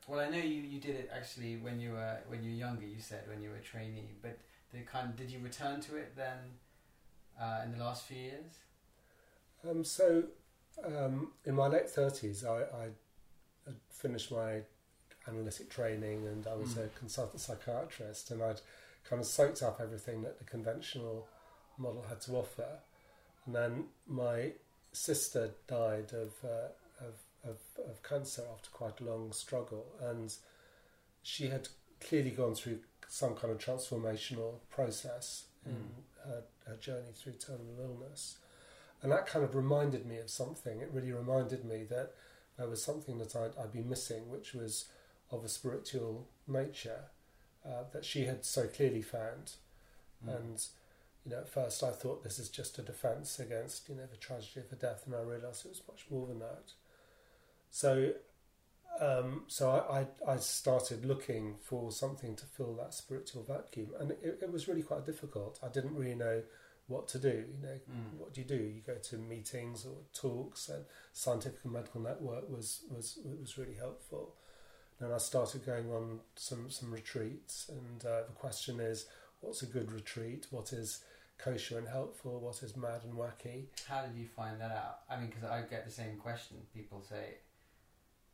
Well, 0.08 0.20
I 0.20 0.30
know 0.30 0.38
you, 0.38 0.62
you 0.62 0.80
did 0.80 0.96
it 0.96 1.12
actually 1.14 1.58
when 1.58 1.80
you 1.80 1.92
were 1.92 2.18
when 2.28 2.44
you 2.44 2.52
were 2.52 2.58
younger. 2.58 2.86
You 2.86 3.00
said 3.00 3.24
when 3.28 3.42
you 3.42 3.50
were 3.50 3.58
a 3.58 3.62
trainee, 3.62 4.12
but 4.22 4.40
the 4.74 4.80
kind 4.82 5.16
did 5.16 5.30
you 5.30 5.40
return 5.40 5.82
to 5.82 5.96
it 5.98 6.16
then 6.16 6.38
uh, 7.40 7.62
in 7.66 7.72
the 7.72 7.84
last 7.84 8.06
few 8.06 8.18
years? 8.18 8.54
Um, 9.70 9.84
so, 9.84 10.24
um, 10.84 11.34
in 11.46 11.56
my 11.56 11.68
late 11.68 11.90
thirties, 11.90 12.44
I, 12.44 12.62
I 12.62 12.84
had 13.66 13.76
finished 13.90 14.32
my 14.32 14.62
analytic 15.28 15.70
training, 15.70 16.26
and 16.28 16.48
I 16.48 16.56
was 16.56 16.76
Mm. 16.76 16.86
a 16.86 16.90
consultant 17.00 17.40
psychiatrist, 17.42 18.32
and 18.32 18.42
I'd 18.44 18.62
kind 19.04 19.20
of 19.20 19.28
soaked 19.28 19.62
up 19.64 19.80
everything 19.80 20.22
that 20.24 20.38
the 20.40 20.44
conventional 20.46 21.28
model 21.78 22.04
had 22.04 22.22
to 22.22 22.36
offer. 22.36 22.80
And 23.46 23.56
then 23.56 23.90
my 24.08 24.54
sister 24.92 25.52
died 25.68 26.14
of 26.14 26.44
uh, 26.44 26.70
of, 27.00 27.16
of 27.44 27.58
of 27.90 28.04
cancer 28.04 28.44
after 28.54 28.70
quite 28.72 29.00
a 29.02 29.04
long 29.04 29.32
struggle, 29.32 29.86
and 30.00 30.36
she 31.24 31.48
had 31.48 31.70
clearly 32.00 32.32
gone 32.32 32.56
through 32.56 32.80
some 33.08 33.36
kind 33.36 33.52
of 33.52 33.60
transformational 33.60 34.60
process 34.70 35.46
in 35.66 35.74
Mm. 35.74 36.04
her, 36.26 36.44
her 36.66 36.78
journey 36.78 37.12
through 37.14 37.34
terminal 37.34 37.80
illness. 37.80 38.38
And 39.02 39.12
that 39.12 39.26
kind 39.28 39.44
of 39.44 39.56
reminded 39.56 40.06
me 40.06 40.18
of 40.20 40.30
something. 40.30 40.80
It 40.80 40.90
really 40.92 41.12
reminded 41.12 41.66
me 41.66 41.84
that 41.86 42.14
there 42.58 42.68
was 42.68 42.84
something 42.84 43.18
that 43.18 43.36
I'd, 43.36 43.58
I'd 43.58 43.72
been 43.72 43.90
missing, 43.90 44.30
which 44.30 44.54
was 44.54 44.86
of 45.32 45.44
a 45.44 45.50
spiritual 45.50 46.28
nature 46.48 47.06
uh, 47.66 47.84
that 47.94 48.06
she 48.06 48.26
had 48.26 48.44
so 48.46 48.68
clearly 48.68 49.02
found. 49.02 49.54
Mm. 50.26 50.36
And 50.36 50.66
you 51.26 51.32
know, 51.32 51.38
at 51.40 51.50
first 51.50 51.84
I 51.84 51.92
thought 51.92 52.24
this 52.24 52.40
is 52.40 52.50
just 52.50 52.80
a 52.80 52.82
defence 52.82 53.40
against 53.40 53.88
you 53.90 53.96
know 53.96 54.08
the 54.10 54.18
tragedy 54.18 54.60
of 54.62 54.70
her 54.70 54.76
death, 54.76 55.04
and 55.06 55.16
I 55.16 55.22
realised 55.22 55.66
it 55.66 55.70
was 55.70 55.82
much 55.88 56.06
more 56.10 56.28
than 56.28 56.40
that. 56.40 56.74
So, 57.70 58.14
um, 59.00 59.44
so 59.48 59.70
I, 59.72 60.02
I 60.30 60.34
I 60.34 60.38
started 60.38 61.06
looking 61.06 61.56
for 61.62 61.92
something 61.92 62.36
to 62.36 62.46
fill 62.46 62.74
that 62.76 62.94
spiritual 62.94 63.44
vacuum, 63.44 63.90
and 64.00 64.12
it, 64.12 64.40
it 64.42 64.52
was 64.52 64.68
really 64.68 64.84
quite 64.84 65.06
difficult. 65.06 65.60
I 65.64 65.70
didn't 65.70 65.96
really 65.96 66.16
know 66.16 66.42
what 66.88 67.08
to 67.10 67.20
do. 67.20 67.30
You 67.56 67.62
know, 67.68 67.80
Mm. 67.90 68.18
what 68.20 68.34
do 68.34 68.42
you 68.42 68.48
do? 68.48 68.56
You 68.58 68.82
go 68.86 68.96
to 68.96 69.18
meetings 69.18 69.86
or 69.86 69.96
talks, 70.14 70.68
and 70.70 70.84
Scientific 71.14 71.64
and 71.64 71.74
Medical 71.74 72.02
Network 72.02 72.50
was 72.50 72.82
was 72.90 73.20
was 73.40 73.58
really 73.58 73.76
helpful. 73.76 74.36
Then 75.02 75.12
I 75.12 75.18
started 75.18 75.66
going 75.66 75.92
on 75.92 76.20
some 76.36 76.70
some 76.70 76.92
retreats, 76.94 77.70
and 77.70 78.06
uh, 78.06 78.22
the 78.28 78.34
question 78.36 78.80
is, 78.80 79.08
what's 79.42 79.64
a 79.64 79.66
good 79.66 79.92
retreat? 79.92 80.46
What 80.52 80.72
is 80.74 81.04
kosher 81.40 81.80
and 81.80 81.88
helpful? 81.88 82.40
What 82.40 82.62
is 82.62 82.78
mad 82.78 83.02
and 83.04 83.14
wacky? 83.16 83.66
How 83.88 84.04
did 84.06 84.16
you 84.16 84.28
find 84.28 84.62
that 84.62 84.70
out? 84.72 85.00
I 85.10 85.18
mean, 85.18 85.28
because 85.28 85.44
I 85.44 85.62
get 85.64 85.86
the 85.86 85.92
same 85.92 86.18
question. 86.18 86.58
People 86.74 87.02
say, 87.02 87.38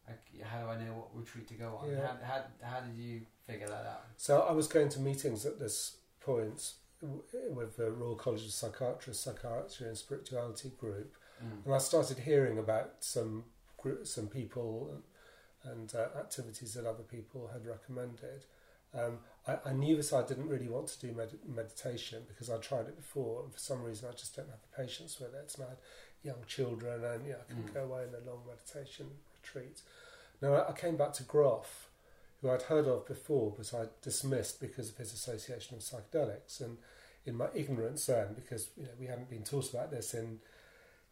like, 0.07 0.20
"How 0.43 0.61
do 0.63 0.68
I 0.70 0.78
know 0.78 0.91
what 0.93 1.15
retreat 1.18 1.47
to 1.47 1.53
go 1.53 1.80
on?" 1.82 1.89
Yeah. 1.89 2.05
How, 2.05 2.18
how 2.22 2.41
how 2.61 2.80
did 2.82 2.95
you 2.97 3.22
figure 3.47 3.68
that 3.70 3.86
out? 3.86 4.03
So 4.18 4.41
I 4.41 4.51
was 4.51 4.68
going 4.68 4.89
to 4.89 4.99
meetings 4.99 5.45
at 5.45 5.59
this 5.59 5.95
point 6.20 6.74
with 7.49 7.78
the 7.78 7.91
Royal 7.91 8.15
College 8.15 8.43
of 8.43 8.51
Psychiatrists, 8.51 9.24
Psychiatry 9.24 9.88
and 9.88 9.97
Spirituality 9.97 10.72
group, 10.78 11.15
Mm. 11.41 11.65
and 11.65 11.74
I 11.76 11.78
started 11.78 12.18
hearing 12.18 12.57
about 12.57 12.95
some 12.99 13.43
gr- 13.78 14.03
some 14.03 14.28
people 14.28 15.03
and, 15.72 15.93
uh, 15.95 16.18
activities 16.20 16.74
that 16.74 16.86
other 16.86 17.03
people 17.03 17.49
had 17.53 17.65
recommended. 17.65 18.45
Um, 18.93 19.20
I, 19.47 19.57
I 19.70 19.74
knew 19.74 19.95
this. 19.95 20.13
I 20.13 20.26
didn't 20.26 20.47
really 20.49 20.70
want 20.70 20.88
to 20.88 20.99
do 20.99 21.13
med- 21.13 21.39
meditation 21.47 22.24
because 22.28 22.49
I 22.49 22.57
tried 22.57 22.88
it 22.88 22.95
before, 22.95 23.43
and 23.43 23.53
for 23.53 23.59
some 23.59 23.84
reason 23.84 24.07
I 24.09 24.13
just 24.15 24.36
don't 24.36 24.49
have 24.49 24.61
the 24.61 24.84
patience 24.84 25.20
with 25.20 25.34
it. 25.34 25.53
And 25.57 25.65
I 25.65 25.70
had 25.70 25.78
young 26.24 26.43
children, 26.47 27.03
and 27.03 27.26
yeah, 27.28 27.36
I 27.36 27.43
couldn't 27.47 27.72
Mm. 27.72 27.74
go 27.74 27.84
away 27.84 28.03
in 28.03 28.15
a 28.15 28.30
long 28.30 28.41
meditation 28.47 29.07
retreat. 29.41 29.82
Now 30.41 30.53
I, 30.53 30.70
I 30.70 30.72
came 30.74 30.95
back 30.97 31.13
to 31.13 31.24
Grof 31.24 31.89
who 32.41 32.51
I'd 32.51 32.61
heard 32.63 32.86
of 32.88 33.07
before, 33.07 33.51
but 33.57 33.74
I 33.74 33.86
dismissed 34.03 34.59
because 34.61 34.89
of 34.89 34.97
his 34.97 35.11
association 35.11 35.76
with 35.76 35.84
psychedelics. 35.86 36.61
And 36.61 36.78
in 37.26 37.36
my 37.36 37.47
ignorance 37.55 38.05
then, 38.05 38.36
because 38.36 38.70
you 38.78 38.84
know 38.84 38.91
we 38.99 39.07
hadn't 39.07 39.30
been 39.30 39.43
taught 39.43 39.72
about 39.74 39.89
this 39.89 40.13
in, 40.13 40.39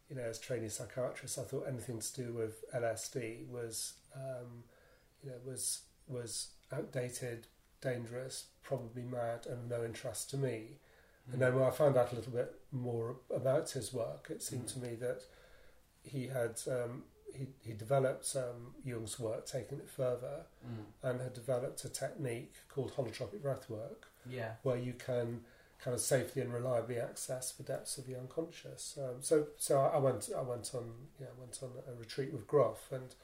you 0.08 0.14
know, 0.16 0.22
as 0.22 0.38
trainee 0.38 0.68
psychiatrists, 0.68 1.36
I 1.36 1.42
thought 1.42 1.66
anything 1.66 1.98
to 1.98 2.14
do 2.14 2.32
with 2.32 2.64
LSD 2.72 3.48
was, 3.48 3.94
um, 4.16 4.64
you 5.22 5.30
know, 5.30 5.36
was 5.44 5.82
was 6.08 6.48
outdated, 6.72 7.46
dangerous, 7.80 8.46
probably 8.62 9.02
mad, 9.02 9.46
and 9.46 9.68
no 9.68 9.84
interest 9.84 10.30
to 10.30 10.36
me. 10.36 10.78
Mm. 11.28 11.34
And 11.34 11.42
then 11.42 11.54
when 11.54 11.64
I 11.64 11.70
found 11.70 11.96
out 11.96 12.12
a 12.12 12.14
little 12.14 12.32
bit 12.32 12.54
more 12.72 13.16
about 13.34 13.70
his 13.70 13.92
work, 13.92 14.28
it 14.30 14.42
seemed 14.42 14.66
mm. 14.66 14.72
to 14.74 14.78
me 14.78 14.94
that 14.96 15.22
he 16.02 16.28
had 16.28 16.60
um, 16.68 17.04
he, 17.34 17.46
he 17.60 17.72
developed 17.72 18.34
um, 18.36 18.74
Jung's 18.84 19.18
work, 19.18 19.46
taking 19.46 19.78
it 19.78 19.88
further, 19.88 20.46
mm. 20.66 20.84
and 21.08 21.20
had 21.20 21.34
developed 21.34 21.84
a 21.84 21.88
technique 21.88 22.54
called 22.68 22.94
holotropic 22.96 23.40
breathwork, 23.40 24.04
yeah. 24.28 24.52
where 24.62 24.76
you 24.76 24.94
can 24.94 25.40
kind 25.82 25.94
of 25.94 26.00
safely 26.00 26.42
and 26.42 26.52
reliably 26.52 26.98
access 26.98 27.52
the 27.52 27.62
depths 27.62 27.98
of 27.98 28.06
the 28.06 28.18
unconscious. 28.18 28.98
Um, 28.98 29.16
so, 29.20 29.48
so 29.58 29.78
I 29.80 29.98
went, 29.98 30.30
I 30.36 30.40
went 30.40 30.70
on, 30.74 30.90
yeah, 31.20 31.26
went 31.38 31.58
on 31.62 31.70
a 31.86 31.98
retreat 31.98 32.32
with 32.32 32.46
Grof, 32.46 32.88
and 32.90 33.14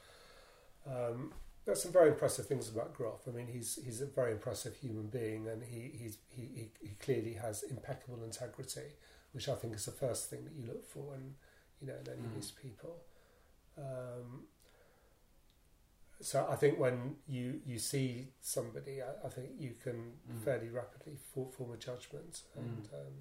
um, 0.87 1.33
there's 1.65 1.81
some 1.81 1.91
very 1.91 2.09
impressive 2.09 2.45
things 2.45 2.69
about 2.69 2.93
Grof. 2.93 3.21
I 3.27 3.31
mean, 3.31 3.47
he's 3.47 3.79
he's 3.83 4.01
a 4.01 4.05
very 4.05 4.31
impressive 4.31 4.75
human 4.75 5.07
being, 5.07 5.47
and 5.47 5.63
he 5.63 5.91
he's, 5.97 6.17
he 6.29 6.69
he 6.81 6.89
clearly 6.99 7.33
has 7.33 7.63
impeccable 7.63 8.23
integrity, 8.23 8.97
which 9.31 9.47
I 9.47 9.55
think 9.55 9.75
is 9.75 9.85
the 9.85 9.91
first 9.91 10.29
thing 10.29 10.43
that 10.43 10.53
you 10.53 10.67
look 10.67 10.85
for 10.89 11.15
in 11.15 11.35
you 11.81 11.87
know 11.87 11.93
in 11.93 12.11
any 12.11 12.21
mm. 12.21 12.25
of 12.25 12.35
these 12.35 12.51
people. 12.51 12.97
Um, 13.77 14.43
so 16.23 16.47
I 16.49 16.55
think 16.55 16.79
when 16.79 17.17
you, 17.27 17.59
you 17.65 17.77
see 17.77 18.27
somebody, 18.39 19.01
I, 19.01 19.27
I 19.27 19.29
think 19.29 19.49
you 19.59 19.73
can 19.83 20.13
mm. 20.31 20.39
fairly 20.45 20.69
rapidly 20.69 21.17
form 21.33 21.73
a 21.73 21.77
judgment. 21.77 22.41
And 22.55 22.83
mm. 22.83 22.93
um, 22.93 23.13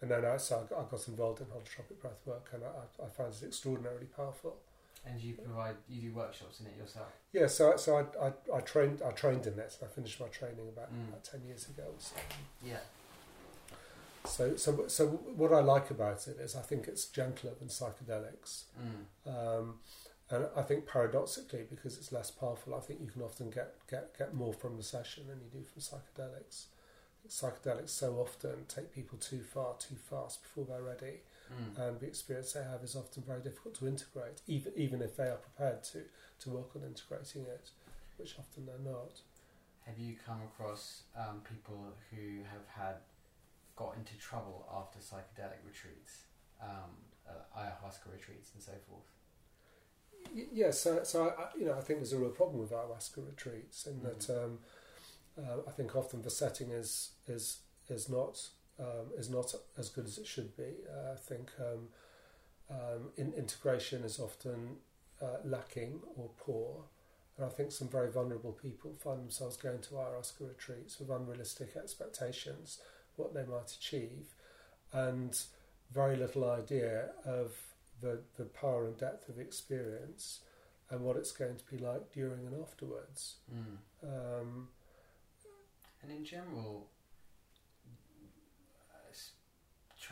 and 0.00 0.10
then 0.10 0.24
I, 0.24 0.36
so 0.36 0.66
I 0.76 0.90
got 0.90 1.06
involved 1.06 1.40
in 1.40 1.46
holotropic 1.46 2.00
breath 2.00 2.20
work, 2.26 2.50
and 2.52 2.64
I, 2.64 3.04
I 3.04 3.08
found 3.08 3.34
it 3.40 3.46
extraordinarily 3.46 4.06
powerful. 4.06 4.56
And 5.04 5.20
you 5.20 5.34
provide 5.34 5.76
you 5.88 6.10
do 6.10 6.14
workshops 6.14 6.60
in 6.60 6.66
it 6.66 6.76
yourself? 6.78 7.08
Yeah, 7.32 7.48
so 7.48 7.76
so 7.76 7.96
I, 7.96 8.26
I, 8.26 8.56
I 8.56 8.60
trained 8.60 9.02
I 9.04 9.10
trained 9.10 9.46
in 9.46 9.58
it. 9.58 9.76
I 9.82 9.86
finished 9.86 10.20
my 10.20 10.28
training 10.28 10.68
about, 10.68 10.92
mm. 10.92 11.08
about 11.08 11.24
ten 11.24 11.44
years 11.44 11.68
ago. 11.68 11.84
So. 11.98 12.14
Yeah. 12.64 12.78
So, 14.24 14.56
so, 14.56 14.86
so 14.86 15.06
what 15.08 15.52
I 15.52 15.58
like 15.58 15.90
about 15.90 16.28
it 16.28 16.36
is 16.38 16.54
I 16.54 16.60
think 16.60 16.86
it's 16.86 17.06
gentler 17.06 17.54
than 17.58 17.66
psychedelics, 17.66 18.64
mm. 18.80 19.26
um, 19.26 19.80
and 20.30 20.46
I 20.56 20.62
think 20.62 20.86
paradoxically 20.86 21.64
because 21.68 21.98
it's 21.98 22.12
less 22.12 22.30
powerful, 22.30 22.76
I 22.76 22.80
think 22.80 23.00
you 23.00 23.08
can 23.08 23.22
often 23.22 23.50
get, 23.50 23.74
get, 23.90 24.16
get 24.16 24.32
more 24.32 24.52
from 24.52 24.76
the 24.76 24.82
session 24.84 25.24
than 25.26 25.40
you 25.40 25.50
do 25.50 25.64
from 25.64 25.82
psychedelics. 25.82 26.66
Psychedelics 27.28 27.90
so 27.90 28.14
often 28.14 28.64
take 28.68 28.94
people 28.94 29.18
too 29.18 29.42
far, 29.42 29.74
too 29.78 29.96
fast 29.96 30.42
before 30.42 30.66
they're 30.66 30.82
ready, 30.82 31.22
mm. 31.52 31.88
and 31.88 32.00
the 32.00 32.06
experience 32.06 32.52
they 32.52 32.62
have 32.62 32.82
is 32.82 32.96
often 32.96 33.22
very 33.22 33.40
difficult 33.40 33.74
to 33.76 33.88
integrate, 33.88 34.40
even 34.46 34.72
even 34.76 35.02
if 35.02 35.16
they 35.16 35.28
are 35.28 35.36
prepared 35.48 35.82
to 35.84 36.02
to 36.40 36.50
work 36.50 36.70
on 36.76 36.82
integrating 36.82 37.42
it, 37.42 37.70
which 38.16 38.34
often 38.38 38.66
they're 38.66 38.92
not. 38.92 39.20
Have 39.86 39.98
you 39.98 40.14
come 40.24 40.40
across 40.42 41.02
um, 41.18 41.42
people 41.44 41.92
who 42.10 42.42
have 42.52 42.66
had 42.68 42.96
got 43.76 43.96
into 43.96 44.16
trouble 44.18 44.66
after 44.74 44.98
psychedelic 44.98 45.60
retreats, 45.66 46.24
um, 46.62 46.92
uh, 47.28 47.60
ayahuasca 47.60 48.12
retreats, 48.12 48.50
and 48.54 48.62
so 48.62 48.72
forth. 48.88 49.04
Yes, 50.52 50.80
so, 50.80 51.02
so 51.02 51.34
I, 51.38 51.58
you 51.58 51.66
know, 51.66 51.74
I 51.76 51.80
think 51.80 51.98
there's 51.98 52.12
a 52.12 52.18
real 52.18 52.30
problem 52.30 52.60
with 52.60 52.70
ayahuasca 52.70 53.26
retreats 53.26 53.86
in 53.86 53.94
mm. 53.94 54.02
that 54.04 54.44
um, 54.44 54.58
uh, 55.38 55.62
I 55.66 55.70
think 55.72 55.96
often 55.96 56.22
the 56.22 56.30
setting 56.30 56.70
is 56.70 57.10
is 57.26 57.58
is 57.88 58.08
not 58.08 58.38
um, 58.78 59.10
is 59.16 59.30
not 59.30 59.54
as 59.78 59.88
good 59.88 60.04
as 60.04 60.18
it 60.18 60.26
should 60.26 60.56
be. 60.56 60.74
Uh, 60.88 61.12
I 61.12 61.16
think 61.16 61.50
um, 61.60 61.88
um, 62.70 63.10
in, 63.16 63.32
integration 63.34 64.04
is 64.04 64.18
often 64.18 64.76
uh, 65.20 65.38
lacking 65.44 66.00
or 66.16 66.30
poor, 66.38 66.84
and 67.36 67.46
I 67.46 67.48
think 67.48 67.72
some 67.72 67.88
very 67.88 68.10
vulnerable 68.10 68.52
people 68.52 68.92
find 68.92 69.20
themselves 69.20 69.56
going 69.56 69.80
to 69.80 69.90
ayahuasca 69.90 70.48
retreats 70.48 70.98
with 70.98 71.10
unrealistic 71.10 71.76
expectations 71.76 72.78
what 73.16 73.34
they 73.34 73.44
might 73.44 73.70
achieve, 73.70 74.34
and 74.92 75.38
very 75.92 76.16
little 76.16 76.50
idea 76.50 77.10
of 77.24 77.52
the, 78.00 78.20
the 78.36 78.44
power 78.44 78.86
and 78.86 78.96
depth 78.98 79.28
of 79.28 79.38
experience 79.38 80.40
and 80.90 81.00
what 81.00 81.16
it's 81.16 81.32
going 81.32 81.56
to 81.56 81.64
be 81.74 81.78
like 81.78 82.12
during 82.12 82.46
and 82.46 82.60
afterwards. 82.60 83.36
Mm. 83.52 83.78
Um, 84.04 84.68
and 86.02 86.10
in 86.10 86.24
general, 86.24 86.88
uh, 88.92 89.14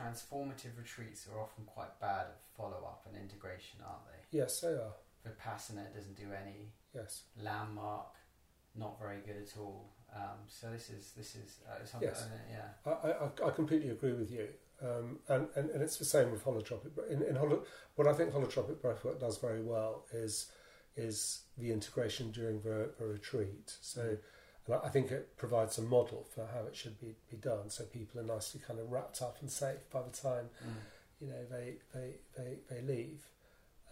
transformative 0.01 0.79
retreats 0.79 1.27
are 1.33 1.41
often 1.41 1.65
quite 1.65 1.99
bad 2.01 2.27
at 2.27 2.41
follow 2.57 2.79
up 2.87 3.07
and 3.07 3.21
integration, 3.21 3.81
aren't 3.87 4.05
they? 4.07 4.39
Yes, 4.39 4.61
they 4.61 4.69
are. 4.69 4.95
Vipassana 5.27 5.93
doesn't 5.95 6.17
do 6.17 6.29
any. 6.33 6.73
Yes. 6.95 7.23
Landmark, 7.41 8.15
not 8.75 8.99
very 8.99 9.19
good 9.27 9.37
at 9.37 9.57
all. 9.59 9.93
Um, 10.15 10.39
so 10.49 10.71
this 10.71 10.91
is 10.91 11.13
this 11.17 11.37
is 11.37 11.59
uh, 11.69 11.85
something. 11.85 12.09
Yes. 12.09 12.23
Uh, 12.23 12.37
yeah. 12.51 12.93
I, 13.05 13.45
I, 13.45 13.49
I 13.49 13.51
completely 13.51 13.91
agree 13.91 14.13
with 14.13 14.31
you. 14.31 14.49
Um, 14.83 15.19
and, 15.29 15.47
and, 15.57 15.71
and 15.71 15.83
it's 15.83 15.99
the 15.99 16.07
same 16.07 16.31
with 16.31 16.45
holotropic. 16.45 16.91
In, 17.11 17.23
in 17.23 17.37
holo, 17.37 17.65
what 17.97 18.09
I 18.09 18.15
think 18.15 18.33
holotropic 18.33 18.77
breathwork 18.77 19.21
does 19.21 19.37
very 19.39 19.63
well 19.63 20.07
is 20.13 20.51
is 20.97 21.43
the 21.57 21.71
integration 21.71 22.31
during 22.31 22.61
the, 22.63 22.91
the 22.99 23.07
retreat. 23.07 23.73
So, 23.81 24.01
mm. 24.01 24.19
And 24.73 24.81
I 24.85 24.89
think 24.89 25.11
it 25.11 25.37
provides 25.37 25.79
a 25.79 25.83
model 25.83 26.27
for 26.35 26.47
how 26.53 26.67
it 26.67 26.77
should 26.77 27.01
be, 27.01 27.15
be 27.31 27.37
done. 27.37 27.69
So 27.69 27.85
people 27.85 28.21
are 28.21 28.25
nicely 28.25 28.61
kind 28.67 28.79
of 28.79 28.91
wrapped 28.91 29.23
up 29.23 29.39
and 29.41 29.51
safe 29.51 29.89
by 29.93 30.03
the 30.03 30.17
time 30.17 30.51
mm. 30.65 30.73
you 31.21 31.29
know 31.29 31.45
they 31.51 31.75
they 31.95 32.15
they, 32.37 32.59
they 32.69 32.83
leave. 32.83 33.25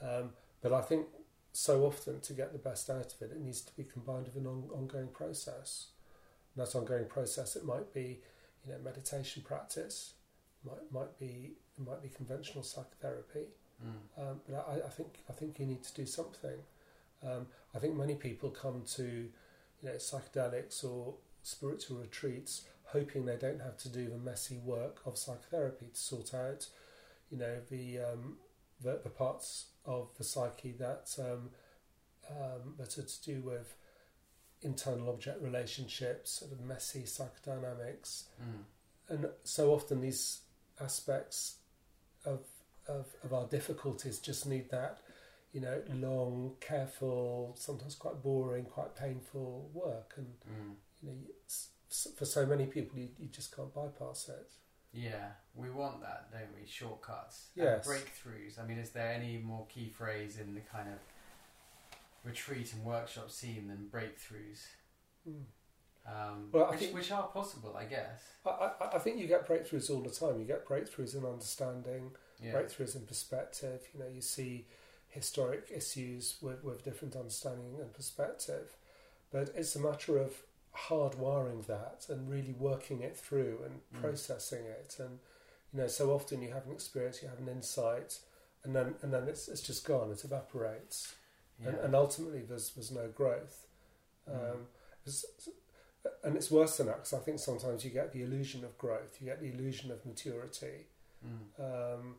Um, 0.00 0.30
but 0.62 0.72
I 0.72 0.80
think 0.80 1.06
so 1.52 1.84
often 1.84 2.20
to 2.20 2.32
get 2.32 2.52
the 2.52 2.58
best 2.58 2.88
out 2.90 3.12
of 3.12 3.22
it, 3.22 3.32
it 3.32 3.40
needs 3.40 3.60
to 3.62 3.76
be 3.76 3.84
combined 3.84 4.26
with 4.26 4.36
an 4.36 4.46
on, 4.46 4.68
ongoing 4.72 5.08
process 5.08 5.88
that 6.58 6.74
ongoing 6.74 7.06
process. 7.06 7.56
It 7.56 7.64
might 7.64 7.92
be, 7.94 8.20
you 8.64 8.72
know, 8.72 8.78
meditation 8.84 9.42
practice, 9.42 10.12
might 10.64 10.92
might 10.92 11.18
be 11.18 11.52
it 11.78 11.86
might 11.86 12.02
be 12.02 12.08
conventional 12.08 12.62
psychotherapy. 12.62 13.46
Mm. 13.84 14.22
Um, 14.22 14.40
but 14.46 14.66
I, 14.68 14.86
I, 14.86 14.90
think 14.90 15.20
I 15.30 15.32
think 15.32 15.58
you 15.60 15.66
need 15.66 15.84
to 15.84 15.94
do 15.94 16.04
something. 16.04 16.58
Um, 17.24 17.46
I 17.74 17.78
think 17.78 17.96
many 17.96 18.16
people 18.16 18.50
come 18.50 18.82
to, 18.96 19.28
you 19.82 19.88
know, 19.88 19.94
psychedelics 19.96 20.84
or 20.84 21.14
spiritual 21.42 21.98
retreats 21.98 22.64
hoping 22.92 23.26
they 23.26 23.36
don't 23.36 23.60
have 23.60 23.76
to 23.76 23.88
do 23.88 24.08
the 24.08 24.18
messy 24.18 24.58
work 24.58 25.00
of 25.04 25.18
psychotherapy 25.18 25.86
to 25.92 26.00
sort 26.00 26.32
out, 26.32 26.66
you 27.30 27.38
know, 27.38 27.56
the 27.70 27.98
um, 27.98 28.36
the, 28.82 29.00
the 29.02 29.10
parts 29.10 29.66
of 29.84 30.08
the 30.16 30.24
psyche 30.24 30.72
that 30.78 31.14
um, 31.18 31.50
um, 32.30 32.74
that 32.78 32.96
are 32.98 33.02
to 33.02 33.22
do 33.22 33.40
with 33.42 33.74
internal 34.62 35.08
object 35.10 35.42
relationships, 35.42 36.30
sort 36.30 36.52
of 36.52 36.60
messy 36.60 37.02
psychodynamics, 37.02 38.24
mm. 38.42 38.62
and 39.08 39.28
so 39.44 39.72
often 39.72 40.00
these 40.00 40.40
aspects 40.80 41.56
of, 42.24 42.40
of 42.88 43.06
of 43.22 43.32
our 43.34 43.46
difficulties 43.46 44.18
just 44.18 44.46
need 44.46 44.70
that, 44.70 45.00
you 45.58 45.64
know, 45.64 46.08
long, 46.08 46.52
careful, 46.60 47.54
sometimes 47.58 47.94
quite 47.94 48.22
boring, 48.22 48.64
quite 48.64 48.94
painful 48.94 49.70
work, 49.72 50.14
and 50.16 50.26
mm. 50.48 50.74
you 51.02 51.08
know, 51.08 51.16
for 52.16 52.24
so 52.24 52.46
many 52.46 52.66
people, 52.66 52.98
you, 52.98 53.08
you 53.18 53.28
just 53.28 53.54
can't 53.54 53.72
bypass 53.74 54.28
it. 54.28 54.52
Yeah, 54.92 55.32
we 55.54 55.70
want 55.70 56.00
that, 56.00 56.30
don't 56.32 56.54
we? 56.58 56.66
Shortcuts, 56.66 57.48
yes. 57.54 57.86
breakthroughs. 57.86 58.62
I 58.62 58.66
mean, 58.66 58.78
is 58.78 58.90
there 58.90 59.12
any 59.12 59.38
more 59.38 59.66
key 59.68 59.88
phrase 59.88 60.38
in 60.38 60.54
the 60.54 60.60
kind 60.60 60.88
of 60.88 60.98
retreat 62.24 62.72
and 62.72 62.84
workshop 62.84 63.30
scene 63.30 63.68
than 63.68 63.88
breakthroughs. 63.90 64.66
Mm. 65.28 65.44
Um, 66.06 66.48
well, 66.52 66.70
which, 66.70 66.80
think, 66.80 66.94
which, 66.94 67.12
are 67.12 67.24
possible, 67.24 67.76
I 67.78 67.84
guess. 67.84 68.22
I, 68.46 68.70
I, 68.80 68.96
I, 68.96 68.98
think 68.98 69.18
you 69.18 69.26
get 69.26 69.46
breakthroughs 69.46 69.90
all 69.90 70.00
the 70.00 70.10
time. 70.10 70.40
You 70.40 70.46
get 70.46 70.66
breakthroughs 70.66 71.14
in 71.14 71.24
understanding, 71.24 72.12
yeah. 72.42 72.52
breakthroughs 72.52 72.96
in 72.96 73.02
perspective. 73.02 73.82
You 73.92 74.00
know, 74.00 74.06
you 74.14 74.22
see 74.22 74.66
historic 75.18 75.70
issues 75.74 76.36
with, 76.40 76.62
with 76.64 76.84
different 76.84 77.16
understanding 77.16 77.76
and 77.80 77.92
perspective. 77.92 78.76
But 79.30 79.50
it's 79.54 79.76
a 79.76 79.80
matter 79.80 80.16
of 80.18 80.32
hardwiring 80.88 81.66
that 81.66 82.06
and 82.08 82.30
really 82.30 82.54
working 82.58 83.02
it 83.02 83.16
through 83.16 83.58
and 83.64 83.80
mm. 83.94 84.00
processing 84.00 84.64
it. 84.64 84.96
And 84.98 85.18
you 85.72 85.80
know, 85.80 85.88
so 85.88 86.10
often 86.12 86.40
you 86.40 86.52
have 86.52 86.66
an 86.66 86.72
experience, 86.72 87.22
you 87.22 87.28
have 87.28 87.40
an 87.40 87.48
insight, 87.48 88.18
and 88.64 88.74
then 88.74 88.94
and 89.02 89.12
then 89.12 89.28
it's 89.28 89.48
it's 89.48 89.60
just 89.60 89.86
gone. 89.86 90.10
It 90.10 90.24
evaporates 90.24 91.14
yeah. 91.60 91.70
and, 91.70 91.78
and, 91.78 91.94
ultimately 91.94 92.42
there's 92.48 92.70
there's 92.70 92.90
no 92.90 93.08
growth. 93.08 93.66
Mm. 94.28 94.34
Um, 94.34 94.56
mm. 95.06 95.24
and 96.24 96.36
it's 96.36 96.50
worse 96.50 96.76
than 96.76 96.86
that 96.86 96.96
because 96.96 97.14
I 97.14 97.18
think 97.18 97.38
sometimes 97.38 97.84
you 97.84 97.90
get 97.90 98.12
the 98.12 98.22
illusion 98.22 98.64
of 98.64 98.76
growth, 98.78 99.18
you 99.20 99.26
get 99.26 99.40
the 99.40 99.52
illusion 99.52 99.90
of 99.90 100.04
maturity, 100.06 100.86
mm. 101.26 101.94
um, 101.94 102.16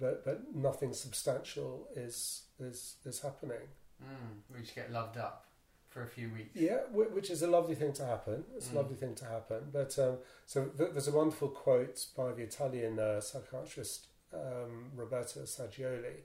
but 0.00 0.24
but 0.24 0.54
nothing 0.54 0.92
substantial 0.92 1.88
is 1.94 2.42
is 2.60 2.96
is 3.04 3.20
happening. 3.20 3.68
Mm. 4.02 4.54
We 4.54 4.60
just 4.60 4.74
get 4.74 4.92
loved 4.92 5.16
up 5.16 5.46
for 5.88 6.02
a 6.02 6.06
few 6.06 6.28
weeks. 6.30 6.50
Yeah, 6.54 6.80
which 6.92 7.30
is 7.30 7.42
a 7.42 7.46
lovely 7.46 7.74
thing 7.74 7.92
to 7.94 8.04
happen. 8.04 8.44
It's 8.56 8.68
Mm. 8.68 8.72
a 8.72 8.76
lovely 8.76 8.96
thing 8.96 9.14
to 9.16 9.24
happen. 9.24 9.70
But 9.72 9.98
um, 9.98 10.18
so 10.46 10.66
th- 10.66 10.90
there's 10.92 11.08
a 11.08 11.12
wonderful 11.12 11.48
quote 11.48 12.06
by 12.16 12.32
the 12.32 12.42
Italian 12.42 12.98
uh, 12.98 13.20
psychiatrist 13.20 14.08
um, 14.34 14.90
Roberto 14.94 15.40
Assagioli, 15.40 16.18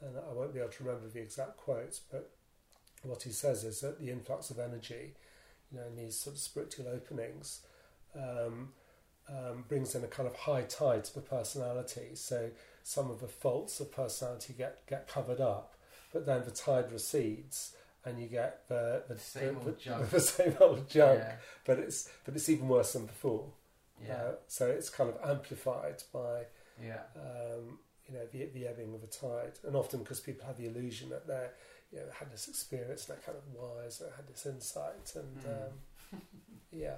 and 0.00 0.16
I 0.16 0.32
won't 0.32 0.54
be 0.54 0.60
able 0.60 0.70
to 0.70 0.84
remember 0.84 1.08
the 1.08 1.20
exact 1.20 1.56
quote, 1.58 2.00
but 2.10 2.30
what 3.02 3.22
he 3.24 3.32
says 3.32 3.64
is 3.64 3.80
that 3.80 3.98
the 4.00 4.10
influx 4.10 4.50
of 4.50 4.58
energy, 4.58 5.14
you 5.70 5.78
know, 5.78 5.86
in 5.86 5.96
these 5.96 6.16
sort 6.18 6.36
of 6.36 6.40
spiritual 6.40 6.86
openings, 6.88 7.60
um, 8.14 8.72
um, 9.30 9.64
brings 9.68 9.94
in 9.94 10.02
a 10.04 10.08
kind 10.08 10.28
of 10.28 10.34
high 10.36 10.62
tide 10.62 11.04
to 11.04 11.14
the 11.14 11.20
personality. 11.20 12.10
So 12.14 12.50
some 12.82 13.10
of 13.10 13.20
the 13.20 13.28
faults 13.28 13.78
of 13.80 13.92
personality 13.92 14.54
get, 14.56 14.86
get 14.88 15.06
covered 15.08 15.40
up, 15.40 15.74
but 16.12 16.26
then 16.26 16.42
the 16.44 16.50
tide 16.50 16.90
recedes, 16.92 17.74
and 18.04 18.18
you 18.20 18.26
get 18.26 18.66
the 18.68 19.02
the, 19.08 19.18
Same 19.18 19.54
the, 19.54 19.60
old 19.60 19.64
the, 19.66 19.72
junk. 19.72 20.10
the 20.10 20.20
same 20.20 20.56
old 20.60 20.88
junk. 20.90 21.20
Yeah, 21.20 21.32
But 21.66 21.78
it's 21.78 22.08
but 22.24 22.34
it's 22.34 22.48
even 22.48 22.66
worse 22.68 22.92
than 22.94 23.06
before. 23.06 23.46
yeah, 24.04 24.14
Uh, 24.14 24.32
so 24.48 24.66
it's 24.66 24.88
kind 24.90 25.10
of 25.10 25.18
amplified 25.28 26.02
by 26.12 26.46
yeah, 26.82 27.02
um, 27.16 27.78
you 28.08 28.14
know 28.14 28.24
the, 28.32 28.46
the 28.54 28.66
ebbing 28.66 28.94
of 28.94 29.02
the 29.02 29.06
tide, 29.06 29.58
and 29.66 29.76
often 29.76 30.00
because 30.00 30.18
people 30.20 30.46
have 30.46 30.56
the 30.56 30.66
illusion 30.66 31.10
that 31.10 31.26
they're 31.26 31.52
you 31.92 31.98
know 31.98 32.06
had 32.18 32.32
this 32.32 32.48
experience, 32.48 33.04
they're 33.04 33.18
kind 33.18 33.36
of 33.36 33.44
wise, 33.54 34.00
or 34.00 34.10
had 34.16 34.26
this 34.26 34.46
insight, 34.46 35.12
and 35.14 35.36
Mm. 35.44 35.66
um, 35.66 36.20
yeah. 36.72 36.96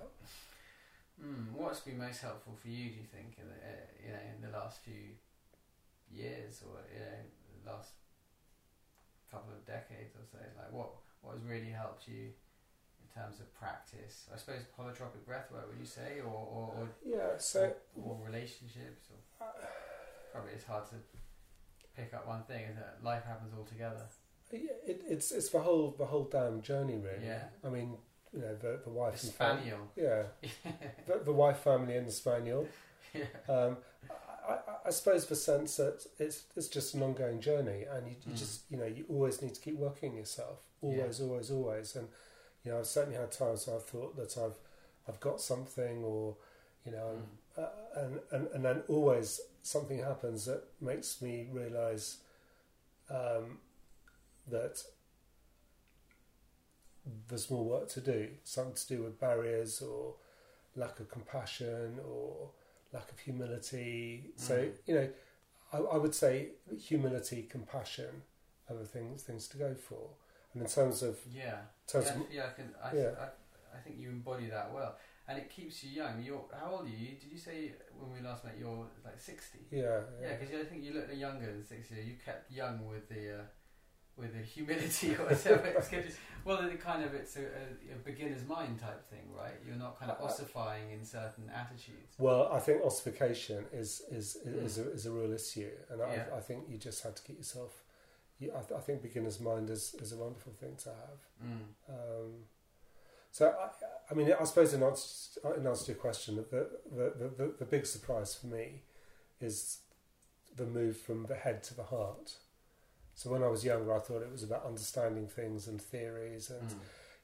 Mm, 1.23 1.53
what's 1.55 1.81
been 1.81 1.99
most 1.99 2.21
helpful 2.21 2.55
for 2.61 2.69
you? 2.69 2.91
Do 2.91 2.97
you 2.99 3.07
think 3.07 3.39
in 3.39 3.47
the 3.47 3.55
uh, 3.55 3.87
you 4.03 4.11
know 4.11 4.23
in 4.35 4.43
the 4.43 4.51
last 4.59 4.83
few 4.83 5.15
years 6.11 6.63
or 6.67 6.83
you 6.93 6.99
know 6.99 7.23
the 7.63 7.71
last 7.71 7.95
couple 9.31 9.53
of 9.55 9.65
decades 9.65 10.15
or 10.19 10.27
so? 10.27 10.39
Like 10.59 10.73
what 10.73 10.91
what 11.23 11.39
has 11.39 11.45
really 11.47 11.71
helped 11.71 12.09
you 12.09 12.35
in 12.35 13.07
terms 13.15 13.39
of 13.39 13.47
practice? 13.55 14.27
I 14.35 14.37
suppose 14.37 14.67
holotropic 14.79 15.23
breathwork. 15.23 15.71
Would 15.71 15.79
you 15.79 15.87
say, 15.87 16.19
or 16.21 16.35
or, 16.35 16.75
or, 16.83 16.89
Yeah, 17.07 17.39
so 17.39 17.73
or 18.03 18.19
relationships? 18.27 19.07
Or 19.15 19.47
probably 20.33 20.53
it's 20.59 20.67
hard 20.67 20.87
to 20.91 20.97
pick 21.97 22.13
up 22.15 22.27
one 22.27 22.43
thing. 22.45 22.65
Isn't 22.65 22.79
it? 22.79 23.05
Life 23.05 23.25
happens 23.25 23.53
all 23.57 23.65
together. 23.65 24.07
yeah, 24.51 24.75
it, 24.87 25.03
it's 25.09 25.31
it's 25.31 25.51
the 25.51 25.61
whole 25.61 25.95
the 25.97 26.07
whole 26.07 26.25
damn 26.25 26.63
journey, 26.63 26.97
really. 26.97 27.27
Yeah. 27.27 27.45
I 27.65 27.69
mean, 27.69 27.97
you 28.33 28.41
know, 28.41 28.55
the 28.55 28.79
the 28.85 28.85
The 28.85 28.91
wife 28.91 29.23
and 29.23 29.33
family. 29.33 29.63
spaniel. 29.63 29.91
Yeah, 29.97 30.23
the, 31.07 31.21
the 31.25 31.33
wife, 31.33 31.59
family, 31.59 31.97
and 31.97 32.07
the 32.07 32.13
spaniel. 32.13 32.67
yeah. 33.15 33.25
Um, 33.49 33.77
I, 34.49 34.53
I, 34.55 34.59
I 34.87 34.91
suppose 34.91 35.27
the 35.27 35.37
sense 35.37 35.77
that 35.77 36.05
it's 36.19 36.45
it's 36.57 36.69
just 36.69 36.95
an 36.95 37.03
ongoing 37.03 37.41
journey, 37.41 37.85
and 37.85 38.07
you, 38.09 38.17
you 38.27 38.33
Mm. 38.33 38.39
just 38.39 38.63
you 38.71 38.77
know 38.79 38.87
you 38.87 39.05
always 39.09 39.41
need 39.43 39.55
to 39.55 39.61
keep 39.61 39.77
working 39.77 40.17
yourself, 40.17 40.59
always, 40.81 41.21
always, 41.21 41.51
always. 41.51 41.95
And 41.97 42.09
you 42.65 42.73
know, 42.73 42.79
I've 42.79 42.87
certainly 42.87 43.19
had 43.19 43.31
times 43.33 43.67
where 43.67 43.77
I've 43.77 43.85
thought 43.85 44.17
that 44.17 44.37
I've 44.39 44.57
I've 45.09 45.21
got 45.21 45.41
something, 45.41 46.03
or 46.05 46.37
you 46.87 46.93
know, 46.93 47.19
Mm. 47.59 47.63
uh, 47.63 47.69
and, 48.01 48.21
and 48.31 48.49
and 48.55 48.65
then 48.65 48.83
always 48.89 49.41
something 49.63 49.99
happens 50.01 50.47
that 50.47 50.63
makes 50.81 51.21
me 51.23 51.49
realise 51.53 52.17
um, 53.11 53.59
that 54.49 54.83
there's 57.29 57.51
more 57.51 57.65
work 57.65 57.89
to 57.91 58.01
do. 58.01 58.29
Something 58.45 58.75
to 58.75 58.87
do 58.89 59.03
with 59.03 59.19
barriers 59.21 59.83
or 59.83 60.15
lack 60.77 61.01
of 61.01 61.11
compassion 61.11 61.99
or 62.09 62.51
lack 62.93 63.11
of 63.11 63.19
humility. 63.19 64.33
So 64.37 64.57
Mm. 64.57 64.73
you 64.87 64.95
know, 64.95 65.09
I, 65.73 65.77
I 65.79 65.97
would 65.97 66.15
say 66.15 66.49
humility, 66.79 67.43
compassion 67.45 68.23
are 68.69 68.77
the 68.77 68.85
things 68.87 69.23
things 69.23 69.49
to 69.49 69.57
go 69.57 69.75
for. 69.75 70.09
And 70.55 70.63
in 70.63 70.69
terms 70.69 71.03
of, 71.03 71.19
Yeah. 71.33 71.59
terms 71.87 72.07
yeah, 72.07 72.13
of 72.21 72.33
yeah, 72.33 72.47
I 72.47 72.53
can. 72.53 72.75
I, 72.83 72.97
Yeah. 72.97 73.11
I, 73.19 73.77
I 73.77 73.81
think 73.81 73.99
you 73.99 74.11
embody 74.11 74.47
that 74.51 74.71
well, 74.73 74.97
and 75.27 75.39
it 75.39 75.49
keeps 75.49 75.83
you 75.83 75.91
young. 75.91 76.23
You're 76.23 76.45
how 76.53 76.73
old 76.73 76.87
are 76.87 76.91
you? 76.91 77.13
Did 77.21 77.33
you 77.33 77.39
say 77.39 77.73
when 77.99 78.13
we 78.13 78.21
last 78.21 78.45
met 78.45 78.55
you're 78.59 78.87
like 79.05 79.19
sixty? 79.19 79.61
yeah, 79.71 80.01
Yeah, 80.21 80.37
because 80.37 80.55
I 80.61 80.65
think 80.69 80.85
you 80.85 80.93
look 80.93 81.09
younger 81.15 81.47
than 81.47 81.65
sixty. 81.65 81.95
You 81.97 82.17
kept 82.23 82.53
young 82.53 82.87
with 82.87 83.09
the 83.09 83.39
uh, 83.41 83.43
with 84.17 84.33
the 84.35 84.43
humility 84.43 85.15
or 85.15 85.25
whatever. 85.25 85.67
it's 85.67 85.89
good. 85.89 86.13
well, 86.45 86.63
the 86.63 86.77
kind 86.77 87.03
of 87.05 87.15
it's 87.15 87.37
a, 87.37 87.41
a, 87.41 87.97
beginner's 88.05 88.47
mind 88.47 88.79
type 88.79 89.09
thing, 89.09 89.27
right? 89.37 89.55
You're 89.67 89.77
not 89.77 89.99
kind 89.99 90.11
of 90.11 90.21
Uh, 90.21 90.25
ossifying 90.27 90.91
in 90.93 91.05
certain 91.05 91.51
attitudes. 91.55 92.15
Well, 92.19 92.49
I 92.53 92.59
think 92.61 92.83
ossification 92.85 93.65
is 93.73 94.03
is 94.11 94.37
Mm. 94.47 94.65
is, 94.65 94.79
a, 94.79 94.93
is 94.93 95.07
a 95.07 95.11
real 95.11 95.33
issue, 95.33 95.71
and 95.91 95.99
Yeah. 96.01 96.27
I, 96.33 96.37
I 96.39 96.41
think 96.41 96.69
you 96.69 96.79
just 96.79 97.03
have 97.05 97.15
to 97.15 97.23
keep 97.23 97.39
yourself. 97.39 97.85
You, 98.39 98.53
I, 98.57 98.61
th- 98.61 98.73
I 98.79 98.81
think 98.81 99.03
beginner's 99.03 99.41
mind 99.41 99.71
is, 99.71 99.95
is 100.01 100.13
a 100.13 100.17
wonderful 100.17 100.53
thing 100.53 100.75
to 100.85 100.89
have. 100.89 101.21
Mm. 101.47 101.65
Um, 101.89 102.33
so, 103.31 103.49
I, 103.49 103.69
I 104.11 104.15
mean, 104.15 104.33
I 104.39 104.45
suppose 104.45 104.75
in 104.75 104.83
answer, 104.83 105.41
in 105.57 105.67
answer 105.67 105.85
to 105.87 105.93
your 105.93 106.01
question, 106.01 106.37
the, 106.37 106.43
the, 106.93 107.13
the, 107.19 107.29
the, 107.39 107.55
the 107.61 107.65
big 107.65 107.87
surprise 107.87 108.35
for 108.35 108.49
me 108.49 108.83
is 109.41 109.79
the 110.57 110.67
move 110.67 110.97
from 110.97 111.27
the 111.27 111.35
head 111.37 111.63
to 111.65 111.75
the 111.75 111.85
heart. 111.85 112.35
So 113.15 113.31
when 113.31 113.43
I 113.43 113.49
was 113.49 113.65
younger, 113.65 113.95
I 113.95 114.01
thought 114.01 114.23
it 114.23 114.33
was 114.33 114.43
about 114.43 114.65
understanding 114.65 115.29
things 115.29 115.69
and 115.69 115.81
theories 115.81 116.51
and 116.51 116.69
Mm. 116.71 116.79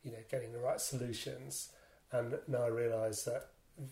you 0.05 0.13
know 0.13 0.19
getting 0.31 0.53
the 0.53 0.59
right 0.61 0.81
solutions. 0.81 1.71
And 2.13 2.39
now 2.47 2.63
I 2.65 2.69
realise 2.69 3.23
that 3.25 3.49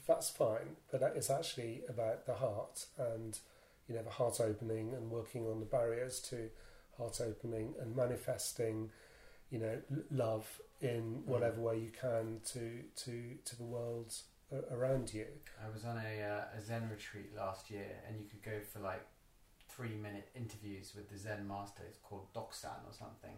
that's 0.06 0.30
fine, 0.30 0.76
but 0.90 1.00
that 1.00 1.16
is 1.16 1.30
actually 1.30 1.82
about 1.88 2.26
the 2.26 2.34
heart 2.34 2.86
and 2.98 3.38
you 3.88 3.94
know 3.94 4.02
the 4.02 4.10
heart 4.10 4.40
opening 4.40 4.94
and 4.94 5.10
working 5.10 5.46
on 5.46 5.60
the 5.60 5.66
barriers 5.66 6.20
to 6.30 6.50
heart 6.96 7.20
opening 7.20 7.74
and 7.80 7.94
manifesting 7.94 8.90
you 9.50 9.58
know 9.58 9.78
love 10.10 10.60
in 10.80 11.22
whatever 11.24 11.60
way 11.60 11.78
you 11.78 11.90
can 11.90 12.40
to 12.44 12.82
to 12.96 13.36
to 13.44 13.56
the 13.56 13.64
world 13.64 14.14
around 14.70 15.12
you. 15.12 15.26
I 15.64 15.68
was 15.72 15.84
on 15.84 15.96
a, 15.98 16.22
uh, 16.22 16.56
a 16.56 16.60
Zen 16.62 16.88
retreat 16.90 17.34
last 17.36 17.70
year, 17.70 18.00
and 18.06 18.18
you 18.20 18.26
could 18.30 18.42
go 18.42 18.58
for 18.72 18.78
like 18.80 19.04
three 19.76 19.94
minute 19.96 20.28
interviews 20.34 20.92
with 20.96 21.10
the 21.10 21.18
Zen 21.18 21.46
master. 21.46 21.82
It's 21.88 21.98
called 21.98 22.26
Doksan 22.34 22.80
or 22.88 22.92
something. 22.92 23.36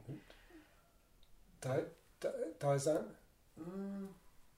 Di- 1.61 2.29
Daizan? 2.61 3.05
Mm, 3.61 4.07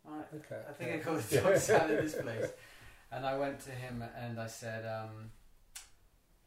I, 0.07 0.37
Okay. 0.37 0.61
I 0.69 0.73
think 0.73 0.93
I 0.95 0.99
called 0.99 1.19
it 1.19 1.43
Doksan 1.43 1.91
in 1.91 1.97
this 2.05 2.15
place. 2.23 2.51
And 3.13 3.27
I 3.27 3.37
went 3.39 3.59
to 3.61 3.71
him 3.71 4.05
and 4.17 4.39
I 4.39 4.47
said, 4.47 4.85
um, 4.87 5.31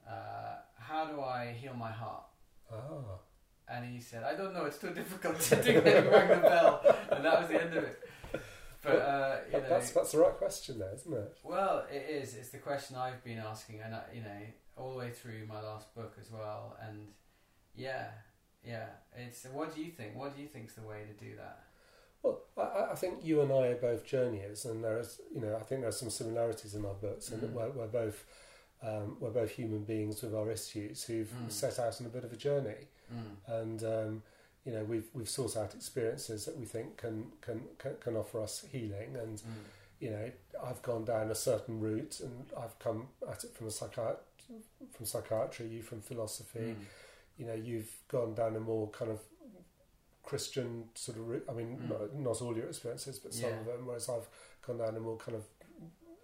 uh, 0.08 0.56
"How 0.80 1.06
do 1.06 1.22
I 1.22 1.52
heal 1.52 1.74
my 1.74 1.92
heart?" 1.92 2.24
Ah. 2.72 3.18
And 3.68 3.86
he 3.94 4.00
said, 4.00 4.24
"I 4.24 4.36
don't 4.36 4.54
know. 4.54 4.66
It's 4.66 4.78
too 4.78 4.94
difficult 4.94 5.40
to. 5.40 5.56
Rang 5.56 6.28
the 6.30 6.48
bell, 6.48 6.82
and 7.12 7.24
that 7.26 7.40
was 7.42 7.50
the 7.50 7.62
end 7.62 7.74
of 7.76 7.84
it." 7.84 8.00
But 8.84 8.96
uh, 8.98 9.36
you 9.52 9.58
know, 9.60 9.70
that's 9.70 9.92
that's 9.92 10.12
the 10.12 10.20
right 10.20 10.34
question 10.38 10.80
there, 10.80 10.94
isn't 10.94 11.14
it? 11.14 11.38
Well, 11.44 11.86
it 11.92 12.06
is. 12.10 12.36
It's 12.36 12.50
the 12.50 12.58
question 12.58 12.96
I've 12.98 13.24
been 13.24 13.40
asking, 13.40 13.80
and 13.82 13.96
I, 13.96 14.02
you 14.14 14.22
know, 14.22 14.42
all 14.78 14.92
the 14.92 14.98
way 14.98 15.10
through 15.12 15.46
my 15.48 15.62
last 15.62 15.94
book 15.96 16.16
as 16.20 16.30
well. 16.32 16.76
And 16.86 17.08
yeah, 17.76 18.08
yeah. 18.68 18.88
It's 19.16 19.46
what 19.54 19.74
do 19.74 19.82
you 19.82 19.92
think? 19.92 20.16
What 20.16 20.36
do 20.36 20.42
you 20.42 20.48
think's 20.48 20.74
the 20.74 20.82
way 20.82 21.04
to 21.08 21.26
do 21.26 21.36
that? 21.38 21.60
Well, 22.24 22.40
I, 22.58 22.92
I 22.92 22.96
think 22.96 23.20
you 23.24 23.42
and 23.42 23.52
I 23.52 23.68
are 23.68 23.76
both 23.76 24.06
journeyers, 24.06 24.66
and 24.66 24.84
there 24.84 24.98
is, 25.00 25.20
you 25.34 25.42
know, 25.42 25.56
I 25.56 25.64
think 25.64 25.82
there's 25.82 25.98
some 26.00 26.10
similarities 26.10 26.74
in 26.76 26.86
our 26.86 26.94
books, 26.94 27.30
and 27.30 27.42
Mm. 27.42 27.52
we're, 27.54 27.70
we're 27.72 27.88
both 27.88 28.26
um, 28.82 29.16
we're 29.22 29.30
both 29.30 29.52
human 29.52 29.86
beings 29.86 30.22
with 30.22 30.36
our 30.36 30.52
issues 30.52 31.04
who've 31.06 31.30
Mm. 31.46 31.50
set 31.50 31.80
out 31.80 32.02
on 32.02 32.06
a 32.08 32.10
bit 32.10 32.26
of 32.26 32.34
a 32.34 32.36
journey, 32.38 32.88
Mm. 33.14 33.60
and 33.62 33.84
um, 33.84 34.24
you 34.66 34.72
know, 34.74 34.84
we've 34.84 35.08
we've 35.14 35.30
sought 35.30 35.58
out 35.58 35.74
experiences 35.76 36.46
that 36.46 36.58
we 36.58 36.66
think 36.66 36.98
can 36.98 37.32
can 37.42 37.62
can, 37.78 37.96
can 38.00 38.16
offer 38.16 38.42
us 38.42 38.66
healing, 38.72 39.16
and 39.16 39.38
Mm. 39.40 39.44
you 40.00 40.10
know, 40.12 40.32
I've 40.64 40.82
gone 40.82 41.06
down 41.06 41.32
a 41.32 41.36
certain 41.36 41.80
route, 41.80 42.20
and 42.22 42.46
I've 42.58 42.78
come 42.80 43.08
at 43.30 43.44
it 43.44 43.54
from 43.56 43.68
a 43.68 43.70
psychiat- 43.70 44.18
from 44.94 45.06
psychiatry, 45.06 45.68
you 45.68 45.82
from 45.82 46.02
philosophy, 46.02 46.60
Mm. 46.76 46.86
you 47.38 47.46
know, 47.46 47.54
you've 47.54 47.92
gone 48.08 48.34
down 48.36 48.56
a 48.56 48.60
more 48.60 48.90
kind 48.90 49.12
of 49.12 49.20
Christian 50.24 50.90
sort 50.96 51.18
of 51.18 51.28
route. 51.28 51.46
I 51.50 51.54
mean, 51.54 51.78
Mm. 51.78 51.90
not, 51.90 52.16
not 52.16 52.42
all 52.42 52.56
your 52.56 52.68
experiences, 52.68 53.20
but 53.20 53.34
some 53.34 53.50
Yeah. 53.50 53.60
of 53.60 53.66
them. 53.66 53.86
Whereas 53.86 54.08
I've 54.10 54.28
gone 54.66 54.78
down 54.78 54.96
a 54.96 55.00
more 55.00 55.18
kind 55.18 55.38
of 55.38 55.44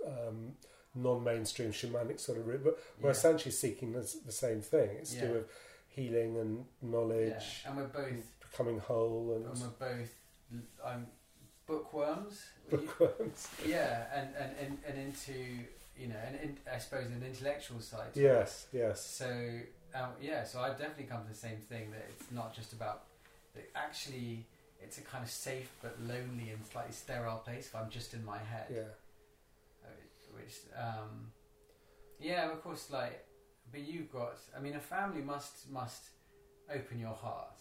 um, 0.08 0.56
non-mainstream 0.96 1.72
shamanic 1.72 2.20
sort 2.20 2.38
of 2.40 2.48
route, 2.48 2.64
but 2.64 2.80
we're 3.00 3.10
Yeah. 3.10 3.12
essentially 3.12 3.52
seeking 3.52 3.92
the, 3.92 4.02
the 4.26 4.32
same 4.32 4.62
thing. 4.62 4.90
It's 4.98 5.14
to 5.14 5.20
do 5.28 5.34
with 5.34 5.50
healing 5.90 6.38
and 6.38 6.66
Yeah. 6.82 6.90
knowledge, 6.90 7.64
And 7.66 7.78
we're 7.78 7.84
both. 7.88 8.40
becoming 8.40 8.80
whole, 8.80 9.34
And 9.36 9.46
and 9.46 9.62
we're 9.62 9.88
both. 9.88 10.14
I'm 10.86 11.08
bookworms. 11.68 12.44
bookworms. 12.70 13.48
yeah, 13.66 14.06
and, 14.14 14.30
and, 14.36 14.52
and, 14.60 14.78
and 14.88 14.98
into 14.98 15.34
you 15.98 16.08
know, 16.08 16.16
and, 16.26 16.36
and 16.40 16.58
I 16.74 16.78
suppose 16.78 17.08
an 17.08 17.24
intellectual 17.26 17.80
side. 17.82 18.14
to 18.14 18.20
it. 18.20 18.24
yes, 18.24 18.68
yes, 18.72 19.06
So 19.06 19.60
um, 19.94 20.10
yeah, 20.22 20.44
so 20.46 20.60
I've 20.62 20.78
definitely 20.78 21.06
come 21.06 21.24
to 21.24 21.30
the 21.30 21.36
same 21.36 21.58
thing 21.58 21.92
that 21.92 22.06
it's 22.10 22.32
not 22.32 22.56
just 22.56 22.72
about 22.74 23.04
that 23.56 23.70
actually 23.76 24.46
it's 24.82 24.98
a 24.98 25.02
kind 25.02 25.24
of 25.24 25.30
safe 25.30 25.70
but 25.82 26.00
lonely 26.02 26.52
and 26.52 26.66
slightly 26.72 26.94
sterile 26.94 27.40
place 27.40 27.66
if 27.68 27.76
I'm 27.76 27.90
just 27.90 28.14
in 28.14 28.24
my 28.24 28.38
head. 28.38 28.68
yeah. 28.72 28.82
Uh, 29.84 29.90
Which 30.36 30.56
um, 30.78 31.32
yeah, 32.20 32.50
of 32.52 32.64
course, 32.64 32.90
like 32.92 33.26
but 33.72 33.82
you've 33.82 34.12
got. 34.12 34.38
I 34.56 34.60
mean, 34.60 34.76
a 34.76 34.80
family 34.80 35.22
must 35.22 35.70
must 35.70 36.04
open 36.74 37.00
your 37.00 37.16
heart. 37.16 37.56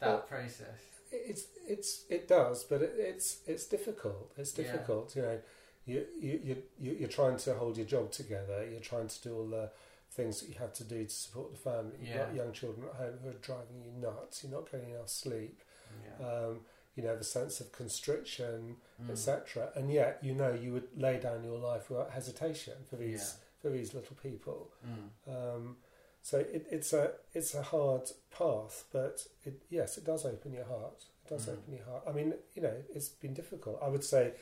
That 0.00 0.08
Well- 0.08 0.18
process. 0.22 0.80
it's 1.12 1.44
it's 1.66 2.04
it 2.10 2.28
does, 2.28 2.64
but 2.64 2.82
it, 2.82 2.94
it's 2.98 3.40
it's 3.46 3.66
difficult. 3.66 4.32
It's 4.36 4.56
Yeah. 4.56 4.64
difficult. 4.72 5.16
You 5.16 5.22
know, 5.22 5.40
you 5.86 6.06
you 6.20 6.40
you 6.44 6.62
you- 6.78 6.92
you're 7.00 7.08
trying 7.08 7.36
to 7.38 7.54
hold 7.54 7.76
your 7.76 7.86
job 7.86 8.10
together. 8.12 8.66
You're 8.70 8.80
trying 8.80 9.08
to 9.08 9.22
do 9.22 9.36
all 9.36 9.46
the 9.48 9.70
things 10.10 10.40
that 10.40 10.48
you 10.48 10.54
have 10.54 10.72
to 10.74 10.84
do 10.84 11.04
to 11.04 11.10
support 11.10 11.50
the 11.52 11.58
family. 11.58 11.96
You've 12.00 12.16
got 12.16 12.34
young 12.34 12.52
children 12.52 12.88
at 12.88 12.94
home 12.94 13.18
who 13.22 13.28
are 13.30 13.32
driving 13.34 13.82
you 13.84 13.90
nuts. 13.92 14.42
You're 14.44 14.52
not 14.52 14.70
getting 14.70 14.90
enough 14.90 15.08
sleep. 15.10 15.62
Yeah. 16.04 16.26
Um, 16.28 16.64
you 16.94 17.02
know 17.02 17.14
the 17.16 17.24
sense 17.24 17.60
of 17.60 17.70
constriction, 17.72 18.76
Mm. 19.02 19.10
etc. 19.10 19.70
And 19.74 19.92
yet, 19.92 20.18
you 20.24 20.34
know, 20.34 20.52
you 20.54 20.72
would 20.72 20.88
lay 20.96 21.18
down 21.20 21.44
your 21.44 21.58
life 21.58 21.90
without 21.90 22.10
hesitation 22.12 22.84
for 22.88 22.96
these 22.96 23.34
Yeah. 23.38 23.45
For 23.60 23.70
these 23.70 23.94
little 23.94 24.16
people. 24.22 24.70
Mm. 24.86 25.54
Um, 25.56 25.76
so 26.22 26.38
it, 26.38 26.66
it's 26.70 26.92
a 26.92 27.12
it's 27.34 27.54
a 27.54 27.62
hard 27.62 28.10
path, 28.36 28.84
but 28.92 29.24
it, 29.44 29.62
yes, 29.70 29.96
it 29.98 30.04
does 30.04 30.24
open 30.24 30.52
your 30.52 30.64
heart. 30.64 31.04
It 31.24 31.28
does 31.30 31.46
Mm. 31.46 31.52
open 31.52 31.74
your 31.74 31.84
heart. 31.84 32.02
I 32.08 32.12
mean, 32.12 32.34
you 32.54 32.62
know, 32.62 32.74
it's 32.94 33.08
been 33.08 33.34
difficult. 33.34 33.78
I 33.82 33.88
would 33.88 34.04
say, 34.04 34.32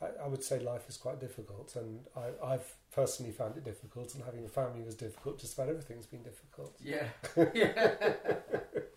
I, 0.00 0.06
I 0.24 0.28
would 0.28 0.42
say 0.44 0.60
life 0.60 0.88
is 0.88 0.96
quite 0.96 1.18
difficult, 1.20 1.74
and 1.76 2.06
I, 2.16 2.54
I've 2.54 2.74
personally 2.92 3.32
found 3.32 3.56
it 3.56 3.64
difficult. 3.64 4.14
And 4.14 4.24
having 4.24 4.44
a 4.44 4.48
family 4.48 4.82
was 4.82 4.94
difficult. 4.94 5.40
Just 5.40 5.54
about 5.54 5.68
everything's 5.68 6.06
been 6.06 6.22
difficult. 6.22 6.76
Yeah. 6.80 7.08
yeah. 7.54 7.90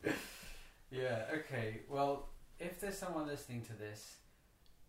yeah. 0.91 1.24
Okay. 1.34 1.82
Well, 1.89 2.30
if 2.60 2.80
there's 2.80 2.97
someone 2.97 3.28
listening 3.28 3.64
to 3.64 3.74
this, 3.74 4.18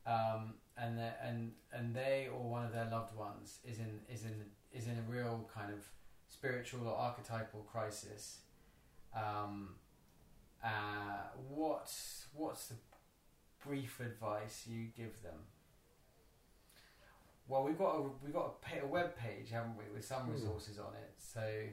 um, 0.07 0.55
and 0.76 0.98
they 0.98 1.12
and 1.22 1.53
and 1.72 1.94
they 1.94 2.28
or 2.32 2.42
one 2.48 2.64
of 2.64 2.72
their 2.72 2.88
loved 2.90 3.14
ones 3.16 3.59
is 3.64 3.78
in 3.78 4.00
is 4.09 4.24
in 4.24 4.34
is 4.72 4.86
in 4.86 4.98
a 4.98 5.03
real 5.11 5.48
kind 5.55 5.72
of 5.72 5.80
spiritual 6.28 6.88
or 6.88 6.96
archetypal 6.96 7.61
crisis, 7.70 8.38
um, 9.14 9.74
uh, 10.64 11.28
what 11.48 11.92
what's 12.32 12.66
the 12.68 12.74
brief 13.64 14.00
advice 14.00 14.64
you 14.66 14.86
give 14.96 15.22
them? 15.22 15.38
Well, 17.48 17.64
we've 17.64 17.78
got 17.78 17.96
a 17.96 18.03
we've 18.22 18.32
got 18.32 18.55
a, 18.72 18.84
a 18.84 18.86
web 18.86 19.16
page, 19.16 19.50
haven't 19.50 19.76
we, 19.76 19.84
with 19.94 20.05
some 20.05 20.22
Hmm. 20.22 20.32
resources 20.32 20.78
on 20.78 20.94
it. 20.94 21.14
So 21.18 21.68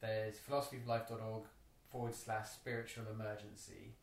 there's 0.00 0.36
philosophyoflife.org 0.38 1.44
forward 1.90 2.14
slash 2.14 2.48
spiritual 2.50 3.04
emergency, 3.10 3.94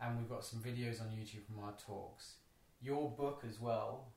and 0.00 0.18
we've 0.18 0.28
got 0.28 0.44
some 0.44 0.60
videos 0.60 1.00
on 1.00 1.08
YouTube 1.08 1.44
from 1.46 1.64
our 1.64 1.72
talks. 1.84 2.34
Your 2.82 3.10
book 3.10 3.44
as 3.48 3.60
well, 3.60 4.08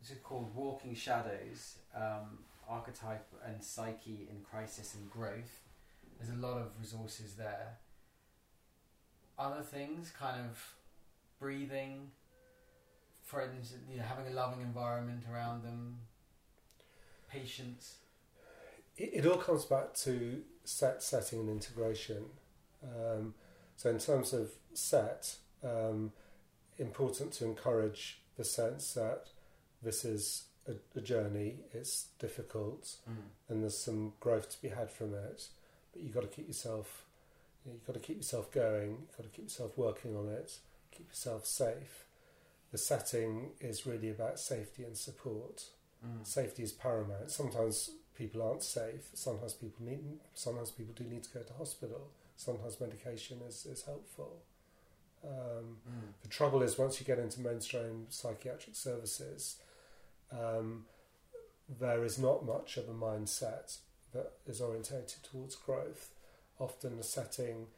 which 0.00 0.10
is 0.10 0.18
called 0.22 0.54
Walking 0.54 0.94
Shadows 0.94 1.76
um, 1.94 2.38
Archetype 2.68 3.26
and 3.46 3.62
Psyche 3.62 4.28
in 4.30 4.40
Crisis 4.42 4.94
and 4.94 5.08
Growth. 5.10 5.62
There's 6.18 6.36
a 6.36 6.40
lot 6.40 6.58
of 6.58 6.72
resources 6.80 7.34
there. 7.34 7.78
Other 9.38 9.62
things, 9.62 10.10
kind 10.18 10.40
of 10.40 10.74
breathing, 11.38 12.10
friends, 13.22 13.72
you 13.88 13.98
know, 13.98 14.02
having 14.02 14.26
a 14.32 14.34
loving 14.34 14.60
environment 14.62 15.22
around 15.32 15.62
them, 15.62 15.98
patience. 17.30 17.98
it, 18.96 19.10
it 19.14 19.26
all 19.26 19.36
comes 19.36 19.64
back 19.64 19.94
to 19.94 20.42
set 20.64 21.02
setting 21.02 21.40
and 21.40 21.48
integration. 21.50 22.24
Um, 22.82 23.34
so 23.76 23.90
in 23.90 23.98
terms 23.98 24.32
of 24.32 24.50
set, 24.74 25.36
um, 25.62 26.12
important 26.78 27.32
to 27.34 27.44
encourage 27.44 28.20
the 28.36 28.44
sense 28.44 28.94
that 28.94 29.26
this 29.82 30.04
is 30.04 30.44
a, 30.68 30.72
a 30.96 31.00
journey. 31.00 31.56
It's 31.72 32.08
difficult, 32.18 32.96
and 33.48 33.62
there's 33.62 33.76
some 33.78 34.12
growth 34.20 34.50
to 34.50 34.62
be 34.62 34.68
had 34.68 34.90
from 34.90 35.14
it. 35.14 35.48
But 35.92 36.02
you've 36.02 36.14
got 36.14 36.22
to 36.22 36.28
keep 36.28 36.46
yourself, 36.46 37.04
you 37.64 37.70
know, 37.70 37.74
you've 37.76 37.86
got 37.86 37.94
to 37.94 38.00
keep 38.00 38.16
yourself 38.18 38.50
going. 38.52 38.90
You've 39.00 39.16
got 39.16 39.22
to 39.24 39.28
keep 39.30 39.46
yourself 39.46 39.76
working 39.76 40.16
on 40.16 40.28
it. 40.28 40.58
Keep 40.90 41.08
yourself 41.08 41.46
safe. 41.46 42.04
The 42.72 42.78
setting 42.78 43.50
is 43.60 43.86
really 43.86 44.10
about 44.10 44.38
safety 44.38 44.84
and 44.84 44.96
support 44.96 45.64
Mm. 46.06 46.24
safety 46.24 46.62
is 46.62 46.70
paramount. 46.70 47.28
Sometimes 47.28 47.90
people 48.16 48.40
aren't 48.40 48.62
safe. 48.62 49.08
Sometimes 49.14 49.52
people 49.54 49.84
need. 49.84 50.20
Sometimes 50.32 50.70
people 50.70 50.94
do 50.94 51.02
need 51.02 51.24
to 51.24 51.30
go 51.30 51.40
to 51.40 51.52
hospital. 51.54 52.12
Sometimes 52.36 52.80
medication 52.80 53.38
is, 53.48 53.66
is 53.66 53.82
helpful. 53.82 54.36
Um, 55.24 55.80
Mm. 55.88 56.12
the 56.22 56.28
trouble 56.28 56.62
is 56.62 56.78
once 56.78 57.00
you 57.00 57.06
get 57.06 57.18
into 57.18 57.40
mainstream 57.40 58.06
psychiatric 58.10 58.76
services, 58.76 59.56
um, 60.30 60.86
there 61.68 62.04
is 62.04 62.18
not 62.18 62.44
much 62.44 62.76
of 62.76 62.88
a 62.88 62.94
mindset 62.94 63.78
that 64.12 64.32
is 64.46 64.60
orientated 64.60 65.22
towards 65.22 65.54
growth. 65.56 66.10
Often 66.58 66.96
the 66.96 67.02
setting, 67.02 67.68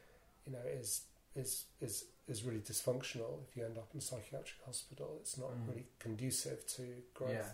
you 0.46 0.52
know, 0.52 0.62
is 0.66 1.02
is 1.34 1.64
is 1.80 2.04
is 2.28 2.44
really 2.44 2.60
dysfunctional. 2.60 3.42
If 3.48 3.56
you 3.56 3.64
end 3.64 3.78
up 3.78 3.88
in 3.92 3.98
a 3.98 4.02
psychiatric 4.02 4.62
hospital, 4.64 5.16
it's 5.20 5.36
not 5.38 5.50
Mm. 5.50 5.68
really 5.68 5.86
conducive 5.98 6.66
to 6.76 7.02
growth 7.14 7.30
Yeah. 7.32 7.52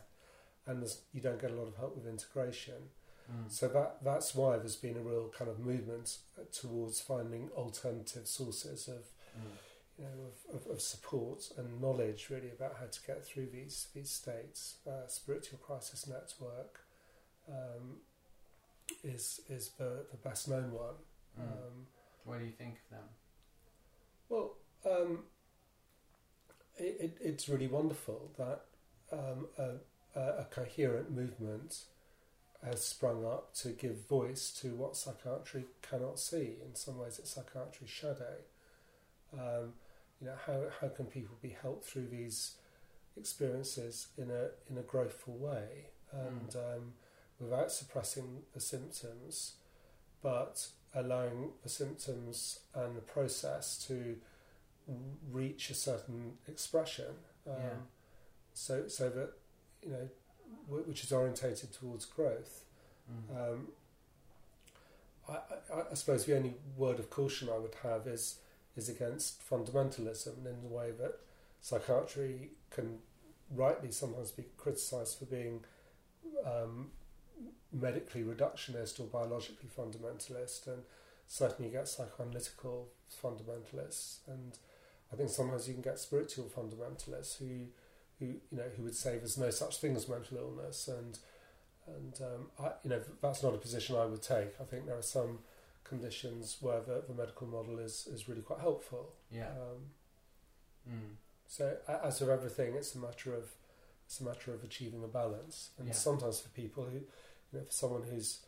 and 0.66 0.84
you 1.12 1.20
don't 1.20 1.40
get 1.40 1.50
a 1.50 1.54
lot 1.54 1.68
of 1.68 1.76
help 1.76 1.96
with 1.96 2.06
integration. 2.06 2.90
Mm. 3.30 3.50
So 3.50 3.68
that 3.68 4.02
that's 4.04 4.34
why 4.34 4.56
there's 4.58 4.76
been 4.76 4.96
a 4.96 5.02
real 5.02 5.28
kind 5.30 5.50
of 5.50 5.58
movement 5.58 6.18
towards 6.52 7.00
finding 7.00 7.50
alternative 7.52 8.26
sources 8.28 8.88
of 8.88 9.12
Mm. 9.36 9.56
You 9.98 10.04
know 10.04 10.10
of, 10.52 10.56
of, 10.56 10.72
of 10.72 10.80
support 10.80 11.48
and 11.56 11.80
knowledge 11.80 12.28
really 12.30 12.50
about 12.50 12.76
how 12.78 12.86
to 12.86 13.00
get 13.06 13.24
through 13.24 13.48
these 13.52 13.88
these 13.94 14.10
states. 14.10 14.76
Uh, 14.86 15.06
Spiritual 15.06 15.58
Crisis 15.58 16.06
Network 16.06 16.80
um, 17.48 17.96
is 19.02 19.40
is 19.48 19.70
the, 19.78 20.04
the 20.10 20.16
best 20.16 20.48
known 20.48 20.72
one. 20.72 20.94
Mm. 21.40 21.42
Um, 21.42 21.86
what 22.24 22.38
do 22.38 22.44
you 22.44 22.52
think 22.52 22.74
of 22.84 22.90
them? 22.90 23.08
Well, 24.28 24.56
um, 24.84 25.24
it, 26.76 26.96
it, 27.00 27.18
it's 27.20 27.48
really 27.48 27.68
wonderful 27.68 28.32
that 28.36 28.64
um, 29.12 29.46
a, 29.58 30.18
a, 30.18 30.40
a 30.40 30.46
coherent 30.50 31.10
movement 31.10 31.82
has 32.64 32.84
sprung 32.84 33.24
up 33.24 33.54
to 33.54 33.68
give 33.68 34.08
voice 34.08 34.50
to 34.60 34.74
what 34.74 34.96
psychiatry 34.96 35.66
cannot 35.82 36.18
see. 36.18 36.56
In 36.66 36.74
some 36.74 36.98
ways, 36.98 37.18
it's 37.18 37.30
psychiatry's 37.30 37.90
shadow. 37.90 38.38
Um, 39.32 39.74
you 40.20 40.26
know, 40.26 40.34
how, 40.46 40.62
how 40.80 40.88
can 40.88 41.06
people 41.06 41.36
be 41.42 41.56
helped 41.62 41.84
through 41.84 42.08
these 42.08 42.52
experiences 43.16 44.08
in 44.18 44.30
a 44.30 44.48
in 44.70 44.76
a 44.78 44.82
growthful 44.82 45.38
way 45.38 45.88
and 46.12 46.54
um, 46.56 46.92
without 47.40 47.70
suppressing 47.72 48.42
the 48.54 48.60
symptoms, 48.60 49.54
but 50.22 50.68
allowing 50.94 51.50
the 51.62 51.68
symptoms 51.68 52.60
and 52.74 52.96
the 52.96 53.00
process 53.02 53.76
to 53.86 54.16
reach 55.30 55.68
a 55.70 55.74
certain 55.74 56.32
expression. 56.48 57.06
Um, 57.46 57.54
Yeah. 57.58 57.70
So 58.54 58.88
so 58.88 59.10
that 59.10 59.30
you 59.82 59.90
know, 59.90 60.08
wh- 60.68 60.88
which 60.88 61.04
is 61.04 61.12
orientated 61.12 61.72
towards 61.72 62.04
growth. 62.06 62.64
Mm. 63.10 63.52
Um, 63.52 63.68
I, 65.28 65.32
I, 65.74 65.80
I 65.90 65.94
suppose 65.94 66.24
the 66.24 66.36
only 66.36 66.54
word 66.76 66.98
of 66.98 67.10
caution 67.10 67.48
I 67.52 67.58
would 67.58 67.74
have 67.82 68.06
is 68.06 68.38
is 68.76 68.88
against 68.88 69.48
fundamentalism 69.48 70.46
in 70.46 70.62
the 70.62 70.68
way 70.68 70.90
that 70.98 71.18
psychiatry 71.60 72.50
can 72.70 72.98
rightly 73.54 73.90
sometimes 73.90 74.30
be 74.30 74.44
criticised 74.56 75.18
for 75.18 75.24
being 75.24 75.60
um, 76.44 76.90
medically 77.72 78.22
reductionist 78.22 79.00
or 79.00 79.04
biologically 79.04 79.68
fundamentalist, 79.68 80.66
and 80.66 80.82
certainly 81.26 81.70
you 81.70 81.76
get 81.76 81.86
psychoanalytical 81.86 82.84
fundamentalists, 83.22 84.18
and 84.26 84.58
I 85.12 85.16
think 85.16 85.30
sometimes 85.30 85.68
you 85.68 85.74
can 85.74 85.82
get 85.82 85.98
spiritual 85.98 86.46
fundamentalists 86.46 87.38
who, 87.38 87.66
who 88.18 88.26
you 88.26 88.58
know, 88.58 88.64
who 88.76 88.82
would 88.84 88.96
say 88.96 89.18
there's 89.18 89.38
no 89.38 89.50
such 89.50 89.78
thing 89.78 89.96
as 89.96 90.08
mental 90.08 90.38
illness, 90.38 90.88
and 90.88 91.18
and 91.86 92.20
um, 92.20 92.50
I, 92.58 92.72
you 92.82 92.90
know 92.90 93.00
that's 93.22 93.42
not 93.42 93.54
a 93.54 93.58
position 93.58 93.96
I 93.96 94.06
would 94.06 94.22
take. 94.22 94.60
I 94.60 94.64
think 94.64 94.86
there 94.86 94.98
are 94.98 95.02
some 95.02 95.40
conditions 95.88 96.56
where 96.60 96.80
the, 96.80 97.02
the 97.08 97.14
medical 97.14 97.46
model 97.46 97.78
is, 97.78 98.06
is 98.12 98.28
really 98.28 98.42
quite 98.42 98.60
helpful. 98.60 99.12
Yeah. 99.30 99.48
Um, 99.50 99.90
Mm. 100.88 101.16
so 101.48 101.76
as 101.88 102.20
with 102.20 102.30
everything, 102.30 102.76
it's 102.76 102.94
a 102.94 102.98
matter 102.98 103.34
of 103.34 103.50
it's 104.06 104.20
a 104.20 104.24
matter 104.24 104.54
of 104.54 104.62
achieving 104.62 105.02
a 105.02 105.08
balance, 105.08 105.70
and 105.78 105.88
Yeah. 105.88 105.94
sometimes 105.94 106.38
for 106.38 106.48
people 106.50 106.84
who, 106.84 106.98
you 106.98 107.54
know, 107.58 107.64
for 107.64 107.72
someone 107.72 108.04
who's 108.04 108.42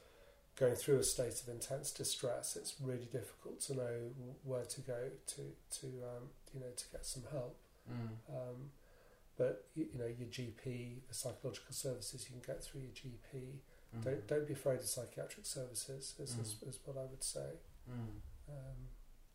going 0.54 0.76
through 0.76 0.98
a 1.00 1.02
state 1.02 1.40
of 1.42 1.48
intense 1.48 1.90
distress, 1.90 2.54
it's 2.54 2.80
really 2.80 3.06
difficult 3.06 3.58
to 3.62 3.74
know 3.74 4.10
where 4.44 4.64
to 4.66 4.80
go 4.82 5.10
to 5.26 5.42
to 5.80 5.86
um, 5.86 6.30
you 6.54 6.60
know 6.60 6.70
to 6.76 6.84
get 6.92 7.04
some 7.04 7.24
help. 7.32 7.56
Mm. 7.90 8.10
Um, 8.36 8.70
but 9.36 9.66
you, 9.74 9.88
you 9.92 9.98
know 9.98 10.06
your 10.06 10.28
GP, 10.28 11.00
the 11.08 11.14
psychological 11.14 11.72
services 11.72 12.24
you 12.28 12.36
can 12.40 12.54
get 12.54 12.62
through 12.62 12.82
your 12.82 12.92
GP. 12.92 13.58
Mm. 13.96 14.04
Don't 14.04 14.26
don't 14.26 14.46
be 14.46 14.52
afraid 14.52 14.80
of 14.80 14.86
psychiatric 14.86 15.46
services. 15.46 16.14
Is, 16.18 16.36
is, 16.36 16.54
Mm. 16.54 16.68
is 16.68 16.78
what 16.84 16.96
I 16.96 17.04
would 17.06 17.22
say. 17.24 17.50
Mm. 17.90 18.08
Um, 18.48 18.88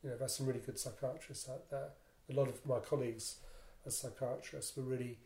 you 0.04 0.10
know, 0.10 0.18
there's 0.18 0.36
some 0.36 0.46
really 0.48 0.60
good 0.60 0.78
psychiatrists 0.78 1.50
out 1.50 1.70
there. 1.70 1.90
A 2.30 2.34
lot 2.34 2.48
of 2.48 2.66
my 2.66 2.80
colleagues 2.80 3.38
as 3.86 3.98
psychiatrists 3.98 4.76
were 4.78 4.84
really, 4.84 5.20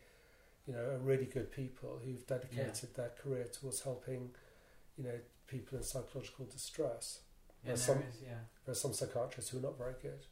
you 0.66 0.72
know, 0.72 0.80
are 0.80 0.98
really 0.98 1.26
good 1.26 1.50
people 1.52 2.00
who've 2.04 2.26
dedicated 2.26 2.94
their 2.94 3.10
career 3.10 3.44
towards 3.44 3.82
helping, 3.82 4.30
you 4.96 5.04
know, 5.04 5.18
people 5.46 5.78
in 5.78 5.84
psychological 5.84 6.44
distress. 6.46 7.20
Yeah, 7.62 7.68
There's 7.68 7.86
there 7.86 7.96
some- 7.96 8.04
is, 8.04 8.22
yeah. 8.22 8.40
There 8.64 8.72
are 8.72 8.74
some 8.74 8.92
psychiatrists 8.92 9.50
who 9.50 9.58
are 9.58 9.62
not 9.62 9.78
very 9.78 9.94
good. 10.02 10.26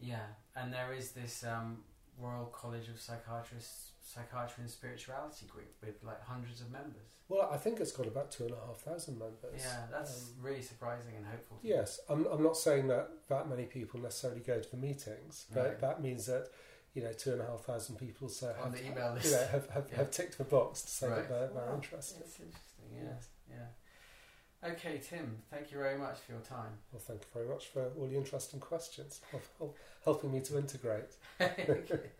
Yeah, 0.00 0.26
and 0.56 0.72
there 0.72 0.92
is 0.92 1.12
this 1.12 1.44
um, 1.44 1.84
Royal 2.18 2.46
College 2.46 2.88
of 2.88 3.00
Psychiatrists, 3.00 3.91
Psychiatry 4.04 4.62
and 4.62 4.70
Spirituality 4.70 5.46
group 5.46 5.72
with 5.84 6.02
like 6.02 6.22
hundreds 6.24 6.60
of 6.60 6.70
members. 6.70 7.08
Well, 7.28 7.48
I 7.52 7.56
think 7.56 7.80
it's 7.80 7.92
got 7.92 8.06
about 8.06 8.30
two 8.32 8.44
and 8.44 8.52
a 8.52 8.66
half 8.66 8.78
thousand 8.80 9.18
members. 9.18 9.54
Yeah, 9.62 9.86
that's 9.90 10.16
Um, 10.36 10.42
really 10.42 10.60
surprising 10.62 11.14
and 11.16 11.24
hopeful. 11.26 11.58
to. 11.62 11.66
Yes, 11.68 12.00
I'm, 12.08 12.26
I'm 12.26 12.42
not 12.42 12.56
saying 12.56 12.88
that 12.88 13.08
that 13.28 13.48
many 13.48 13.64
people 13.66 14.00
necessarily 14.00 14.40
go 14.40 14.60
to 14.60 14.70
the 14.70 14.76
meetings, 14.76 15.46
but 15.54 15.64
Right. 15.64 15.80
that 15.80 16.02
means 16.02 16.26
that 16.26 16.48
you 16.94 17.02
know 17.02 17.12
two 17.12 17.32
and 17.32 17.40
a 17.40 17.46
half 17.46 17.60
thousand 17.64 17.96
people 17.96 18.28
so 18.28 18.48
On 18.58 18.64
have, 18.64 18.72
the 18.72 18.84
email 18.86 19.16
you 19.22 19.30
know, 19.30 19.46
have, 19.46 19.70
have, 19.70 19.86
Yeah. 19.90 19.96
have 19.98 20.10
ticked 20.10 20.36
the 20.38 20.44
box 20.44 20.82
to 20.82 20.88
say 20.90 21.08
Right. 21.08 21.16
that 21.16 21.28
they're, 21.28 21.48
they're 21.48 21.66
Wow, 21.70 21.74
interested. 21.76 22.20
It's 22.22 22.38
interesting, 22.40 22.84
yes, 23.04 23.28
yeah. 23.48 23.66
Okay, 24.64 24.98
Tim, 24.98 25.42
thank 25.50 25.72
you 25.72 25.78
very 25.78 25.98
much 25.98 26.18
for 26.20 26.32
your 26.32 26.40
time. 26.42 26.78
Well, 26.92 27.00
thank 27.00 27.22
you 27.22 27.26
very 27.34 27.48
much 27.48 27.66
for 27.68 27.90
all 27.98 28.06
the 28.06 28.16
interesting 28.16 28.60
questions, 28.60 29.20
of, 29.32 29.40
of 29.60 29.74
helping 30.04 30.32
me 30.32 30.40
to 30.42 30.56
integrate. 30.58 31.16
Good. 31.38 32.10